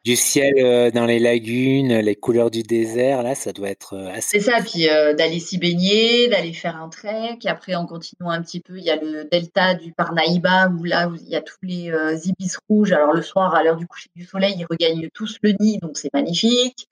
du 0.03 0.17
ciel 0.17 0.91
dans 0.91 1.05
les 1.05 1.19
lagunes, 1.19 1.99
les 1.99 2.15
couleurs 2.15 2.51
du 2.51 2.63
désert. 2.63 3.23
Là, 3.23 3.33
ça 3.33 3.53
doit 3.53 3.69
être 3.69 3.95
assez. 3.95 4.41
C'est 4.41 4.51
ça, 4.51 4.61
puis 4.61 4.87
d'aller 5.17 5.39
s'y 5.39 5.57
baigner, 5.57 6.27
d'aller 6.27 6.51
faire 6.51 6.75
un 6.75 6.89
trek. 6.89 7.39
Après, 7.45 7.75
en 7.75 7.85
continuant 7.85 8.31
un 8.31 8.41
petit 8.41 8.59
peu, 8.59 8.77
il 8.77 8.83
y 8.83 8.89
a 8.89 8.97
le 8.97 9.23
delta 9.31 9.73
du 9.73 9.93
Parnaïba 9.93 10.67
où 10.67 10.83
là, 10.83 11.09
il 11.21 11.29
y 11.29 11.37
a 11.37 11.41
tous 11.41 11.55
les 11.63 11.89
ibis 12.25 12.57
rouges. 12.67 12.91
Alors 12.91 13.13
le 13.13 13.21
soir, 13.21 13.55
à 13.55 13.63
l'heure 13.63 13.77
du 13.77 13.87
coucher 13.87 14.09
du 14.13 14.25
soleil, 14.25 14.55
ils 14.57 14.65
regagnent 14.69 15.07
tous 15.13 15.37
le 15.41 15.53
nid, 15.57 15.77
donc 15.77 15.97
c'est 15.97 16.13
magnifique. 16.13 16.89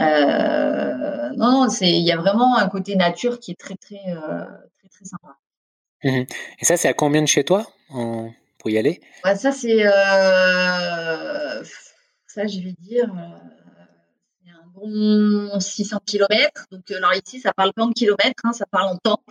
Euh, 0.00 1.30
non, 1.36 1.68
c'est 1.68 1.88
il 1.88 2.04
y 2.04 2.12
a 2.12 2.16
vraiment 2.16 2.56
un 2.56 2.68
côté 2.68 2.96
nature 2.96 3.38
qui 3.38 3.52
est 3.52 3.58
très 3.58 3.76
très 3.76 4.00
euh, 4.08 4.44
très 4.78 4.88
très 4.88 5.04
sympa. 5.04 5.36
Mmh 6.02 6.24
Et 6.60 6.64
ça, 6.64 6.76
c'est 6.76 6.88
à 6.88 6.94
combien 6.94 7.22
de 7.22 7.28
chez 7.28 7.44
toi 7.44 7.66
pour 8.58 8.70
y 8.70 8.78
aller? 8.78 9.00
Ça, 9.36 9.52
c'est 9.52 9.86
euh, 9.86 11.62
ça, 12.26 12.46
je 12.46 12.60
vais 12.60 12.74
dire, 12.80 13.12
c'est 14.42 14.50
un 14.50 14.66
bon 14.74 15.60
600 15.60 16.00
km. 16.04 16.66
Donc 16.72 16.90
alors 16.90 17.14
ici, 17.14 17.40
ça 17.40 17.52
parle 17.52 17.72
pas 17.72 17.84
en 17.84 17.92
kilomètres, 17.92 18.42
hein, 18.44 18.52
ça 18.52 18.66
parle 18.66 18.88
en 18.88 18.96
temps. 18.96 19.22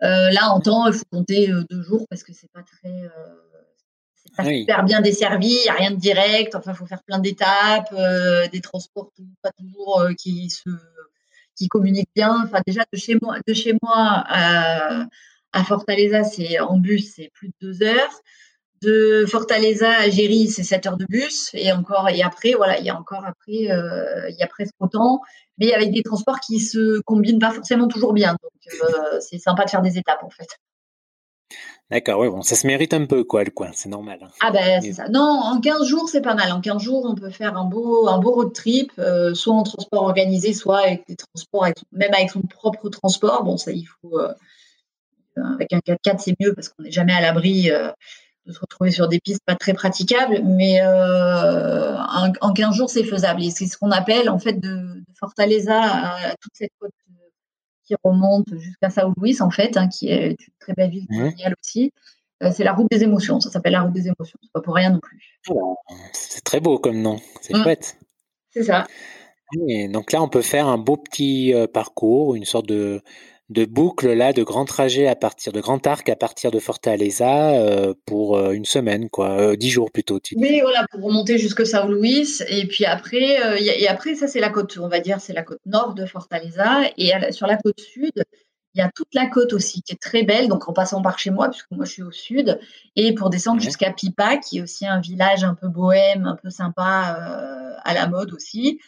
là, 0.00 0.50
en 0.50 0.60
temps, 0.60 0.86
il 0.86 0.92
faut 0.92 1.04
compter 1.10 1.48
deux 1.68 1.82
jours 1.82 2.06
parce 2.08 2.22
que 2.22 2.32
c'est 2.32 2.50
pas 2.52 2.62
très 2.62 3.10
super 4.38 4.84
bien 4.84 5.00
desservi, 5.00 5.48
il 5.48 5.62
n'y 5.62 5.68
a 5.68 5.74
rien 5.74 5.90
de 5.90 5.96
direct. 5.96 6.54
Enfin, 6.54 6.72
il 6.72 6.76
faut 6.76 6.86
faire 6.86 7.02
plein 7.02 7.18
d'étapes, 7.18 7.94
des 8.52 8.60
transports 8.60 9.10
pas 9.42 9.52
toujours 9.52 10.08
qui 10.18 10.50
se 10.50 10.70
qui 11.56 11.68
communiquent 11.68 12.10
bien. 12.14 12.42
Enfin, 12.44 12.60
déjà 12.66 12.82
de 12.92 12.98
chez 12.98 13.16
moi, 13.20 13.36
de 13.46 13.54
chez 13.54 13.74
moi 13.82 13.92
à, 13.94 15.06
à 15.52 15.64
Fortaleza, 15.64 16.24
c'est 16.24 16.58
en 16.60 16.78
bus, 16.78 17.12
c'est 17.14 17.30
plus 17.34 17.48
de 17.48 17.54
deux 17.60 17.82
heures 17.82 18.22
de 18.82 19.26
Fortaleza 19.26 19.90
à 19.90 20.08
Géry, 20.08 20.48
c'est 20.48 20.62
7 20.62 20.86
heures 20.86 20.96
de 20.96 21.04
bus. 21.06 21.50
Et 21.54 21.72
encore, 21.72 22.08
et 22.08 22.22
après, 22.22 22.54
voilà, 22.54 22.78
il 22.78 22.84
y 22.84 22.90
a 22.90 22.98
encore 22.98 23.24
après, 23.24 23.70
euh, 23.70 24.28
il 24.30 24.36
y 24.38 24.42
a 24.42 24.46
presque 24.46 24.74
autant, 24.80 25.20
mais 25.58 25.72
avec 25.74 25.92
des 25.92 26.02
transports 26.02 26.40
qui 26.40 26.60
se 26.60 27.00
combinent 27.00 27.38
pas 27.38 27.50
forcément 27.50 27.88
toujours 27.88 28.12
bien. 28.12 28.36
Donc, 28.42 28.74
euh, 28.82 29.20
c'est 29.20 29.38
sympa 29.38 29.64
de 29.64 29.70
faire 29.70 29.82
des 29.82 29.98
étapes, 29.98 30.22
en 30.22 30.30
fait. 30.30 30.48
D'accord, 31.90 32.20
oui, 32.20 32.28
bon, 32.28 32.42
ça 32.42 32.54
se 32.54 32.66
mérite 32.66 32.94
un 32.94 33.06
peu, 33.06 33.24
quoi, 33.24 33.42
le 33.42 33.50
coin, 33.50 33.70
c'est 33.72 33.88
normal. 33.88 34.20
Hein. 34.22 34.28
Ah 34.40 34.50
ben, 34.52 34.80
c'est 34.80 34.92
ça. 34.92 35.08
Non, 35.08 35.40
en 35.42 35.60
15 35.60 35.86
jours, 35.86 36.08
c'est 36.08 36.20
pas 36.20 36.34
mal. 36.34 36.52
En 36.52 36.60
15 36.60 36.80
jours, 36.80 37.04
on 37.04 37.14
peut 37.14 37.30
faire 37.30 37.56
un 37.56 37.64
beau, 37.64 38.08
un 38.08 38.18
beau 38.18 38.30
road 38.30 38.52
trip, 38.52 38.92
euh, 38.98 39.34
soit 39.34 39.54
en 39.54 39.64
transport 39.64 40.02
organisé, 40.02 40.52
soit 40.52 40.78
avec 40.78 41.06
des 41.08 41.16
transports, 41.16 41.66
même 41.92 42.14
avec 42.14 42.30
son 42.30 42.42
propre 42.42 42.88
transport. 42.88 43.42
Bon, 43.42 43.56
ça, 43.56 43.72
il 43.72 43.86
faut. 43.86 44.18
avec 45.36 45.72
un 45.72 45.78
4x4, 45.78 46.18
c'est 46.18 46.34
mieux 46.38 46.54
parce 46.54 46.68
qu'on 46.68 46.84
n'est 46.84 46.92
jamais 46.92 47.12
à 47.12 47.20
l'abri 47.20 47.70
de 48.46 48.52
se 48.52 48.60
retrouver 48.60 48.90
sur 48.90 49.08
des 49.08 49.20
pistes 49.20 49.42
pas 49.44 49.54
très 49.54 49.74
praticables, 49.74 50.40
mais 50.44 50.80
euh, 50.82 51.96
en, 52.40 52.52
15 52.52 52.74
jours, 52.74 52.90
c'est 52.90 53.04
faisable. 53.04 53.42
Et 53.42 53.50
c'est 53.50 53.66
ce 53.66 53.76
qu'on 53.76 53.90
appelle, 53.90 54.30
en 54.30 54.38
fait, 54.38 54.54
de, 54.54 55.02
Fortaleza 55.18 55.78
à, 55.78 56.34
toute 56.40 56.52
cette 56.54 56.72
côte 56.78 56.90
euh, 56.90 56.99
qui 57.90 57.96
remonte 58.04 58.46
jusqu'à 58.56 58.90
Sao 58.90 59.12
Luis, 59.16 59.40
en 59.40 59.50
fait, 59.50 59.76
hein, 59.76 59.88
qui 59.88 60.08
est 60.08 60.30
une 60.30 60.54
très 60.60 60.74
belle 60.74 60.90
ville 60.90 61.06
coloniale 61.08 61.54
aussi. 61.62 61.92
Euh, 62.42 62.50
c'est 62.54 62.64
la 62.64 62.72
route 62.72 62.86
des 62.90 63.02
émotions. 63.02 63.40
Ça 63.40 63.50
s'appelle 63.50 63.72
la 63.72 63.82
route 63.82 63.92
des 63.92 64.06
émotions. 64.06 64.38
C'est 64.42 64.52
pas 64.52 64.60
pour 64.60 64.74
rien 64.74 64.90
non 64.90 65.00
plus. 65.00 65.40
C'est 66.12 66.44
très 66.44 66.60
beau 66.60 66.78
comme 66.78 67.02
nom. 67.02 67.18
C'est 67.40 67.54
mmh. 67.54 67.62
chouette. 67.62 67.96
C'est 68.50 68.62
ça. 68.62 68.86
Et 69.68 69.88
donc 69.88 70.12
là, 70.12 70.22
on 70.22 70.28
peut 70.28 70.42
faire 70.42 70.68
un 70.68 70.78
beau 70.78 70.96
petit 70.96 71.52
parcours, 71.72 72.36
une 72.36 72.44
sorte 72.44 72.66
de, 72.66 73.02
de 73.50 73.64
boucles 73.64 74.12
là, 74.12 74.32
de 74.32 74.44
grands 74.44 74.64
trajets 74.64 75.08
à 75.08 75.16
partir 75.16 75.52
de 75.52 75.60
Grand 75.60 75.84
Arc 75.86 76.08
à 76.08 76.16
partir 76.16 76.52
de 76.52 76.60
Fortaleza 76.60 77.50
euh, 77.50 77.94
pour 78.06 78.38
euh, 78.38 78.52
une 78.52 78.64
semaine, 78.64 79.10
quoi, 79.10 79.30
euh, 79.40 79.56
dix 79.56 79.70
jours 79.70 79.90
plutôt. 79.90 80.20
Oui, 80.36 80.60
voilà, 80.62 80.86
pour 80.90 81.02
remonter 81.02 81.36
jusque 81.36 81.66
Sao 81.66 81.88
Luis 81.88 82.42
et 82.48 82.66
puis 82.66 82.84
après, 82.84 83.38
et 83.60 83.88
après 83.88 84.14
ça 84.14 84.28
c'est 84.28 84.40
la 84.40 84.50
côte, 84.50 84.78
on 84.80 84.88
va 84.88 85.00
dire, 85.00 85.20
c'est 85.20 85.32
la 85.32 85.42
côte 85.42 85.60
nord 85.66 85.94
de 85.94 86.06
Fortaleza 86.06 86.82
et 86.96 87.10
sur 87.32 87.46
la 87.46 87.56
côte 87.56 87.80
sud. 87.80 88.22
Il 88.74 88.78
y 88.78 88.82
a 88.82 88.90
toute 88.94 89.12
la 89.14 89.26
côte 89.26 89.52
aussi 89.52 89.82
qui 89.82 89.94
est 89.94 90.00
très 90.00 90.22
belle, 90.22 90.46
donc 90.46 90.68
en 90.68 90.72
passant 90.72 91.02
par 91.02 91.18
chez 91.18 91.30
moi, 91.30 91.48
puisque 91.48 91.72
moi 91.72 91.84
je 91.84 91.90
suis 91.90 92.02
au 92.04 92.12
sud, 92.12 92.60
et 92.94 93.16
pour 93.16 93.28
descendre 93.28 93.60
jusqu'à 93.60 93.90
Pipa, 93.90 94.36
qui 94.36 94.58
est 94.58 94.62
aussi 94.62 94.86
un 94.86 95.00
village 95.00 95.42
un 95.42 95.56
peu 95.56 95.66
bohème, 95.66 96.24
un 96.24 96.36
peu 96.36 96.50
sympa, 96.50 97.18
à 97.82 97.94
la 97.94 98.06
mode 98.06 98.32
aussi. 98.32 98.78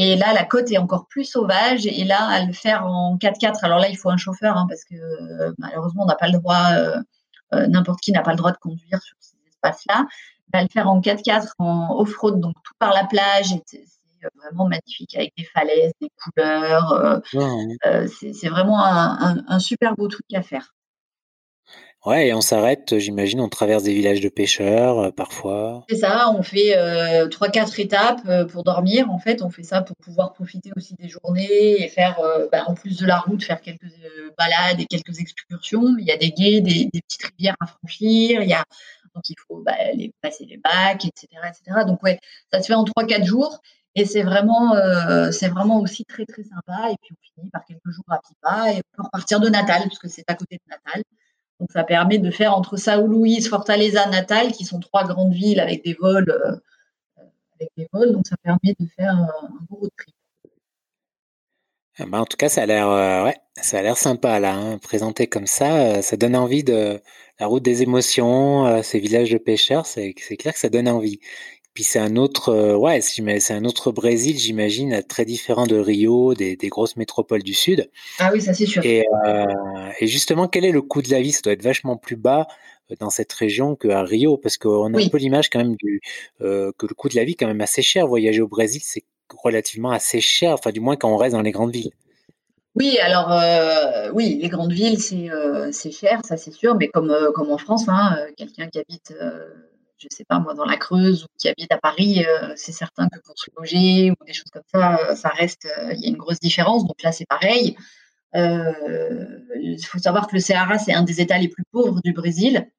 Et 0.00 0.14
là, 0.14 0.32
la 0.32 0.44
côte 0.44 0.70
est 0.70 0.78
encore 0.78 1.08
plus 1.08 1.24
sauvage. 1.24 1.84
Et 1.84 2.04
là, 2.04 2.24
à 2.28 2.44
le 2.44 2.52
faire 2.52 2.86
en 2.86 3.16
4x4, 3.16 3.58
alors 3.62 3.80
là, 3.80 3.88
il 3.88 3.98
faut 3.98 4.10
un 4.10 4.16
chauffeur 4.16 4.56
hein, 4.56 4.66
parce 4.68 4.84
que 4.84 4.94
euh, 4.94 5.52
malheureusement, 5.58 6.04
on 6.04 6.06
n'a 6.06 6.14
pas 6.14 6.28
le 6.28 6.38
droit, 6.38 6.70
euh, 6.74 6.96
euh, 7.52 7.66
n'importe 7.66 8.00
qui 8.00 8.12
n'a 8.12 8.22
pas 8.22 8.30
le 8.30 8.36
droit 8.36 8.52
de 8.52 8.58
conduire 8.58 9.02
sur 9.02 9.16
ces 9.18 9.36
espaces-là. 9.48 10.06
À 10.52 10.62
le 10.62 10.68
faire 10.72 10.88
en 10.88 11.00
4x4 11.00 11.48
en 11.58 11.96
off-road, 11.98 12.40
donc 12.40 12.54
tout 12.62 12.74
par 12.78 12.94
la 12.94 13.04
plage. 13.04 13.54
C'est 13.66 13.84
vraiment 14.36 14.68
magnifique 14.68 15.16
avec 15.16 15.32
des 15.36 15.44
falaises, 15.44 15.92
des 16.00 16.10
couleurs. 16.22 17.20
c'est 18.08 18.48
vraiment 18.48 18.82
un, 18.82 19.44
un, 19.46 19.58
super 19.58 19.94
beau 19.94 20.08
truc 20.08 20.26
à 20.32 20.42
faire. 20.42 20.74
Ouais, 22.06 22.28
et 22.28 22.34
on 22.34 22.40
s'arrête, 22.40 22.96
j'imagine, 22.98 23.40
on 23.40 23.48
traverse 23.48 23.82
des 23.82 23.92
villages 23.92 24.20
de 24.20 24.28
pêcheurs 24.28 24.98
euh, 25.00 25.10
parfois. 25.10 25.84
C'est 25.88 25.96
ça, 25.96 26.30
on 26.30 26.44
fait 26.44 26.78
euh, 26.78 27.26
trois, 27.26 27.48
quatre 27.48 27.80
étapes 27.80 28.20
euh, 28.26 28.44
pour 28.44 28.62
dormir. 28.62 29.10
En 29.10 29.18
fait, 29.18 29.42
on 29.42 29.50
fait 29.50 29.64
ça 29.64 29.82
pour 29.82 29.96
pouvoir 29.96 30.32
profiter 30.32 30.70
aussi 30.76 30.94
des 30.94 31.08
journées 31.08 31.82
et 31.82 31.88
faire, 31.88 32.20
bah, 32.52 32.64
en 32.68 32.74
plus 32.74 32.98
de 32.98 33.06
la 33.06 33.18
route, 33.18 33.42
faire 33.42 33.60
quelques 33.60 33.90
balades 34.38 34.80
et 34.80 34.86
quelques 34.86 35.18
excursions. 35.18 35.96
Il 35.98 36.06
y 36.06 36.12
a 36.12 36.16
des 36.16 36.30
guets, 36.30 36.60
des, 36.60 36.88
petites 36.88 37.32
rivières 37.36 37.56
à 37.60 37.66
franchir. 37.66 38.42
Il 38.42 38.48
y 38.48 38.54
a 38.54 38.64
donc 39.14 39.28
il 39.30 39.36
faut 39.48 39.62
bah, 39.66 39.74
passer 40.22 40.44
les 40.44 40.58
bacs, 40.58 41.04
etc., 41.04 41.26
etc. 41.48 41.84
Donc 41.84 42.00
ouais, 42.04 42.20
ça 42.52 42.62
se 42.62 42.68
fait 42.68 42.74
en 42.74 42.84
trois, 42.84 43.04
quatre 43.04 43.24
jours. 43.24 43.60
Et 43.96 44.04
c'est 44.04 44.22
vraiment, 44.22 44.74
vraiment 44.74 45.80
aussi 45.80 46.04
très, 46.04 46.24
très 46.26 46.44
sympa. 46.44 46.92
Et 46.92 46.96
puis, 47.02 47.12
on 47.12 47.40
finit 47.40 47.50
par 47.50 47.64
quelques 47.64 47.90
jours 47.90 48.04
à 48.08 48.20
Pipa 48.20 48.72
et 48.72 48.76
on 48.76 48.96
peut 48.96 49.02
repartir 49.02 49.40
de 49.40 49.48
Natal, 49.48 49.82
puisque 49.88 50.08
c'est 50.08 50.24
à 50.28 50.34
côté 50.34 50.56
de 50.56 50.70
Natal. 50.70 51.02
Donc 51.60 51.72
ça 51.72 51.82
permet 51.82 52.18
de 52.18 52.30
faire 52.30 52.54
entre 52.54 52.76
Sao 52.76 53.06
Luis, 53.06 53.42
Fortaleza, 53.42 54.06
Natal, 54.08 54.52
qui 54.52 54.64
sont 54.64 54.78
trois 54.78 55.04
grandes 55.04 55.32
villes 55.32 55.60
avec 55.60 55.84
des 55.84 55.94
vols, 55.94 56.30
euh, 56.30 56.56
avec 57.58 57.70
des 57.76 57.88
vols. 57.92 58.12
Donc 58.12 58.26
ça 58.26 58.36
permet 58.42 58.76
de 58.78 58.86
faire 58.96 59.18
euh, 59.18 59.46
un 59.46 59.64
beau 59.68 59.76
road 59.76 59.90
trip. 59.96 60.14
Ah 62.00 62.06
bah, 62.06 62.20
en 62.20 62.26
tout 62.26 62.36
cas, 62.36 62.48
ça 62.48 62.62
a 62.62 62.66
l'air, 62.66 62.88
euh, 62.88 63.24
ouais, 63.24 63.36
sympa 63.96 64.38
là, 64.38 64.54
hein, 64.54 64.78
présenté 64.78 65.26
comme 65.26 65.48
ça, 65.48 66.00
ça 66.00 66.16
donne 66.16 66.36
envie 66.36 66.62
de 66.62 67.00
la 67.40 67.46
route 67.46 67.64
des 67.64 67.82
émotions, 67.82 68.82
ces 68.84 69.00
villages 69.00 69.30
de 69.30 69.38
pêcheurs, 69.38 69.84
c'est 69.84 70.12
clair 70.12 70.52
que 70.52 70.60
ça 70.60 70.68
donne 70.68 70.88
envie. 70.88 71.18
Puis 71.78 71.84
c'est 71.84 72.00
un 72.00 72.16
autre, 72.16 72.48
euh, 72.48 72.74
ouais, 72.74 73.00
c'est 73.00 73.54
un 73.54 73.64
autre 73.64 73.92
Brésil, 73.92 74.36
j'imagine, 74.36 75.00
très 75.04 75.24
différent 75.24 75.64
de 75.64 75.76
Rio, 75.76 76.34
des, 76.34 76.56
grosses 76.64 76.96
métropoles 76.96 77.44
du 77.44 77.54
sud. 77.54 77.88
Ah 78.18 78.30
oui, 78.32 78.40
ça 78.40 78.52
c'est 78.52 78.66
sûr. 78.66 78.82
Euh, 78.84 79.44
et, 80.00 80.08
justement, 80.08 80.48
quel 80.48 80.64
est 80.64 80.72
le 80.72 80.82
coût 80.82 81.02
de 81.02 81.10
la 81.12 81.20
vie? 81.20 81.30
Ça 81.30 81.40
doit 81.40 81.52
être 81.52 81.62
vachement 81.62 81.96
plus 81.96 82.16
bas 82.16 82.48
euh, 82.90 82.96
dans 82.98 83.10
cette 83.10 83.32
région 83.32 83.76
qu'à 83.76 84.02
Rio, 84.02 84.36
parce 84.38 84.58
qu'on 84.58 84.92
a 84.92 85.00
un 85.00 85.08
peu 85.08 85.18
l'image 85.18 85.50
quand 85.50 85.60
même 85.60 85.76
du, 85.76 86.00
que 86.40 86.72
le 86.88 86.94
coût 86.96 87.08
de 87.08 87.14
la 87.14 87.22
vie 87.22 87.34
est 87.34 87.36
quand 87.36 87.46
même 87.46 87.60
assez 87.60 87.82
cher. 87.82 88.08
Voyager 88.08 88.40
au 88.40 88.48
Brésil, 88.48 88.80
c'est 88.82 89.04
relativement 89.40 89.92
assez 89.92 90.20
cher, 90.20 90.54
enfin 90.54 90.72
du 90.72 90.80
moins 90.80 90.96
quand 90.96 91.12
on 91.12 91.16
reste 91.16 91.36
dans 91.36 91.42
les 91.42 91.52
grandes 91.52 91.70
villes. 91.70 91.92
Oui, 92.74 92.98
alors 92.98 93.30
oui, 94.14 94.40
les 94.42 94.48
grandes 94.48 94.72
villes, 94.72 94.98
c'est 95.00 95.92
cher, 95.92 96.22
ça 96.24 96.36
c'est 96.36 96.50
sûr, 96.50 96.74
mais 96.74 96.88
comme, 96.88 97.16
comme 97.36 97.52
en 97.52 97.58
France, 97.58 97.84
hein, 97.86 98.18
quelqu'un 98.36 98.66
qui 98.66 98.80
habite 98.80 99.14
je 99.98 100.06
sais 100.10 100.24
pas 100.24 100.38
moi, 100.38 100.54
dans 100.54 100.64
la 100.64 100.76
Creuse 100.76 101.24
ou 101.24 101.26
qui 101.38 101.48
habite 101.48 101.72
à 101.72 101.78
Paris, 101.78 102.24
euh, 102.24 102.52
c'est 102.56 102.72
certain 102.72 103.08
que 103.08 103.18
pour 103.20 103.38
se 103.38 103.50
loger 103.56 104.10
ou 104.12 104.24
des 104.24 104.32
choses 104.32 104.50
comme 104.52 104.62
ça, 104.72 104.98
euh, 105.00 105.14
ça 105.14 105.28
reste, 105.30 105.66
euh, 105.66 105.92
il 105.94 106.00
y 106.00 106.06
a 106.06 106.08
une 106.08 106.16
grosse 106.16 106.40
différence. 106.40 106.86
Donc 106.86 107.02
là, 107.02 107.12
c'est 107.12 107.26
pareil. 107.26 107.76
Il 108.34 109.78
faut 109.84 109.98
savoir 109.98 110.26
que 110.28 110.34
le 110.34 110.40
Ceará, 110.40 110.78
c'est 110.78 110.92
un 110.92 111.02
des 111.02 111.20
États 111.20 111.38
les 111.38 111.48
plus 111.48 111.64
pauvres 111.72 112.00
du 112.02 112.12
Brésil. 112.12 112.70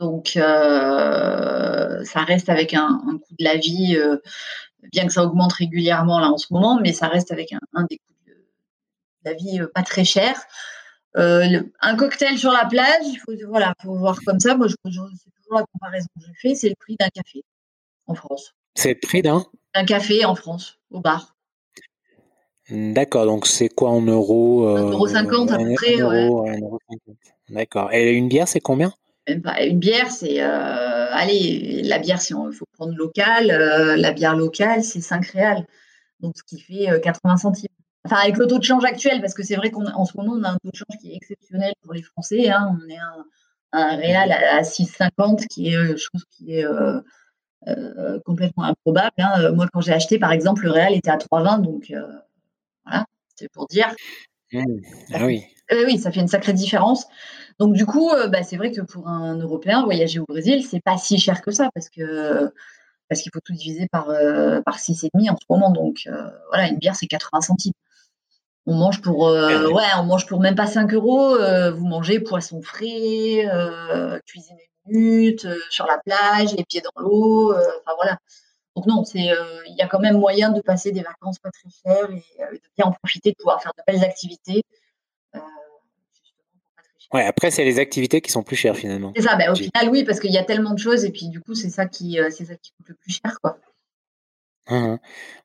Donc, 0.00 0.30
ça 0.34 2.20
reste 2.24 2.48
avec 2.48 2.72
un, 2.72 3.00
coût 3.04 3.34
de 3.38 3.44
la 3.44 3.56
vie, 3.56 3.98
bien 4.92 5.06
que 5.06 5.12
ça 5.12 5.24
augmente 5.24 5.52
régulièrement 5.52 6.20
là 6.20 6.28
en 6.28 6.38
ce 6.38 6.52
moment, 6.52 6.78
mais 6.80 6.92
ça 6.92 7.08
reste 7.08 7.32
avec 7.32 7.52
un, 7.52 7.58
des 7.90 7.98
coûts 7.98 8.14
de, 8.28 8.32
la 9.24 9.34
vie 9.34 9.60
pas 9.74 9.82
très 9.82 10.04
cher. 10.04 10.40
un 11.14 11.96
cocktail 11.96 12.38
sur 12.38 12.52
la 12.52 12.64
plage, 12.66 13.06
il 13.06 13.18
faut, 13.18 13.32
voilà, 13.48 13.74
faut 13.82 13.96
voir 13.96 14.20
comme 14.24 14.38
ça. 14.38 14.56
Moi, 14.56 14.68
je, 14.68 14.76
la 15.56 15.64
comparaison 15.72 16.08
que 16.18 16.26
je 16.26 16.32
fais, 16.40 16.54
c'est 16.54 16.68
le 16.68 16.76
prix 16.78 16.96
d'un 16.98 17.08
café 17.08 17.44
en 18.06 18.14
France. 18.14 18.54
C'est 18.74 18.94
le 18.94 19.00
prix 19.00 19.22
d'un? 19.22 19.44
Un 19.74 19.84
café 19.84 20.24
en 20.24 20.34
France, 20.34 20.78
au 20.90 21.00
bar. 21.00 21.36
D'accord, 22.70 23.24
donc 23.24 23.46
c'est 23.46 23.68
quoi 23.68 23.90
en 23.90 24.02
euros 24.02 24.68
euh, 24.68 24.92
1,50€ 24.92 25.52
à 25.52 25.58
peu 25.58 25.74
près. 25.74 26.98
D'accord. 27.48 27.92
Et 27.92 28.12
une 28.12 28.28
bière, 28.28 28.46
c'est 28.46 28.60
combien? 28.60 28.92
Une 29.26 29.78
bière, 29.78 30.10
c'est. 30.10 30.42
Euh, 30.42 31.06
allez, 31.12 31.82
la 31.82 31.98
bière, 31.98 32.20
si 32.20 32.32
il 32.32 32.52
faut 32.52 32.66
prendre 32.72 32.94
local, 32.94 33.50
euh, 33.50 33.96
la 33.96 34.12
bière 34.12 34.36
locale, 34.36 34.82
c'est 34.82 35.00
5 35.00 35.26
réals. 35.26 35.66
Donc, 36.20 36.34
ce 36.36 36.42
qui 36.42 36.60
fait 36.60 37.00
80 37.00 37.34
euh, 37.34 37.36
centimes. 37.36 37.68
Enfin, 38.04 38.16
avec 38.22 38.36
le 38.38 38.46
taux 38.46 38.58
de 38.58 38.64
change 38.64 38.84
actuel, 38.84 39.20
parce 39.20 39.34
que 39.34 39.42
c'est 39.42 39.56
vrai 39.56 39.70
qu'en 39.70 40.04
ce 40.04 40.16
moment, 40.16 40.32
on 40.34 40.42
a 40.44 40.50
un 40.50 40.58
taux 40.62 40.70
de 40.70 40.76
change 40.76 40.98
qui 41.00 41.12
est 41.12 41.16
exceptionnel 41.16 41.72
pour 41.82 41.92
les 41.92 42.02
Français. 42.02 42.48
Hein. 42.48 42.78
on 42.80 42.88
est 42.88 42.96
un, 42.96 43.24
un 43.72 43.96
réal 43.96 44.32
à, 44.32 44.62
6,50 44.62 45.46
qui 45.46 45.70
est 45.70 45.76
euh, 45.76 45.96
chose 45.96 46.24
qui 46.30 46.54
est 46.54 46.64
euh, 46.64 47.00
euh, 47.66 48.18
complètement 48.24 48.64
improbable. 48.64 49.14
Hein. 49.18 49.52
Moi, 49.52 49.66
quand 49.72 49.80
j'ai 49.80 49.92
acheté, 49.92 50.18
par 50.18 50.32
exemple, 50.32 50.64
le 50.64 50.70
réal 50.70 50.94
était 50.94 51.10
à 51.10 51.16
3,20, 51.16 51.62
donc 51.62 51.92
voilà, 52.84 53.04
c'est 53.34 53.50
pour 53.52 53.66
dire. 53.66 53.94
Mmh. 54.52 54.62
Ah 55.12 55.26
oui. 55.26 55.44
oui, 55.70 55.98
ça 55.98 56.10
fait 56.10 56.20
une 56.20 56.28
sacrée 56.28 56.54
différence. 56.54 57.06
Donc 57.58 57.74
du 57.74 57.84
coup, 57.84 58.10
bah, 58.30 58.42
c'est 58.42 58.56
vrai 58.56 58.70
que 58.70 58.80
pour 58.80 59.08
un 59.08 59.36
Européen, 59.38 59.84
voyager 59.84 60.20
au 60.20 60.24
Brésil, 60.26 60.64
c'est 60.64 60.80
pas 60.80 60.96
si 60.96 61.18
cher 61.18 61.42
que 61.42 61.50
ça 61.50 61.70
parce 61.74 61.88
que 61.90 62.50
parce 63.08 63.22
qu'il 63.22 63.32
faut 63.32 63.40
tout 63.40 63.52
diviser 63.52 63.88
par 63.88 64.06
par 64.64 64.78
six 64.78 65.02
et 65.04 65.10
demi 65.12 65.28
en 65.28 65.36
ce 65.36 65.44
moment. 65.50 65.70
Donc 65.70 66.08
voilà, 66.48 66.68
une 66.68 66.78
bière 66.78 66.94
c'est 66.96 67.06
80 67.06 67.40
centimes. 67.40 67.72
On 68.70 68.74
mange 68.74 69.00
pour, 69.00 69.28
euh, 69.28 69.70
ouais, 69.70 69.86
on 69.98 70.02
mange 70.02 70.26
pour 70.26 70.40
même 70.40 70.54
pas 70.54 70.66
5 70.66 70.92
euros. 70.92 71.34
Euh, 71.36 71.70
vous 71.70 71.86
mangez 71.86 72.20
poisson 72.20 72.60
frais, 72.60 73.46
euh, 73.46 74.18
cuisiné 74.26 74.68
minutes, 74.84 75.46
euh, 75.46 75.58
sur 75.70 75.86
la 75.86 75.96
plage, 75.96 76.54
les 76.54 76.64
pieds 76.64 76.82
dans 76.82 77.02
l'eau. 77.02 77.54
Enfin 77.54 77.94
voilà. 77.96 78.18
Donc 78.76 78.84
non, 78.84 79.04
c'est, 79.04 79.30
il 79.68 79.74
y 79.78 79.80
a 79.80 79.88
quand 79.88 80.00
même 80.00 80.18
moyen 80.18 80.50
de 80.50 80.60
passer 80.60 80.92
des 80.92 81.00
vacances 81.00 81.38
pas 81.38 81.50
très 81.50 81.70
chères 81.70 82.10
et 82.10 82.56
de 82.56 82.60
bien 82.76 82.84
en 82.84 82.92
profiter, 82.92 83.30
de 83.30 83.36
pouvoir 83.36 83.62
faire 83.62 83.72
de 83.76 83.82
belles 83.90 84.04
activités. 84.04 84.62
Ouais, 87.14 87.24
après, 87.24 87.50
c'est 87.50 87.64
les 87.64 87.78
activités 87.78 88.20
qui 88.20 88.30
sont 88.30 88.42
plus 88.42 88.56
chères 88.56 88.76
finalement. 88.76 89.14
C'est 89.16 89.22
ça, 89.22 89.36
ben, 89.36 89.50
au 89.50 89.54
final, 89.54 89.88
oui, 89.88 90.04
parce 90.04 90.20
qu'il 90.20 90.30
y 90.30 90.36
a 90.36 90.44
tellement 90.44 90.74
de 90.74 90.78
choses 90.78 91.06
et 91.06 91.10
puis 91.10 91.28
du 91.28 91.40
coup, 91.40 91.54
c'est 91.54 91.70
ça 91.70 91.86
qui, 91.86 92.18
c'est 92.30 92.44
ça 92.44 92.54
qui 92.54 92.72
coûte 92.72 92.90
le 92.90 92.94
plus 92.96 93.12
cher, 93.12 93.40
quoi. 93.40 93.58
Mmh 94.68 94.96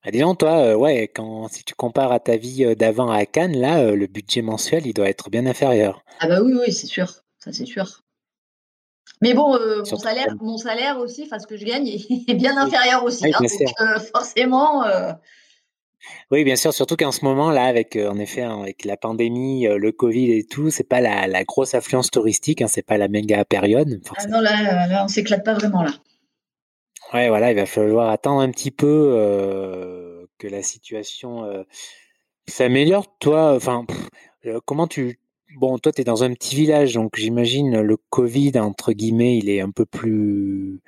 bah, 0.04 0.12
disons, 0.12 0.36
toi, 0.36 0.76
ouais, 0.76 1.08
quand, 1.08 1.48
si 1.48 1.64
tu 1.64 1.76
compares 1.76 2.12
à 2.12 2.20
ta 2.20 2.36
vie 2.36 2.76
d'avant 2.76 3.10
à 3.10 3.26
Cannes, 3.26 3.58
là, 3.58 3.92
le 3.92 4.08
budget 4.08 4.42
mensuel, 4.42 4.86
il 4.86 4.94
doit 4.94 5.08
être 5.08 5.30
bien 5.30 5.46
inférieur. 5.46 6.04
Ah 6.20 6.28
bah 6.28 6.42
oui, 6.42 6.54
oui, 6.60 6.74
c'est 6.74 6.88
sûr, 6.88 7.24
ça 7.40 7.54
c'est 7.54 7.66
sûr. 7.66 8.04
Mais 9.22 9.34
bon, 9.34 9.58
mon, 9.58 9.86
salaire, 9.98 10.36
mon 10.42 10.58
salaire 10.58 10.98
aussi, 10.98 11.24
enfin 11.24 11.40
ce 11.40 11.48
que 11.48 11.56
je 11.56 11.64
gagne, 11.64 11.88
est 12.28 12.34
bien 12.34 12.58
inférieur 12.58 13.06
aussi. 13.06 13.26
Hein, 13.26 13.40
donc 13.40 14.10
forcément. 14.14 14.84
Oui, 16.32 16.44
bien 16.44 16.58
sûr, 16.58 16.74
surtout 16.74 16.98
qu'en 16.98 17.14
ce 17.14 17.24
moment, 17.24 17.50
là, 17.50 17.64
avec, 17.64 17.96
en 17.96 18.20
effet, 18.20 18.42
hein, 18.42 18.60
avec 18.62 18.84
la 18.84 18.98
pandémie, 18.98 19.68
le 19.68 19.92
Covid 19.94 20.34
et 20.34 20.44
tout, 20.44 20.70
c'est 20.70 20.84
pas 20.84 21.00
la, 21.00 21.44
grosse 21.46 21.76
affluence 21.76 22.12
touristique, 22.12 22.62
hein, 22.62 22.68
c'est 22.68 22.86
pas 22.86 22.98
la 22.98 23.08
méga 23.08 23.46
période. 23.46 24.02
Ah 24.18 24.28
non, 24.28 24.42
là, 24.42 24.88
là 24.88 25.06
on 25.06 25.08
s'éclate 25.08 25.46
pas 25.46 25.54
vraiment 25.54 25.84
là. 25.84 25.94
Ouais, 27.12 27.28
voilà, 27.28 27.51
il 27.51 27.56
va 27.56 27.66
falloir 27.66 28.10
attendre 28.10 28.41
un 28.41 28.51
petit 28.51 28.72
peu 28.72 30.28
que 30.38 30.47
la 30.47 30.62
situation 30.62 31.66
s'améliore. 32.47 33.18
Toi, 33.20 33.56
enfin, 33.56 33.86
comment 34.66 34.88
tu. 34.88 35.20
Bon, 35.58 35.78
toi, 35.78 35.91
tu 35.91 36.01
es 36.01 36.04
dans 36.04 36.24
un 36.24 36.34
petit 36.34 36.56
village, 36.56 36.95
donc 36.95 37.16
j'imagine 37.16 37.82
le 37.82 37.97
Covid, 38.10 38.54
entre 38.58 38.91
guillemets, 38.91 39.38
il 39.38 39.49
est 39.49 39.62
un 39.62 39.70
peu 39.70 39.86
plus 39.86 40.82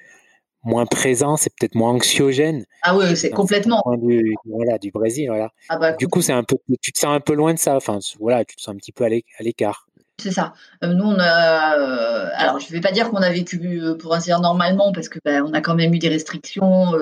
moins 0.63 0.87
présent, 0.87 1.37
c'est 1.37 1.51
peut-être 1.55 1.75
moins 1.75 1.91
anxiogène. 1.91 2.65
Ah 2.81 2.97
oui, 2.97 3.15
c'est 3.15 3.29
complètement. 3.29 3.83
Du, 3.97 4.33
voilà, 4.45 4.79
du 4.79 4.89
Brésil, 4.89 5.27
voilà. 5.27 5.51
Ah 5.69 5.77
bah, 5.77 5.93
du 5.93 6.07
coup, 6.07 6.23
c'est 6.23 6.33
un 6.33 6.43
peu, 6.43 6.57
tu 6.81 6.91
te 6.91 6.97
sens 6.97 7.15
un 7.15 7.19
peu 7.19 7.33
loin 7.33 7.53
de 7.53 7.59
ça. 7.59 7.75
Enfin, 7.75 7.99
voilà, 8.19 8.43
tu 8.43 8.55
te 8.55 8.61
sens 8.61 8.73
un 8.73 8.77
petit 8.77 8.91
peu 8.91 9.03
à 9.03 9.09
l'écart. 9.41 9.85
C'est 10.17 10.31
ça. 10.31 10.53
Euh, 10.83 10.93
nous, 10.93 11.03
on 11.03 11.19
a. 11.19 11.77
Euh, 11.77 12.29
alors, 12.35 12.59
je 12.59 12.67
ne 12.67 12.71
vais 12.71 12.81
pas 12.81 12.91
dire 12.91 13.09
qu'on 13.09 13.17
a 13.17 13.29
vécu, 13.29 13.59
euh, 13.81 13.95
pour 13.95 14.13
ainsi 14.15 14.27
dire, 14.27 14.39
normalement, 14.39 14.91
parce 14.93 15.09
que 15.09 15.19
ben, 15.25 15.43
on 15.43 15.53
a 15.53 15.61
quand 15.61 15.75
même 15.75 15.93
eu 15.93 15.99
des 15.99 16.09
restrictions. 16.09 16.93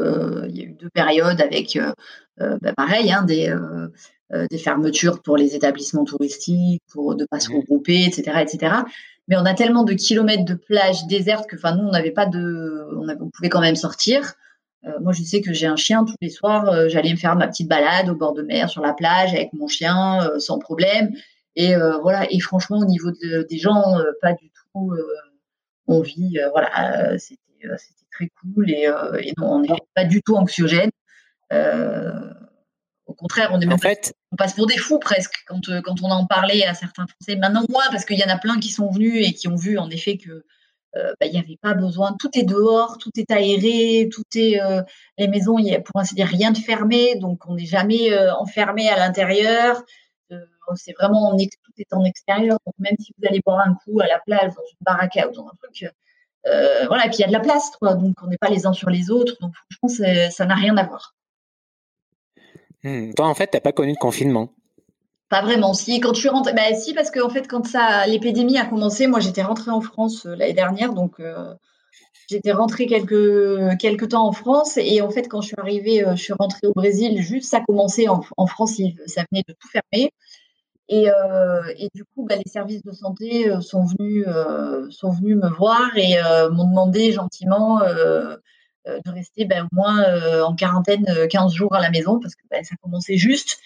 il 0.48 0.58
y 0.58 0.62
a 0.62 0.66
eu 0.66 0.74
deux 0.74 0.90
périodes 0.90 1.40
avec, 1.42 1.78
ben, 2.38 2.74
pareil, 2.76 3.12
hein, 3.12 3.24
des, 3.24 3.56
des 4.50 4.58
fermetures 4.58 5.22
pour 5.22 5.38
les 5.38 5.56
établissements 5.56 6.06
touristiques, 6.06 6.82
pour 6.92 7.16
ne 7.16 7.26
pas 7.26 7.40
se 7.40 7.52
mmh. 7.52 7.56
regrouper, 7.56 8.04
etc., 8.06 8.40
etc. 8.42 8.76
Mais 9.28 9.38
on 9.38 9.46
a 9.46 9.54
tellement 9.54 9.84
de 9.84 9.94
kilomètres 9.94 10.46
de 10.46 10.56
plages 10.56 11.06
désertes 11.06 11.48
que, 11.48 11.56
enfin, 11.56 11.76
nous, 11.76 11.84
on 11.88 11.92
n'avait 11.92 12.12
pas 12.12 12.26
de. 12.26 12.88
On, 12.98 13.30
pouvait 13.30 13.50
quand 13.50 13.62
même 13.62 13.76
sortir. 13.76 14.34
moi, 15.02 15.14
je 15.14 15.22
sais 15.22 15.42
que 15.42 15.54
j'ai 15.54 15.68
un 15.68 15.76
chien 15.76 16.04
tous 16.04 16.16
les 16.20 16.30
soirs. 16.32 16.90
J'allais 16.90 17.12
me 17.12 17.18
faire 17.18 17.36
ma 17.36 17.48
petite 17.48 17.70
balade 17.70 18.10
au 18.10 18.16
bord 18.16 18.34
de 18.34 18.42
mer, 18.42 18.70
sur 18.70 18.82
la 18.82 18.94
plage, 18.94 19.34
avec 19.34 19.54
mon 19.54 19.68
chien, 19.68 20.30
sans 20.40 20.58
problème. 20.58 21.14
Et 21.56 21.76
euh, 21.76 21.98
voilà. 22.00 22.26
Et 22.32 22.40
franchement, 22.40 22.78
au 22.80 22.86
niveau 22.86 23.12
des 23.12 23.58
gens, 23.58 24.00
euh, 24.00 24.12
pas 24.22 24.34
du 24.34 24.50
tout. 24.50 24.92
Euh, 24.92 25.04
on 25.86 26.00
vit, 26.00 26.38
voilà, 26.52 27.18
c'était 27.18 27.42
très 28.10 28.30
cool 28.42 28.72
et, 28.72 28.88
non, 29.38 29.56
on 29.56 29.60
n'est 29.60 29.68
pas 29.94 30.06
du 30.06 30.22
tout 30.22 30.38
anxiogène. 30.38 30.92
Au 33.06 33.14
contraire, 33.14 33.50
on 33.52 33.60
est 33.60 33.66
même 33.66 33.78
fait... 33.78 34.14
on 34.32 34.38
passe 34.38 34.54
pour 34.54 34.66
des 34.66 34.78
fous 34.78 34.98
presque 34.98 35.44
quand, 35.46 35.60
quand 35.84 36.02
on 36.02 36.10
en 36.10 36.26
parlait 36.26 36.64
à 36.64 36.74
certains 36.74 37.06
Français. 37.06 37.38
Maintenant 37.38 37.66
moins 37.70 37.84
parce 37.92 38.06
qu'il 38.06 38.18
y 38.18 38.24
en 38.24 38.34
a 38.34 38.38
plein 38.38 38.62
qui 38.62 38.70
sont 38.70 38.90
venus 38.90 39.28
et 39.28 39.34
qui 39.34 39.50
ont 39.50 39.58
vu 39.58 39.78
en 39.78 39.90
effet 39.90 40.18
que 40.18 40.46
bah, 40.94 41.26
il 41.26 41.32
n'y 41.32 41.38
avait 41.38 41.60
pas 41.62 41.74
besoin. 41.74 42.16
Tout 42.18 42.30
est 42.34 42.44
dehors, 42.44 42.98
tout 42.98 43.12
est 43.18 43.30
aéré, 43.30 44.08
tout 44.10 44.24
est 44.36 44.62
les 45.18 45.28
maisons, 45.28 45.60
il 45.60 45.66
y 45.66 45.76
a 45.76 45.82
pour 45.82 46.00
ainsi 46.00 46.16
dire 46.16 46.28
rien 46.28 46.52
de 46.52 46.58
fermé, 46.58 47.18
donc 47.18 47.46
on 47.46 47.56
n'est 47.56 47.66
jamais 47.66 48.18
enfermé 48.40 48.88
à 48.90 48.98
l'intérieur 48.98 49.84
c'est 50.76 50.94
vraiment 50.94 51.36
tout 51.38 51.72
est 51.78 51.94
en 51.94 52.04
extérieur. 52.04 52.58
Donc 52.66 52.76
même 52.80 52.96
si 53.00 53.14
vous 53.18 53.28
allez 53.28 53.42
boire 53.46 53.60
un 53.68 53.76
coup 53.76 54.00
à 54.00 54.08
la 54.08 54.20
plage, 54.20 54.54
dans 54.54 54.64
une 54.64 54.78
baraque 54.82 55.20
ou 55.30 55.36
dans 55.36 55.48
un 55.48 55.56
truc, 55.62 55.92
euh, 56.48 56.86
voilà. 56.88 57.06
Et 57.06 57.10
puis 57.10 57.18
il 57.20 57.22
y 57.22 57.26
a 57.26 57.28
de 57.28 57.34
la 57.34 57.40
place, 57.40 57.72
quoi. 57.80 57.96
Donc 57.96 58.16
on 58.24 58.28
n'est 58.28 58.38
pas 58.38 58.50
les 58.50 58.66
uns 58.66 58.74
sur 58.74 58.90
les 58.90 59.12
autres. 59.12 59.36
Donc 59.42 59.54
franchement, 59.56 60.30
ça 60.30 60.46
n'a 60.46 60.56
rien 60.56 60.78
à 60.78 60.84
voir. 60.84 61.16
Hmm. 62.84 63.14
Toi, 63.14 63.28
en 63.28 63.34
fait, 63.34 63.48
tu 63.48 63.58
n'as 63.58 63.62
pas 63.62 63.72
connu 63.72 63.94
de 63.94 63.98
confinement? 63.98 64.50
Pas 65.30 65.42
vraiment. 65.42 65.74
Si, 65.74 66.00
quand 66.00 66.14
je 66.14 66.20
suis 66.20 66.30
rentrée, 66.30 66.54
bah, 66.54 66.74
si, 66.76 66.94
parce 66.94 67.10
qu'en 67.10 67.30
fait, 67.30 67.48
quand 67.48 67.66
ça, 67.66 68.06
l'épidémie 68.08 68.58
a 68.58 68.66
commencé, 68.66 69.08
moi, 69.08 69.20
j'étais 69.20 69.42
rentrée 69.42 69.72
en 69.72 69.82
France 69.82 70.26
euh, 70.26 70.36
l'année 70.36 70.54
dernière, 70.54 70.94
donc 70.94 71.20
euh, 71.20 71.54
j'étais 72.30 72.52
rentrée 72.52 72.86
quelques, 72.86 73.78
quelques 73.80 74.10
temps 74.10 74.28
en 74.28 74.34
France. 74.34 74.78
Et 74.78 75.02
en 75.02 75.10
fait, 75.10 75.30
quand 75.30 75.42
je 75.42 75.48
suis 75.48 75.56
arrivée, 75.58 76.04
je 76.12 76.22
suis 76.22 76.34
rentrée 76.34 76.68
au 76.68 76.74
Brésil, 76.74 77.22
juste 77.22 77.50
ça 77.50 77.62
commençait 77.62 78.10
en, 78.10 78.22
en 78.36 78.48
France, 78.48 78.82
ça 79.08 79.24
venait 79.32 79.44
de 79.48 79.54
tout 79.54 79.70
fermer. 79.70 80.12
Euh, 80.92 81.74
et, 81.78 81.90
du 81.94 82.04
coup, 82.04 82.26
bah, 82.26 82.36
les 82.36 82.50
services 82.50 82.84
de 82.84 82.92
santé 82.92 83.50
euh, 83.50 83.62
sont 83.62 83.86
venus, 83.86 84.26
euh, 84.28 84.90
sont 84.90 85.12
venus 85.12 85.38
me 85.38 85.50
voir 85.50 85.92
et 85.96 86.16
m'ont 86.52 86.68
demandé 86.68 87.12
gentiment 87.12 87.80
de 87.80 89.12
rester 89.12 89.46
ben, 89.46 89.66
au 89.72 89.76
moins 89.76 90.44
en 90.44 90.56
quarantaine 90.56 91.06
15 91.30 91.54
jours 91.54 91.74
à 91.74 91.82
la 91.82 91.90
maison 91.90 92.20
parce 92.20 92.36
que 92.36 92.44
ben, 92.52 92.64
ça 92.64 92.76
commençait 92.82 93.18
juste. 93.18 93.58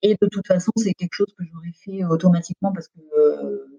Et 0.00 0.16
de 0.20 0.26
toute 0.26 0.46
façon, 0.46 0.72
c'est 0.76 0.94
quelque 0.94 1.14
chose 1.14 1.32
que 1.38 1.44
j'aurais 1.44 1.72
fait 1.84 2.04
automatiquement 2.04 2.72
parce 2.72 2.88
que 2.88 3.00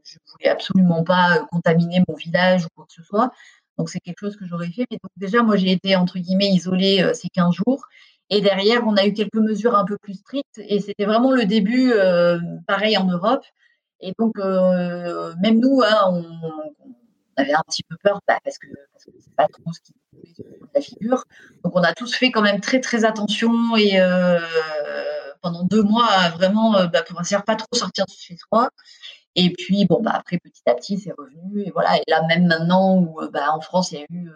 je 0.03 0.15
ne 0.15 0.31
voulais 0.31 0.49
absolument 0.49 1.03
pas 1.03 1.45
contaminer 1.51 2.01
mon 2.07 2.15
village 2.15 2.65
ou 2.65 2.69
quoi 2.75 2.85
que 2.85 2.93
ce 2.93 3.03
soit. 3.03 3.31
Donc 3.77 3.89
c'est 3.89 3.99
quelque 3.99 4.19
chose 4.19 4.37
que 4.37 4.45
j'aurais 4.45 4.69
fait. 4.69 4.85
Mais 4.91 4.99
déjà, 5.17 5.41
moi, 5.41 5.57
j'ai 5.57 5.71
été 5.71 5.95
entre 5.95 6.19
guillemets 6.19 6.49
isolée 6.49 7.11
ces 7.15 7.27
15 7.29 7.55
jours. 7.55 7.87
Et 8.29 8.41
derrière, 8.41 8.83
on 8.85 8.95
a 8.95 9.05
eu 9.05 9.13
quelques 9.13 9.35
mesures 9.35 9.75
un 9.75 9.85
peu 9.85 9.97
plus 9.97 10.15
strictes. 10.15 10.57
Et 10.57 10.79
c'était 10.79 11.05
vraiment 11.05 11.31
le 11.31 11.45
début, 11.45 11.91
euh, 11.93 12.39
pareil 12.67 12.97
en 12.97 13.05
Europe. 13.05 13.43
Et 13.99 14.13
donc, 14.17 14.37
euh, 14.39 15.33
même 15.41 15.59
nous, 15.59 15.81
hein, 15.85 15.99
on, 16.11 16.23
avait 17.35 17.53
un 17.53 17.63
petit 17.67 17.83
peu 17.83 17.95
peur 18.03 18.19
bah, 18.27 18.37
parce 18.43 18.59
que 18.59 18.67
ce 18.97 19.09
n'est 19.09 19.35
pas 19.35 19.47
trop 19.47 19.73
ce 19.73 19.79
qui 19.81 19.93
la 20.75 20.81
figure. 20.81 21.23
Donc, 21.63 21.75
on 21.75 21.81
a 21.81 21.93
tous 21.93 22.13
fait 22.15 22.31
quand 22.31 22.41
même 22.41 22.59
très, 22.59 22.79
très 22.79 23.05
attention. 23.05 23.75
Et 23.75 23.99
euh, 23.99 24.39
pendant 25.41 25.63
deux 25.63 25.83
mois, 25.83 26.29
vraiment, 26.29 26.85
bah, 26.87 27.03
pour 27.03 27.19
essayer 27.21 27.41
pas 27.45 27.55
trop 27.55 27.67
sortir 27.73 28.05
de 28.05 28.11
chez 28.11 28.37
soi. 28.37 28.69
Et 29.35 29.51
puis, 29.51 29.85
bon, 29.85 30.01
bah, 30.01 30.13
après, 30.15 30.37
petit 30.37 30.63
à 30.67 30.75
petit, 30.75 30.99
c'est 30.99 31.13
revenu. 31.17 31.63
Et 31.65 31.71
voilà. 31.71 31.97
Et 31.97 32.03
là, 32.07 32.21
même 32.27 32.47
maintenant, 32.47 32.97
où 32.97 33.19
bah, 33.31 33.51
en 33.53 33.61
France, 33.61 33.91
il 33.91 33.99
y 33.99 34.01
a 34.01 34.05
eu 34.09 34.29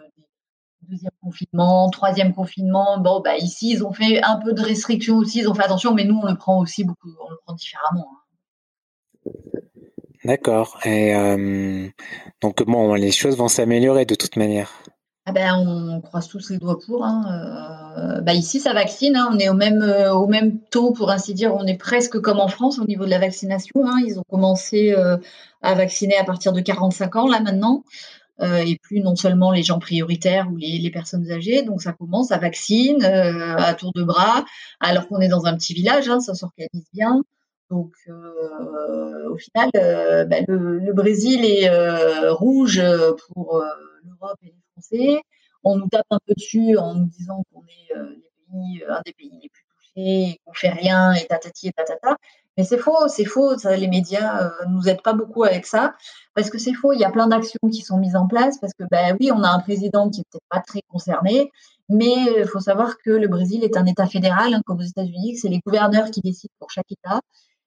deuxième 0.82 1.12
confinement, 1.22 1.90
troisième 1.90 2.34
confinement. 2.34 2.98
Bon, 2.98 3.20
bah, 3.20 3.36
ici, 3.36 3.70
ils 3.72 3.84
ont 3.84 3.92
fait 3.92 4.22
un 4.22 4.36
peu 4.36 4.52
de 4.52 4.62
restrictions 4.62 5.16
aussi, 5.16 5.40
ils 5.40 5.48
ont 5.48 5.54
fait 5.54 5.64
attention, 5.64 5.94
mais 5.94 6.04
nous, 6.04 6.18
on 6.22 6.26
le 6.26 6.36
prend 6.36 6.60
aussi 6.60 6.84
beaucoup, 6.84 7.10
on 7.24 7.30
le 7.30 7.36
prend 7.44 7.54
différemment. 7.54 8.08
Hein. 8.12 9.30
D'accord. 10.24 10.78
Et 10.84 11.14
euh, 11.14 11.88
donc, 12.42 12.62
bon, 12.64 12.94
les 12.94 13.12
choses 13.12 13.36
vont 13.36 13.48
s'améliorer 13.48 14.04
de 14.04 14.14
toute 14.14 14.36
manière. 14.36 14.70
Ah 15.26 15.32
ben, 15.32 15.54
on 15.56 16.00
croise 16.00 16.26
tous 16.26 16.50
les 16.50 16.58
doigts 16.58 16.78
pour. 16.84 17.04
Hein. 17.04 17.96
Euh, 17.98 18.20
bah, 18.20 18.32
ici, 18.32 18.60
ça 18.60 18.72
vaccine. 18.72 19.14
Hein. 19.14 19.30
On 19.32 19.38
est 19.38 19.48
au 19.48 19.54
même, 19.54 19.82
euh, 19.82 20.12
au 20.12 20.26
même 20.26 20.58
taux, 20.70 20.92
pour 20.92 21.10
ainsi 21.10 21.34
dire. 21.34 21.54
On 21.54 21.66
est 21.66 21.76
presque 21.76 22.18
comme 22.20 22.40
en 22.40 22.48
France 22.48 22.78
au 22.78 22.86
niveau 22.86 23.04
de 23.04 23.10
la 23.10 23.18
vaccination. 23.18 23.80
Ils 24.06 24.18
ont 24.18 24.24
commencé 24.28 24.94
à 25.62 25.74
vacciner 25.74 26.16
à 26.16 26.24
partir 26.24 26.52
de 26.52 26.60
45 26.60 27.16
ans, 27.16 27.28
là, 27.28 27.40
maintenant. 27.40 27.84
Euh, 28.40 28.58
et 28.58 28.78
plus 28.78 29.00
non 29.00 29.16
seulement 29.16 29.50
les 29.50 29.64
gens 29.64 29.80
prioritaires 29.80 30.48
ou 30.52 30.56
les, 30.56 30.90
personnes 30.90 31.30
âgées. 31.30 31.62
Donc 31.62 31.82
ça 31.82 31.92
commence, 31.92 32.30
à 32.30 32.38
vaccine 32.38 33.02
euh, 33.02 33.56
à 33.56 33.74
tour 33.74 33.92
de 33.92 34.04
bras, 34.04 34.44
alors 34.80 35.08
qu'on 35.08 35.20
est 35.20 35.28
dans 35.28 35.46
un 35.46 35.56
petit 35.56 35.74
village, 35.74 36.08
hein, 36.08 36.20
ça 36.20 36.34
s'organise 36.34 36.86
bien. 36.92 37.22
Donc 37.68 37.92
euh, 38.08 39.28
au 39.30 39.36
final, 39.36 39.70
bah, 39.74 40.36
le, 40.46 40.92
Brésil 40.92 41.44
est 41.44 41.68
rouge 42.30 42.80
pour 43.34 43.64
l'Europe 44.04 44.38
et 44.42 44.46
les 44.46 44.62
Français. 44.72 45.20
On 45.64 45.76
nous 45.76 45.88
tape 45.88 46.06
un 46.10 46.20
peu 46.24 46.34
dessus 46.36 46.76
en 46.78 46.94
nous 46.94 47.06
disant 47.06 47.42
qu'on 47.52 47.64
est 47.66 48.84
un 48.88 49.02
des 49.04 49.12
pays 49.12 49.40
les 49.42 49.48
plus 49.48 49.64
touchés, 49.74 50.40
qu'on 50.44 50.54
fait 50.54 50.70
rien 50.70 51.12
et 51.12 51.26
tatati 51.26 51.68
et 51.68 51.72
tatata. 51.72 52.16
Mais 52.58 52.64
c'est 52.64 52.78
faux, 52.78 53.06
c'est 53.06 53.24
faux. 53.24 53.54
les 53.64 53.86
médias 53.86 54.42
euh, 54.42 54.64
nous 54.68 54.88
aident 54.88 55.02
pas 55.02 55.12
beaucoup 55.12 55.44
avec 55.44 55.64
ça 55.64 55.94
parce 56.38 56.50
que 56.50 56.58
c'est 56.58 56.72
faux. 56.72 56.92
Il 56.92 57.00
y 57.00 57.04
a 57.04 57.10
plein 57.10 57.26
d'actions 57.26 57.68
qui 57.68 57.82
sont 57.82 57.98
mises 57.98 58.14
en 58.14 58.28
place 58.28 58.58
parce 58.60 58.72
que, 58.72 58.84
ben 58.88 59.16
oui, 59.18 59.32
on 59.32 59.42
a 59.42 59.48
un 59.48 59.58
président 59.58 60.08
qui 60.08 60.20
est 60.20 60.24
peut-être 60.30 60.46
pas 60.48 60.60
très 60.60 60.82
concerné, 60.88 61.50
mais 61.88 62.14
il 62.38 62.46
faut 62.46 62.60
savoir 62.60 62.96
que 62.98 63.10
le 63.10 63.26
Brésil 63.26 63.64
est 63.64 63.76
un 63.76 63.84
État 63.86 64.06
fédéral, 64.06 64.54
hein, 64.54 64.62
comme 64.64 64.78
aux 64.78 64.82
États-Unis, 64.82 65.34
que 65.34 65.40
c'est 65.40 65.48
les 65.48 65.58
gouverneurs 65.58 66.12
qui 66.12 66.20
décident 66.20 66.54
pour 66.60 66.70
chaque 66.70 66.92
État 66.92 67.20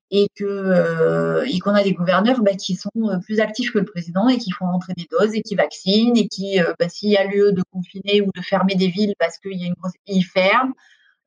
et 0.10 0.30
euh, 0.40 1.46
qu'on 1.62 1.76
a 1.76 1.84
des 1.84 1.92
gouverneurs 1.92 2.42
ben, 2.42 2.56
qui 2.56 2.76
sont 2.76 2.90
euh, 2.96 3.18
plus 3.20 3.42
actifs 3.42 3.74
que 3.74 3.80
le 3.80 3.86
président 3.86 4.30
et 4.30 4.38
qui 4.38 4.52
font 4.52 4.68
rentrer 4.68 4.94
des 4.96 5.08
doses 5.12 5.36
et 5.36 5.42
qui 5.42 5.56
vaccinent 5.56 6.16
et 6.16 6.30
qui, 6.30 6.58
ben, 6.80 6.88
s'il 6.88 7.10
y 7.10 7.18
a 7.18 7.26
lieu 7.26 7.52
de 7.52 7.64
confiner 7.74 8.22
ou 8.22 8.30
de 8.34 8.42
fermer 8.42 8.76
des 8.76 8.88
villes 8.88 9.16
parce 9.20 9.38
qu'il 9.38 9.60
y 9.60 9.66
a 9.66 9.68
une 9.68 9.74
grosse, 9.74 9.92
ils 10.08 10.24
ferment. 10.24 10.72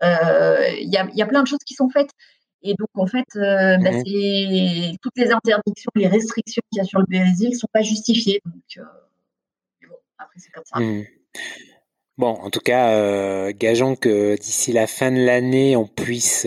Il 0.01 0.89
y 0.91 1.23
a 1.23 1.27
plein 1.27 1.43
de 1.43 1.47
choses 1.47 1.63
qui 1.67 1.75
sont 1.75 1.91
faites. 1.91 2.11
Et 2.67 2.75
donc, 2.79 2.89
en 2.95 3.07
fait, 3.07 3.27
euh, 3.37 3.77
bah, 3.77 3.91
mmh 3.93 4.97
toutes 5.03 5.17
les 5.17 5.31
interdictions, 5.31 5.91
les 5.95 6.09
restrictions 6.09 6.63
qu'il 6.73 6.79
y 6.79 6.81
a 6.81 6.85
sur 6.85 6.99
le 6.99 7.05
Brésil 7.07 7.51
ne 7.51 7.55
sont 7.55 7.69
pas 7.71 7.83
justifiées. 7.83 8.41
Donc, 8.47 8.55
euh, 8.79 8.83
bon, 9.87 9.97
après, 10.19 10.41
c'est 10.41 10.51
comme 10.51 10.65
ça. 10.65 10.81
Mmh. 10.81 11.05
Bon, 12.17 12.29
en 12.29 12.49
tout 12.49 12.61
cas, 12.61 12.93
euh, 12.93 13.53
gageons 13.55 13.97
que 13.97 14.37
d'ici 14.39 14.73
la 14.73 14.87
fin 14.87 15.13
de 15.13 15.19
l'année, 15.19 15.77
on 15.77 15.87
puisse 15.87 16.47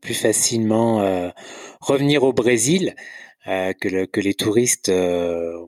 plus 0.00 0.14
facilement 0.14 1.32
revenir 1.80 2.24
au 2.24 2.32
Brésil. 2.32 2.94
que, 3.46 4.04
que 4.06 4.20
les 4.20 4.34
touristes 4.34 4.90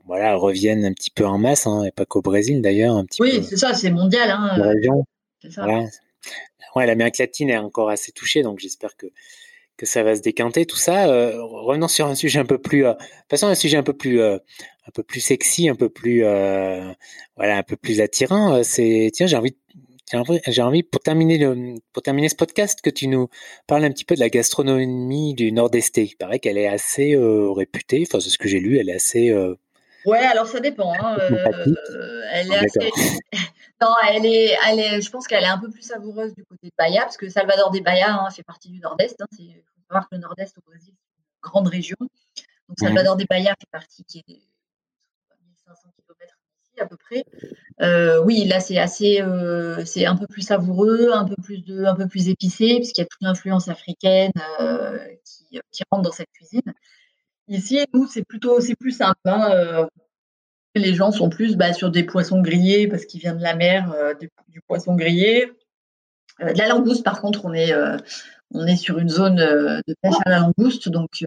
voilà 0.05 0.35
reviennent 0.35 0.85
un 0.85 0.93
petit 0.93 1.11
peu 1.11 1.25
en 1.25 1.37
masse, 1.37 1.65
hein, 1.65 1.83
et 1.83 1.91
pas 1.91 2.05
qu'au 2.05 2.21
Brésil 2.21 2.61
d'ailleurs, 2.61 2.95
un 2.95 3.05
petit 3.05 3.21
oui, 3.21 3.43
c'est 3.43 3.57
ça, 3.57 3.73
c'est 3.73 3.91
mondial. 3.91 4.29
Hein, 4.29 4.73
Ouais, 6.75 6.85
l'Amérique 6.85 7.17
latine 7.17 7.49
est 7.49 7.57
encore 7.57 7.89
assez 7.89 8.11
touchée, 8.11 8.43
donc 8.43 8.59
j'espère 8.59 8.95
que 8.97 9.07
que 9.77 9.85
ça 9.85 10.03
va 10.03 10.15
se 10.15 10.21
décanter 10.21 10.65
tout 10.65 10.77
ça. 10.77 11.07
revenons 11.07 11.87
sur 11.87 12.07
un 12.07 12.15
sujet 12.15 12.39
un 12.39 12.45
peu 12.45 12.57
plus, 12.57 12.83
de 12.83 12.91
toute 12.93 13.29
façon 13.29 13.47
un 13.47 13.55
sujet 13.55 13.77
un 13.77 13.83
peu 13.83 13.93
plus, 13.93 14.21
un 14.21 14.39
peu 14.93 15.03
plus 15.03 15.19
sexy, 15.19 15.69
un 15.69 15.75
peu 15.75 15.89
plus, 15.89 16.21
voilà, 16.21 17.57
un 17.57 17.63
peu 17.63 17.75
plus 17.75 18.01
attirant. 18.01 18.63
c'est 18.63 19.11
tiens, 19.13 19.27
j'ai 19.27 19.37
envie 19.37 19.55
j'ai 20.47 20.61
envie, 20.61 20.83
pour 20.83 21.01
terminer 21.01 21.37
le, 21.37 21.75
pour 21.91 22.01
terminer 22.01 22.29
ce 22.29 22.35
podcast 22.35 22.79
que 22.81 22.89
tu 22.89 23.07
nous 23.07 23.27
parles 23.67 23.83
un 23.83 23.91
petit 23.91 24.05
peu 24.05 24.15
de 24.15 24.21
la 24.21 24.29
gastronomie 24.29 25.33
du 25.33 25.51
Nord-Est. 25.51 25.97
Il 25.97 26.15
paraît 26.15 26.39
qu'elle 26.39 26.57
est 26.57 26.67
assez 26.67 27.13
euh, 27.13 27.51
réputée. 27.51 28.05
Enfin, 28.07 28.19
c'est 28.21 28.29
ce 28.29 28.37
que 28.37 28.47
j'ai 28.47 28.59
lu. 28.59 28.77
Elle 28.77 28.89
est 28.89 28.95
assez. 28.95 29.29
Ouais, 30.07 30.25
alors 30.25 30.47
ça 30.47 30.61
dépend. 30.61 30.93
Hein, 30.93 31.17
euh, 31.19 32.21
elle 32.31 32.51
est 32.51 32.57
assez. 32.57 32.91
non, 33.81 33.93
elle 34.09 34.25
est, 34.25 34.57
elle 34.67 34.79
est, 34.79 35.01
je 35.01 35.11
pense 35.11 35.27
qu'elle 35.27 35.43
est 35.43 35.47
un 35.47 35.57
peu 35.57 35.69
plus 35.69 35.81
savoureuse 35.81 36.33
du 36.33 36.45
côté 36.45 36.67
de 36.67 36.73
Bahia, 36.77 37.01
parce 37.01 37.17
que 37.17 37.27
Salvador 37.27 37.71
des 37.71 37.81
Bahia 37.81 38.13
hein, 38.13 38.29
fait 38.29 38.43
partie 38.43 38.69
du 38.69 38.79
Nord-Est. 38.79 39.21
Hein, 39.21 39.27
il 39.37 39.53
faut 39.53 39.81
savoir 39.89 40.07
que 40.07 40.15
le 40.15 40.21
Nord-Est 40.21 40.57
au 40.57 40.61
Brésil, 40.65 40.93
c'est 40.95 41.17
une 41.17 41.41
grande 41.41 41.67
région. 41.67 41.97
Donc. 41.99 42.79
Salvador 42.79 43.17
des 43.17 43.25
Bahia 43.25 43.53
fait 43.59 43.69
partie 43.69 44.05
qui 44.05 44.19
est 44.19 44.41
1500 45.43 45.89
km 45.97 46.37
à 46.79 46.85
peu 46.85 46.97
près. 46.97 47.25
Euh, 47.81 48.23
oui, 48.23 48.45
là 48.45 48.59
c'est 48.59 48.77
assez, 48.77 49.21
euh, 49.21 49.83
c'est 49.85 50.05
un 50.05 50.15
peu 50.15 50.27
plus 50.27 50.41
savoureux, 50.41 51.11
un 51.13 51.25
peu 51.25 51.35
plus 51.41 51.63
de, 51.63 51.83
un 51.83 51.95
peu 51.95 52.07
plus 52.07 52.29
épicé, 52.29 52.75
puisqu'il 52.77 53.01
y 53.01 53.03
a 53.03 53.07
toute 53.07 53.21
l'influence 53.21 53.67
africaine 53.67 54.31
euh, 54.59 54.97
qui, 55.25 55.83
rentre 55.91 56.03
dans 56.03 56.11
cette 56.11 56.31
cuisine. 56.31 56.73
Ici, 57.47 57.85
nous, 57.93 58.07
c'est 58.07 58.23
plutôt, 58.23 58.59
c'est 58.59 58.75
plus 58.75 58.91
simple. 58.91 59.19
Hein, 59.25 59.87
les 60.75 60.93
gens 60.93 61.11
sont 61.11 61.29
plus 61.29 61.55
bah, 61.55 61.73
sur 61.73 61.89
des 61.91 62.03
poissons 62.03 62.41
grillés 62.41 62.87
parce 62.87 63.05
qu'ils 63.05 63.21
viennent 63.21 63.37
de 63.37 63.43
la 63.43 63.55
mer, 63.55 63.93
du, 64.19 64.61
poisson 64.67 64.95
grillé. 64.95 65.51
de 66.39 66.57
la 66.57 66.67
langouste, 66.67 67.03
par 67.03 67.21
contre, 67.21 67.45
on 67.45 67.53
est, 67.53 67.73
on 68.51 68.67
est 68.67 68.75
sur 68.75 68.99
une 68.99 69.09
zone 69.09 69.37
de 69.37 69.95
pêche 70.01 70.15
à 70.25 70.29
la 70.29 70.39
langouste, 70.39 70.89
donc 70.89 71.23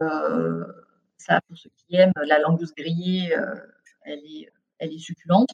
ça, 1.17 1.41
pour 1.49 1.57
ceux 1.57 1.71
qui 1.77 1.97
aiment 1.97 2.13
la 2.27 2.39
langouste 2.39 2.77
grillée, 2.77 3.35
elle 4.05 4.19
est 4.19 4.53
elle 4.81 4.93
est 4.93 4.99
succulente. 4.99 5.51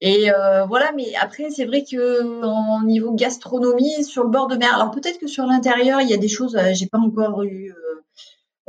Et 0.00 0.30
euh, 0.30 0.66
voilà, 0.66 0.92
mais 0.92 1.14
après, 1.20 1.50
c'est 1.50 1.64
vrai 1.64 1.82
que 1.82 2.42
en 2.44 2.82
niveau 2.82 3.14
gastronomie, 3.14 4.04
sur 4.04 4.24
le 4.24 4.30
bord 4.30 4.46
de 4.46 4.56
mer, 4.56 4.74
alors 4.74 4.90
peut-être 4.90 5.18
que 5.18 5.26
sur 5.26 5.46
l'intérieur, 5.46 6.00
il 6.00 6.08
y 6.08 6.14
a 6.14 6.18
des 6.18 6.28
choses, 6.28 6.56
euh, 6.56 6.74
j'ai 6.74 6.86
pas 6.86 6.98
encore 6.98 7.42
eu, 7.44 7.70
euh, 7.70 8.02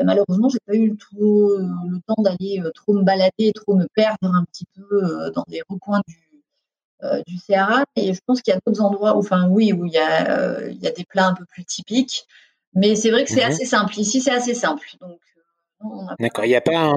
malheureusement, 0.03 0.49
j'ai 0.49 0.59
pas 0.65 0.75
eu 0.75 0.95
trop, 0.97 1.57
le 1.57 1.99
temps 2.07 2.21
d'aller 2.21 2.61
trop 2.75 2.93
me 2.93 3.03
balader, 3.03 3.51
trop 3.53 3.75
me 3.75 3.87
perdre 3.93 4.33
un 4.33 4.43
petit 4.45 4.65
peu 4.75 5.31
dans 5.33 5.45
des 5.47 5.61
recoins 5.67 6.01
du, 6.07 6.15
du 7.25 7.37
Sahara. 7.37 7.85
Et 7.95 8.13
je 8.13 8.19
pense 8.25 8.41
qu'il 8.41 8.53
y 8.53 8.57
a 8.57 8.59
d'autres 8.65 8.81
endroits, 8.81 9.15
où, 9.15 9.19
enfin 9.19 9.47
oui, 9.49 9.73
où 9.73 9.85
il 9.85 9.93
y, 9.93 9.97
a, 9.97 10.67
il 10.67 10.81
y 10.81 10.87
a 10.87 10.91
des 10.91 11.05
plats 11.05 11.27
un 11.27 11.33
peu 11.33 11.45
plus 11.45 11.65
typiques. 11.65 12.25
Mais 12.73 12.95
c'est 12.95 13.09
vrai 13.09 13.23
que 13.23 13.31
c'est 13.31 13.43
mhm. 13.43 13.51
assez 13.51 13.65
simple. 13.65 13.99
Ici, 13.99 14.21
c'est 14.21 14.31
assez 14.31 14.53
simple. 14.53 14.87
Donc, 15.01 15.19
D'accord. 16.19 16.45
Il 16.45 16.49
n'y 16.49 16.55
a 16.55 16.61
pas 16.61 16.95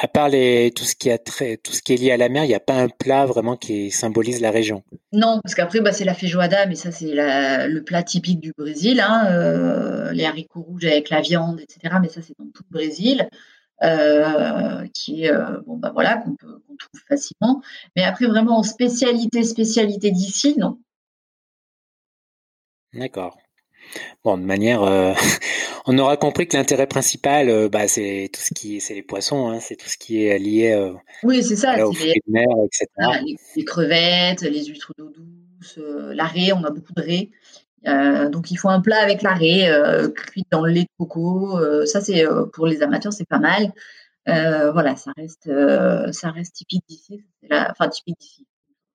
à 0.00 0.08
part 0.08 0.28
les, 0.28 0.70
tout 0.74 0.84
ce 0.84 0.94
qui 0.94 1.10
a 1.10 1.18
trait, 1.18 1.56
tout 1.56 1.72
ce 1.72 1.82
qui 1.82 1.94
est 1.94 1.96
lié 1.96 2.12
à 2.12 2.16
la 2.16 2.28
mer, 2.28 2.44
il 2.44 2.48
n'y 2.48 2.54
a 2.54 2.60
pas 2.60 2.74
un 2.74 2.88
plat 2.88 3.26
vraiment 3.26 3.56
qui 3.56 3.90
symbolise 3.90 4.40
la 4.40 4.50
région? 4.50 4.82
Non, 5.12 5.40
parce 5.42 5.54
qu'après, 5.54 5.80
bah, 5.80 5.92
c'est 5.92 6.04
la 6.04 6.14
feijoada, 6.14 6.66
mais 6.66 6.74
ça, 6.74 6.90
c'est 6.90 7.12
le 7.14 7.80
plat 7.80 8.02
typique 8.02 8.40
du 8.40 8.52
Brésil. 8.56 9.00
Hein, 9.00 9.26
euh, 9.30 10.12
les 10.12 10.24
haricots 10.24 10.62
rouges 10.62 10.84
avec 10.84 11.10
la 11.10 11.20
viande, 11.20 11.60
etc. 11.60 11.96
Mais 12.00 12.08
ça, 12.08 12.20
c'est 12.22 12.34
dans 12.38 12.50
tout 12.52 12.64
le 12.70 12.74
Brésil. 12.78 13.28
Euh, 13.82 14.86
qui 14.94 15.24
est 15.24 15.32
euh, 15.32 15.60
bon 15.66 15.76
bah 15.76 15.90
voilà 15.92 16.18
qu'on 16.18 16.36
trouve 16.36 17.00
facilement 17.08 17.60
mais 17.96 18.04
après 18.04 18.26
vraiment 18.26 18.58
en 18.58 18.62
spécialité 18.62 19.42
spécialité 19.42 20.12
d'ici 20.12 20.54
non 20.56 20.78
d'accord 22.92 23.36
Bon, 24.24 24.38
de 24.38 24.44
manière, 24.44 24.82
euh, 24.82 25.12
on 25.86 25.98
aura 25.98 26.16
compris 26.16 26.46
que 26.46 26.56
l'intérêt 26.56 26.86
principal, 26.86 27.48
euh, 27.48 27.68
bah, 27.68 27.88
c'est 27.88 28.30
tout 28.32 28.40
ce 28.40 28.54
qui, 28.54 28.80
c'est 28.80 28.94
les 28.94 29.02
poissons, 29.02 29.48
hein, 29.48 29.60
c'est 29.60 29.76
tout 29.76 29.88
ce 29.88 29.98
qui 29.98 30.24
est 30.24 30.38
lié. 30.38 30.72
Euh, 30.72 30.92
oui, 31.22 31.42
c'est 31.42 31.56
ça. 31.56 31.76
les, 31.76 31.82
de 31.82 32.32
mer, 32.32 32.46
etc. 32.64 32.86
les, 33.56 33.64
crevettes, 33.64 34.42
les 34.42 34.64
huîtres 34.64 34.92
d'eau 34.96 35.10
douce, 35.10 35.78
la 35.78 36.24
raie, 36.24 36.52
on 36.52 36.64
a 36.64 36.70
beaucoup 36.70 36.92
de 36.94 37.02
raie. 37.02 37.30
donc 38.30 38.50
il 38.50 38.56
faut 38.56 38.68
un 38.68 38.80
plat 38.80 38.98
avec 38.98 39.22
la 39.22 39.34
raie, 39.34 39.68
cuite 40.14 40.46
dans 40.50 40.62
le 40.62 40.72
lait 40.72 40.82
de 40.82 40.88
coco. 40.98 41.58
ça 41.86 42.00
c'est 42.00 42.24
pour 42.52 42.66
les 42.66 42.82
amateurs, 42.82 43.12
c'est 43.12 43.28
pas 43.28 43.38
mal. 43.38 43.72
voilà, 44.26 44.96
ça 44.96 45.12
reste, 45.16 45.50
ça 46.12 46.30
reste 46.30 46.54
typique 46.54 46.84
d'ici. 46.88 47.22
Enfin 47.50 47.88
typique 47.88 48.18
d'ici. 48.18 48.46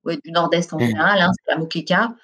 Ouais, 0.03 0.17
du 0.23 0.31
Nord-Est 0.31 0.71
en 0.71 0.77
mmh. 0.77 0.87
général, 0.87 1.19
hein, 1.19 1.31
c'est 1.35 1.51
la 1.51 1.57
moqueca. 1.57 2.15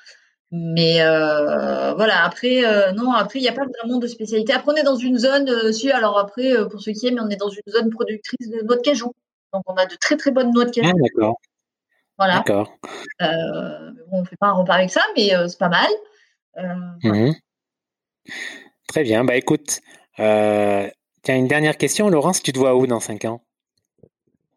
Mais 0.55 1.01
euh, 1.01 1.95
voilà, 1.95 2.23
après, 2.23 2.63
euh, 2.63 2.91
non, 2.91 3.11
après, 3.11 3.39
il 3.39 3.41
n'y 3.41 3.49
a 3.49 3.53
pas 3.53 3.65
vraiment 3.65 3.97
de 3.97 4.05
spécialité. 4.05 4.53
Après, 4.53 4.71
on 4.71 4.75
est 4.75 4.83
dans 4.83 4.95
une 4.95 5.17
zone, 5.17 5.49
euh, 5.49 5.71
si, 5.71 5.89
alors 5.91 6.19
après, 6.19 6.53
pour 6.69 6.79
ceux 6.79 6.91
qui 6.91 7.07
aiment, 7.07 7.19
on 7.19 7.29
est 7.31 7.37
dans 7.37 7.49
une 7.49 7.63
zone 7.67 7.89
productrice 7.89 8.51
de 8.51 8.61
noix 8.63 8.75
de 8.75 8.81
cajou. 8.81 9.11
Donc, 9.51 9.63
on 9.65 9.73
a 9.73 9.87
de 9.87 9.95
très, 9.95 10.15
très 10.15 10.29
bonnes 10.29 10.51
noix 10.51 10.65
de 10.65 10.69
cajou. 10.69 10.91
Ah, 10.93 11.01
d'accord. 11.01 11.41
Voilà. 12.19 12.35
D'accord. 12.35 12.77
on 13.19 14.21
ne 14.21 14.25
fait 14.25 14.35
pas 14.35 14.49
un 14.49 14.51
repas 14.51 14.75
avec 14.75 14.91
ça, 14.91 15.01
mais 15.17 15.31
c'est 15.47 15.57
pas 15.57 15.69
mal. 15.69 15.89
Mmh 17.01 17.31
très 18.87 19.01
bien. 19.01 19.23
Bah, 19.23 19.35
écoute, 19.35 19.79
tiens, 20.17 20.91
une 21.35 21.47
dernière 21.47 21.77
question. 21.77 22.09
Laurence, 22.09 22.43
tu 22.43 22.53
te 22.53 22.59
vois 22.59 22.75
où 22.75 22.85
dans 22.85 22.99
5 22.99 23.25
ans? 23.25 23.41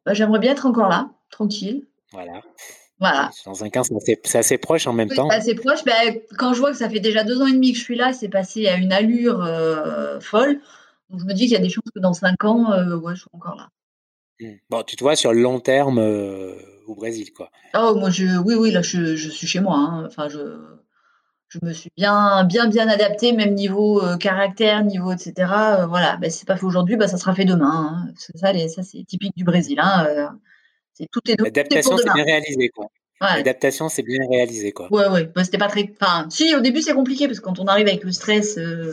Bah, 0.05 0.13
J'aimerais 0.13 0.41
bien 0.41 0.53
être 0.53 0.67
encore 0.67 0.91
là, 0.91 1.09
tranquille. 1.31 1.87
Voilà. 2.13 2.43
Voilà. 2.99 3.31
Dans 3.45 3.63
un 3.63 3.69
cas, 3.69 3.83
c'est 4.25 4.39
assez, 4.39 4.59
proche 4.59 4.87
en 4.87 4.93
même 4.93 5.11
temps. 5.11 5.29
C'est 5.31 5.37
assez 5.37 5.55
proche. 5.55 5.85
Ben, 5.85 6.19
quand 6.39 6.55
je 6.55 6.61
vois 6.61 6.71
que 6.71 6.79
ça 6.79 6.89
fait 6.89 7.01
déjà 7.01 7.25
deux 7.25 7.43
ans 7.43 7.47
et 7.47 7.53
demi 7.53 7.73
que 7.73 7.79
je 7.79 7.85
suis 7.85 7.97
là, 7.97 8.13
c'est 8.13 8.29
passé 8.29 8.67
à 8.69 8.77
une 8.77 8.93
allure 8.93 9.45
euh, 9.45 10.19
folle. 10.21 10.61
Donc 11.11 11.21
je 11.21 11.27
me 11.27 11.35
dis 11.35 11.45
qu'il 11.45 11.53
y 11.53 11.57
a 11.57 11.61
des 11.61 11.69
chances 11.69 11.91
que 11.95 12.01
dans 12.01 12.15
cinq 12.15 12.43
ans, 12.45 12.73
euh, 12.73 12.97
ouais, 12.97 13.15
je 13.15 13.21
suis 13.21 13.31
encore 13.33 13.57
là. 13.57 13.69
Hmm. 14.41 14.57
Bon, 14.71 14.83
tu 14.83 14.97
te 14.97 15.05
vois 15.05 15.15
sur 15.15 15.33
le 15.33 15.43
long 15.43 15.61
terme 15.61 15.99
euh, 15.99 16.55
au 16.87 16.95
Brésil, 16.95 17.33
quoi. 17.35 17.51
Oh, 17.75 17.95
moi, 17.97 18.09
je, 18.09 18.39
oui, 18.39 18.55
oui, 18.55 18.71
là, 18.71 18.81
je, 18.81 19.15
je 19.15 19.29
suis 19.29 19.47
chez 19.47 19.61
moi. 19.61 19.77
Hein. 19.77 20.07
Enfin, 20.07 20.29
je, 20.29 20.57
je 21.49 21.59
me 21.63 21.75
suis 21.75 21.91
bien, 21.99 22.45
bien, 22.45 22.67
bien 22.67 22.89
adapté, 22.89 23.33
même 23.33 23.55
niveau 23.55 24.01
caractère, 24.19 24.83
niveau, 24.85 25.13
etc. 25.13 25.33
voilà, 25.87 26.17
ben, 26.17 26.31
c'est 26.31 26.47
pas 26.47 26.57
fait 26.57 26.65
aujourd'hui, 26.65 26.97
ben, 26.97 27.09
ça 27.09 27.19
sera 27.19 27.35
fait 27.35 27.45
demain. 27.45 28.07
Hein. 28.09 28.13
Ça, 28.17 28.53
ça 28.69 28.83
c'est 28.83 29.05
typique 29.05 29.37
du 29.37 29.45
Brésil. 29.45 29.79
Hein. 29.81 30.39
L'adaptation, 31.39 31.97
c'est 31.97 32.13
bien 32.13 32.25
réalisé, 32.25 32.69
quoi. 32.69 32.87
L'adaptation, 33.21 33.89
c'est 33.89 34.03
bien 34.03 34.27
réalisé, 34.29 34.73
quoi. 34.73 34.93
Ouais, 34.93 35.09
ouais. 35.09 35.25
Bah, 35.35 35.45
c'était 35.45 35.59
pas 35.59 35.69
très. 35.69 35.91
Enfin, 36.01 36.27
si, 36.31 36.55
au 36.55 36.61
début, 36.61 36.83
c'est 36.83 36.95
compliqué 36.95 37.27
parce 37.27 37.41
que 37.41 37.45
quand 37.45 37.59
on 37.59 37.67
arrive 37.67 37.89
avec 37.89 38.05
le 38.05 38.13
stress 38.13 38.59
euh, 38.59 38.93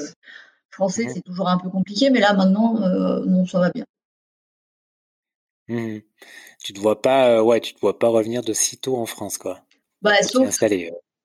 français, 0.72 1.06
mmh 1.06 1.12
c'est 1.16 1.22
toujours 1.22 1.50
un 1.50 1.58
peu 1.58 1.70
compliqué, 1.70 2.10
mais 2.10 2.20
là, 2.20 2.34
maintenant, 2.34 2.82
euh, 2.82 3.24
non, 3.26 3.46
ça 3.46 3.60
va 3.60 3.70
bien. 3.70 3.86
Mmh 5.68 6.00
tu 6.64 6.72
te 6.72 6.80
vois 6.80 7.02
pas, 7.02 7.30
euh, 7.30 7.42
ouais, 7.42 7.60
tu 7.60 7.74
te 7.74 7.80
vois 7.82 8.00
pas 8.00 8.08
revenir 8.08 8.42
de 8.42 8.54
sitôt 8.54 8.96
en 8.96 9.06
France, 9.06 9.38
quoi. 9.38 9.60
Bah, 10.02 10.22
sauf. 10.22 10.50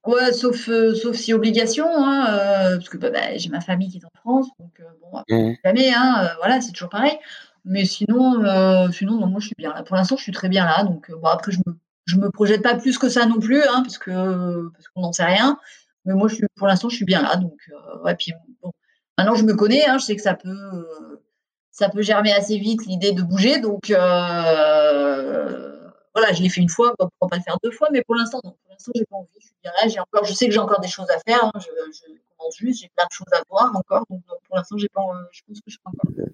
Ouais, 0.07 0.33
sauf, 0.33 0.71
sauf 0.95 1.17
si 1.17 1.35
obligation, 1.35 1.87
hein, 1.87 2.77
parce 2.77 2.89
que 2.89 2.97
bah, 2.97 3.37
j'ai 3.37 3.51
ma 3.51 3.61
famille 3.61 3.91
qui 3.91 3.99
est 3.99 4.05
en 4.05 4.21
France, 4.21 4.49
donc 4.59 4.81
bon, 5.01 5.23
mmh 5.29 5.55
jamais, 5.65 5.93
hein, 5.95 6.31
voilà, 6.39 6.61
c'est 6.61 6.73
toujours 6.73 6.89
pareil. 6.89 7.19
Mais 7.69 7.85
sinon, 7.85 8.43
euh, 8.45 8.91
sinon 8.91 9.25
moi 9.27 9.41
je 9.41 9.47
suis 9.49 9.55
bien 9.59 9.75
là. 9.75 9.83
Pour 9.83 9.97
l'instant, 9.97 10.17
je 10.17 10.23
suis 10.23 10.33
très 10.33 10.49
bien 10.49 10.65
là. 10.65 10.85
Donc 10.85 11.11
euh, 11.11 11.17
bon, 11.17 11.29
après, 11.29 11.53
je 11.53 11.59
me, 11.67 11.75
je 12.07 12.17
me 12.17 12.31
projette 12.31 12.63
pas 12.63 12.75
plus 12.77 12.97
que 12.99 13.09
ça 13.11 13.27
non 13.27 13.39
plus, 13.39 13.63
hein, 13.63 13.83
parce 13.83 13.99
que 13.99 14.71
parce 14.73 14.89
qu'on 14.89 15.03
n'en 15.03 15.13
sait 15.13 15.25
rien. 15.25 15.59
Mais 16.07 16.15
moi, 16.15 16.29
je 16.29 16.37
suis, 16.37 16.47
pour 16.57 16.67
l'instant, 16.67 16.89
je 16.89 16.97
suis 16.97 17.05
bien 17.05 17.21
là. 17.23 17.37
Donc 17.37 17.59
euh, 17.71 18.03
ouais, 18.05 18.15
puis 18.17 18.33
bon, 18.63 18.73
maintenant 19.19 19.35
je 19.35 19.45
me 19.45 19.55
connais, 19.55 19.87
hein, 19.87 19.99
je 19.99 20.05
sais 20.07 20.17
que 20.17 20.23
ça 20.23 20.35
peut 20.35 20.87
ça 21.71 21.91
peut 21.91 22.03
germer 22.03 22.33
assez 22.33 22.59
vite 22.59 22.87
l'idée 22.87 23.13
de 23.13 23.23
bouger. 23.23 23.61
Donc 23.61 23.89
voilà, 23.91 23.99
je 26.33 26.43
l'ai 26.43 26.49
fait 26.49 26.63
une 26.63 26.71
fois, 26.71 26.95
pourquoi 26.99 27.29
pas 27.29 27.37
le 27.37 27.43
faire 27.43 27.59
deux 27.63 27.71
fois, 27.71 27.89
mais 27.93 28.03
pour 28.03 28.15
l'instant, 28.15 28.41
non. 28.45 28.57
Pour 28.79 28.93
l'instant, 28.93 28.93
j'ai 28.95 29.05
pas 29.05 29.17
envie. 29.17 29.29
Je 29.39 29.47
suis 29.47 29.57
bien 29.63 29.73
là. 29.73 29.89
J'ai 29.89 30.01
encore, 30.01 30.25
je 30.25 30.33
sais 30.33 30.47
que 30.47 30.53
j'ai 30.53 30.59
encore 30.59 30.81
des 30.81 30.89
choses 30.89 31.11
à 31.11 31.19
faire. 31.19 31.45
Hein, 31.45 31.53
je, 31.57 31.69
je, 31.93 32.13
commence 32.37 32.57
juste, 32.57 32.81
j'ai 32.81 32.89
plein 32.95 33.05
de 33.05 33.13
choses 33.13 33.33
à 33.33 33.43
voir 33.49 33.75
encore. 33.75 34.05
Donc 34.09 34.23
pour 34.47 34.57
l'instant, 34.57 34.77
j'ai 34.79 34.89
pas, 34.89 35.03
je 35.33 35.41
pense 35.47 35.59
que 35.59 35.65
je 35.67 35.73
suis 35.73 35.81
pas 35.83 35.91
encore. 35.91 36.25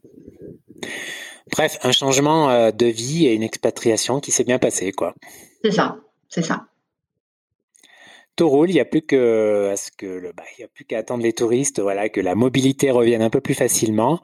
Bref, 1.53 1.79
un 1.83 1.93
changement 1.93 2.51
euh, 2.51 2.71
de 2.71 2.87
vie 2.87 3.27
et 3.27 3.35
une 3.35 3.43
expatriation 3.43 4.21
qui 4.21 4.31
s'est 4.31 4.45
bien 4.45 4.59
passé, 4.59 4.93
quoi. 4.93 5.15
C'est 5.63 5.73
ça, 5.73 5.97
c'est 6.29 6.43
ça. 6.43 6.67
Tout 8.37 8.49
roule, 8.49 8.71
il 8.71 8.75
n'y 8.75 8.81
a 8.81 8.85
plus 8.85 9.03
que 9.03 9.71
à 9.73 9.77
ce 9.77 9.91
que 9.93 10.07
le, 10.07 10.33
bah, 10.33 10.43
il 10.59 10.63
y 10.63 10.65
a 10.65 10.69
plus 10.69 10.85
qu'à 10.85 10.99
attendre 10.99 11.23
les 11.23 11.33
touristes, 11.33 11.81
voilà, 11.81 12.09
que 12.09 12.21
la 12.21 12.35
mobilité 12.35 12.91
revienne 12.91 13.23
un 13.23 13.31
peu 13.31 13.41
plus 13.41 13.55
facilement, 13.55 14.21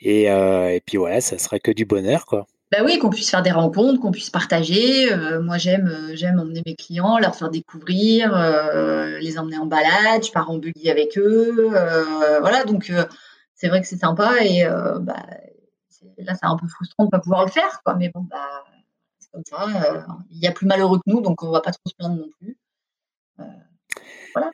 et, 0.00 0.30
euh, 0.30 0.74
et 0.74 0.80
puis 0.80 0.98
voilà, 0.98 1.22
ça 1.22 1.38
sera 1.38 1.58
que 1.58 1.70
du 1.70 1.86
bonheur, 1.86 2.26
quoi. 2.26 2.46
Bah 2.72 2.78
oui, 2.84 2.98
qu'on 2.98 3.10
puisse 3.10 3.30
faire 3.30 3.42
des 3.42 3.52
rencontres, 3.52 4.00
qu'on 4.00 4.10
puisse 4.10 4.30
partager. 4.30 5.12
Euh, 5.12 5.40
moi, 5.40 5.56
j'aime, 5.56 6.10
j'aime 6.14 6.40
emmener 6.40 6.62
mes 6.66 6.74
clients, 6.74 7.18
leur 7.18 7.36
faire 7.36 7.50
découvrir, 7.50 8.32
les 9.20 9.38
emmener 9.38 9.58
en 9.58 9.66
balade. 9.66 10.24
Je 10.24 10.32
pars 10.32 10.50
en 10.50 10.58
buggy 10.58 10.90
avec 10.90 11.16
eux, 11.16 11.70
voilà. 12.40 12.64
Donc, 12.64 12.92
c'est 13.54 13.68
vrai 13.68 13.80
que 13.80 13.86
c'est 13.86 13.98
sympa 13.98 14.44
et 14.44 14.64
bah, 15.00 15.24
là, 16.18 16.34
c'est 16.34 16.46
un 16.46 16.56
peu 16.56 16.66
frustrant 16.66 17.04
de 17.04 17.08
ne 17.08 17.10
pas 17.10 17.20
pouvoir 17.20 17.44
le 17.44 17.50
faire, 17.50 17.82
quoi. 17.84 17.94
Mais 17.94 18.08
bon, 18.08 18.22
bah, 18.22 18.64
c'est 19.20 19.30
comme 19.30 19.44
ça. 19.44 19.66
Il 20.30 20.38
y 20.38 20.48
a 20.48 20.52
plus 20.52 20.66
malheureux 20.66 20.98
que 20.98 21.10
nous, 21.10 21.20
donc 21.20 21.42
on 21.42 21.48
ne 21.48 21.52
va 21.52 21.60
pas 21.60 21.70
trop 21.70 21.88
se 21.88 21.94
plaindre 21.94 22.16
non 22.16 22.30
plus. 22.40 22.58
voilà. 24.34 24.50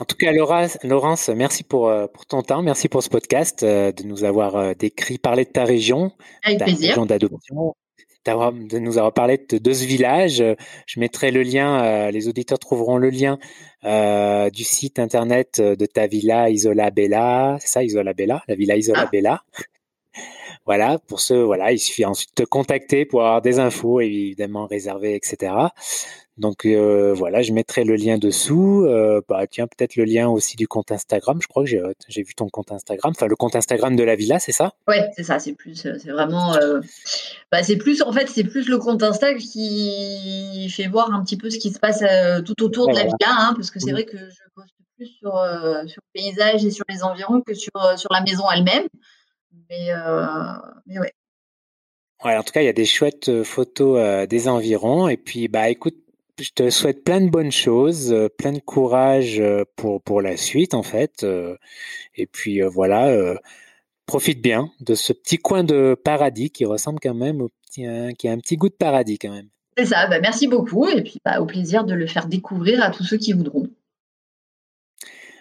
En 0.00 0.04
tout 0.04 0.16
cas, 0.16 0.32
Laurence, 0.32 1.28
merci 1.28 1.62
pour, 1.62 1.92
pour 2.12 2.26
ton 2.26 2.42
temps, 2.42 2.62
merci 2.62 2.88
pour 2.88 3.02
ce 3.02 3.08
podcast, 3.08 3.64
de 3.64 4.02
nous 4.04 4.24
avoir 4.24 4.74
décrit, 4.74 5.18
parlé 5.18 5.44
de 5.44 5.50
ta 5.50 5.64
région, 5.64 6.10
Avec 6.42 6.58
ta 6.58 6.64
plaisir. 6.64 6.88
région 6.88 7.06
d'adoption, 7.06 7.76
de 8.26 8.78
nous 8.78 8.98
avoir 8.98 9.12
parlé 9.12 9.38
de, 9.38 9.72
ce 9.72 9.84
village. 9.84 10.42
Je 10.86 11.00
mettrai 11.00 11.30
le 11.30 11.42
lien, 11.42 12.10
les 12.10 12.26
auditeurs 12.26 12.58
trouveront 12.58 12.96
le 12.96 13.10
lien 13.10 13.38
du 13.84 14.64
site 14.64 14.98
internet 14.98 15.60
de 15.60 15.86
ta 15.86 16.08
villa 16.08 16.50
Isola 16.50 16.90
Bella. 16.90 17.56
C'est 17.60 17.68
ça, 17.68 17.84
Isola 17.84 18.14
Bella, 18.14 18.42
la 18.48 18.54
villa 18.56 18.76
Isola 18.76 19.04
ah. 19.06 19.10
Bella. 19.12 19.44
Voilà, 20.66 20.98
pour 20.98 21.20
ce, 21.20 21.34
voilà, 21.34 21.72
il 21.72 21.78
suffit 21.78 22.04
ensuite 22.04 22.30
de 22.36 22.44
te 22.44 22.48
contacter 22.48 23.04
pour 23.04 23.20
avoir 23.20 23.42
des 23.42 23.58
infos, 23.58 24.00
évidemment 24.00 24.66
réservées, 24.66 25.14
etc. 25.14 25.52
Donc 26.36 26.66
euh, 26.66 27.14
voilà, 27.14 27.42
je 27.42 27.52
mettrai 27.52 27.84
le 27.84 27.94
lien 27.94 28.18
dessous. 28.18 28.84
Euh, 28.86 29.20
bah, 29.28 29.46
tiens, 29.46 29.66
peut-être 29.68 29.94
le 29.94 30.04
lien 30.04 30.28
aussi 30.28 30.56
du 30.56 30.66
compte 30.66 30.90
Instagram. 30.90 31.38
Je 31.40 31.46
crois 31.46 31.62
que 31.62 31.70
j'ai, 31.70 31.78
euh, 31.78 31.92
j'ai 32.08 32.22
vu 32.22 32.34
ton 32.34 32.48
compte 32.48 32.72
Instagram. 32.72 33.12
Enfin, 33.16 33.28
le 33.28 33.36
compte 33.36 33.54
Instagram 33.54 33.94
de 33.94 34.02
la 34.02 34.16
villa, 34.16 34.40
c'est 34.40 34.52
ça? 34.52 34.72
Ouais, 34.88 35.10
c'est 35.16 35.22
ça. 35.22 35.38
C'est 35.38 35.52
plus, 35.52 35.76
c'est 35.76 36.10
vraiment. 36.10 36.56
Bah, 37.52 37.62
c'est 37.62 37.76
plus, 37.76 38.02
en 38.02 38.12
fait, 38.12 38.28
c'est 38.28 38.44
plus 38.44 38.68
le 38.68 38.78
compte 38.78 39.02
Instagram 39.02 39.38
qui 39.38 40.68
fait 40.74 40.88
voir 40.88 41.12
un 41.14 41.22
petit 41.22 41.36
peu 41.36 41.50
ce 41.50 41.58
qui 41.58 41.70
se 41.70 41.78
passe 41.78 42.02
tout 42.44 42.62
autour 42.64 42.88
de 42.88 42.94
la 42.94 43.04
villa, 43.04 43.14
hein, 43.28 43.52
parce 43.54 43.70
que 43.70 43.78
c'est 43.78 43.92
vrai 43.92 44.04
que 44.04 44.16
je 44.16 44.40
poste 44.54 44.74
plus 44.96 45.06
sur, 45.06 45.32
sur 45.86 46.02
le 46.02 46.20
paysage 46.20 46.64
et 46.64 46.70
sur 46.70 46.84
les 46.88 47.04
environs 47.04 47.42
que 47.42 47.54
sur, 47.54 47.72
sur 47.96 48.12
la 48.12 48.22
maison 48.22 48.44
elle-même. 48.52 48.88
Mais, 49.70 49.90
mais 50.86 50.98
ouais. 50.98 51.12
Ouais, 52.24 52.36
en 52.36 52.42
tout 52.42 52.52
cas, 52.52 52.62
il 52.62 52.66
y 52.66 52.68
a 52.68 52.72
des 52.72 52.86
chouettes 52.86 53.42
photos 53.42 54.26
des 54.28 54.48
environs. 54.48 55.08
Et 55.08 55.16
puis, 55.16 55.48
bah, 55.48 55.68
écoute, 55.68 56.04
je 56.40 56.50
te 56.50 56.70
souhaite 56.70 57.04
plein 57.04 57.20
de 57.20 57.30
bonnes 57.30 57.52
choses, 57.52 58.12
euh, 58.12 58.28
plein 58.28 58.52
de 58.52 58.58
courage 58.58 59.38
euh, 59.38 59.64
pour, 59.76 60.02
pour 60.02 60.20
la 60.20 60.36
suite 60.36 60.74
en 60.74 60.82
fait. 60.82 61.22
Euh, 61.22 61.56
et 62.14 62.26
puis 62.26 62.60
voilà, 62.62 63.34
profite 64.06 64.40
bien 64.40 64.70
de 64.80 64.94
ce 64.94 65.12
petit 65.12 65.38
coin 65.38 65.64
de 65.64 65.96
paradis 66.02 66.50
qui 66.50 66.64
ressemble 66.64 66.98
quand 67.00 67.14
même 67.14 67.40
au 67.40 67.50
petit, 67.66 67.86
qui 68.18 68.28
a 68.28 68.32
un 68.32 68.38
petit 68.38 68.56
goût 68.56 68.68
de 68.68 68.74
paradis 68.74 69.18
quand 69.18 69.30
même. 69.30 69.48
C'est 69.76 69.86
ça, 69.86 70.06
bah, 70.06 70.20
merci 70.20 70.46
beaucoup 70.46 70.86
et 70.86 71.02
puis 71.02 71.18
bah, 71.24 71.40
au 71.40 71.46
plaisir 71.46 71.84
de 71.84 71.94
le 71.94 72.06
faire 72.06 72.26
découvrir 72.26 72.82
à 72.82 72.90
tous 72.90 73.04
ceux 73.04 73.18
qui 73.18 73.32
voudront. 73.32 73.68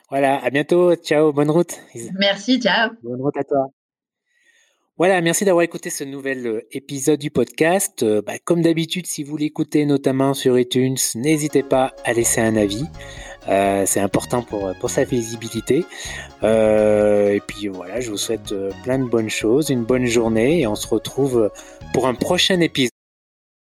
Voilà, 0.10 0.44
à 0.44 0.50
bientôt, 0.50 0.96
ciao, 0.96 1.34
bonne 1.34 1.50
route. 1.50 1.80
Merci, 2.20 2.60
ciao. 2.60 2.92
Bonne 3.02 3.22
route 3.22 3.38
à 3.38 3.44
toi. 3.44 3.68
Voilà, 5.00 5.20
merci 5.22 5.44
d'avoir 5.44 5.64
écouté 5.64 5.90
ce 5.90 6.04
nouvel 6.04 6.46
euh, 6.46 6.68
épisode 6.72 7.20
du 7.20 7.32
podcast. 7.32 8.04
Euh, 8.04 8.22
bah, 8.22 8.34
comme 8.44 8.62
d'habitude, 8.62 9.08
si 9.08 9.24
vous 9.24 9.36
l'écoutez 9.36 9.88
notamment 9.88 10.36
sur 10.36 10.60
iTunes, 10.60 10.98
n'hésitez 11.16 11.64
pas 11.64 11.96
à 12.06 12.14
laisser 12.14 12.42
un 12.42 12.56
avis. 12.56 12.86
Euh, 13.50 13.86
c'est 13.88 14.00
important 14.00 14.44
pour, 14.44 14.72
pour 14.80 14.92
sa 14.92 15.04
visibilité. 15.04 15.84
et 16.44 17.42
puis 17.48 17.70
voilà, 17.70 18.02
je 18.02 18.12
vous 18.12 18.18
souhaite 18.18 18.54
plein 18.84 19.00
de 19.00 19.06
bonnes 19.06 19.32
choses, 19.32 19.72
une 19.72 19.84
bonne 19.84 20.06
journée 20.06 20.60
et 20.60 20.68
on 20.68 20.76
se 20.76 20.88
retrouve 20.88 21.50
pour 21.92 22.06
un 22.06 22.14
prochain 22.14 22.60
épisode. 22.60 22.93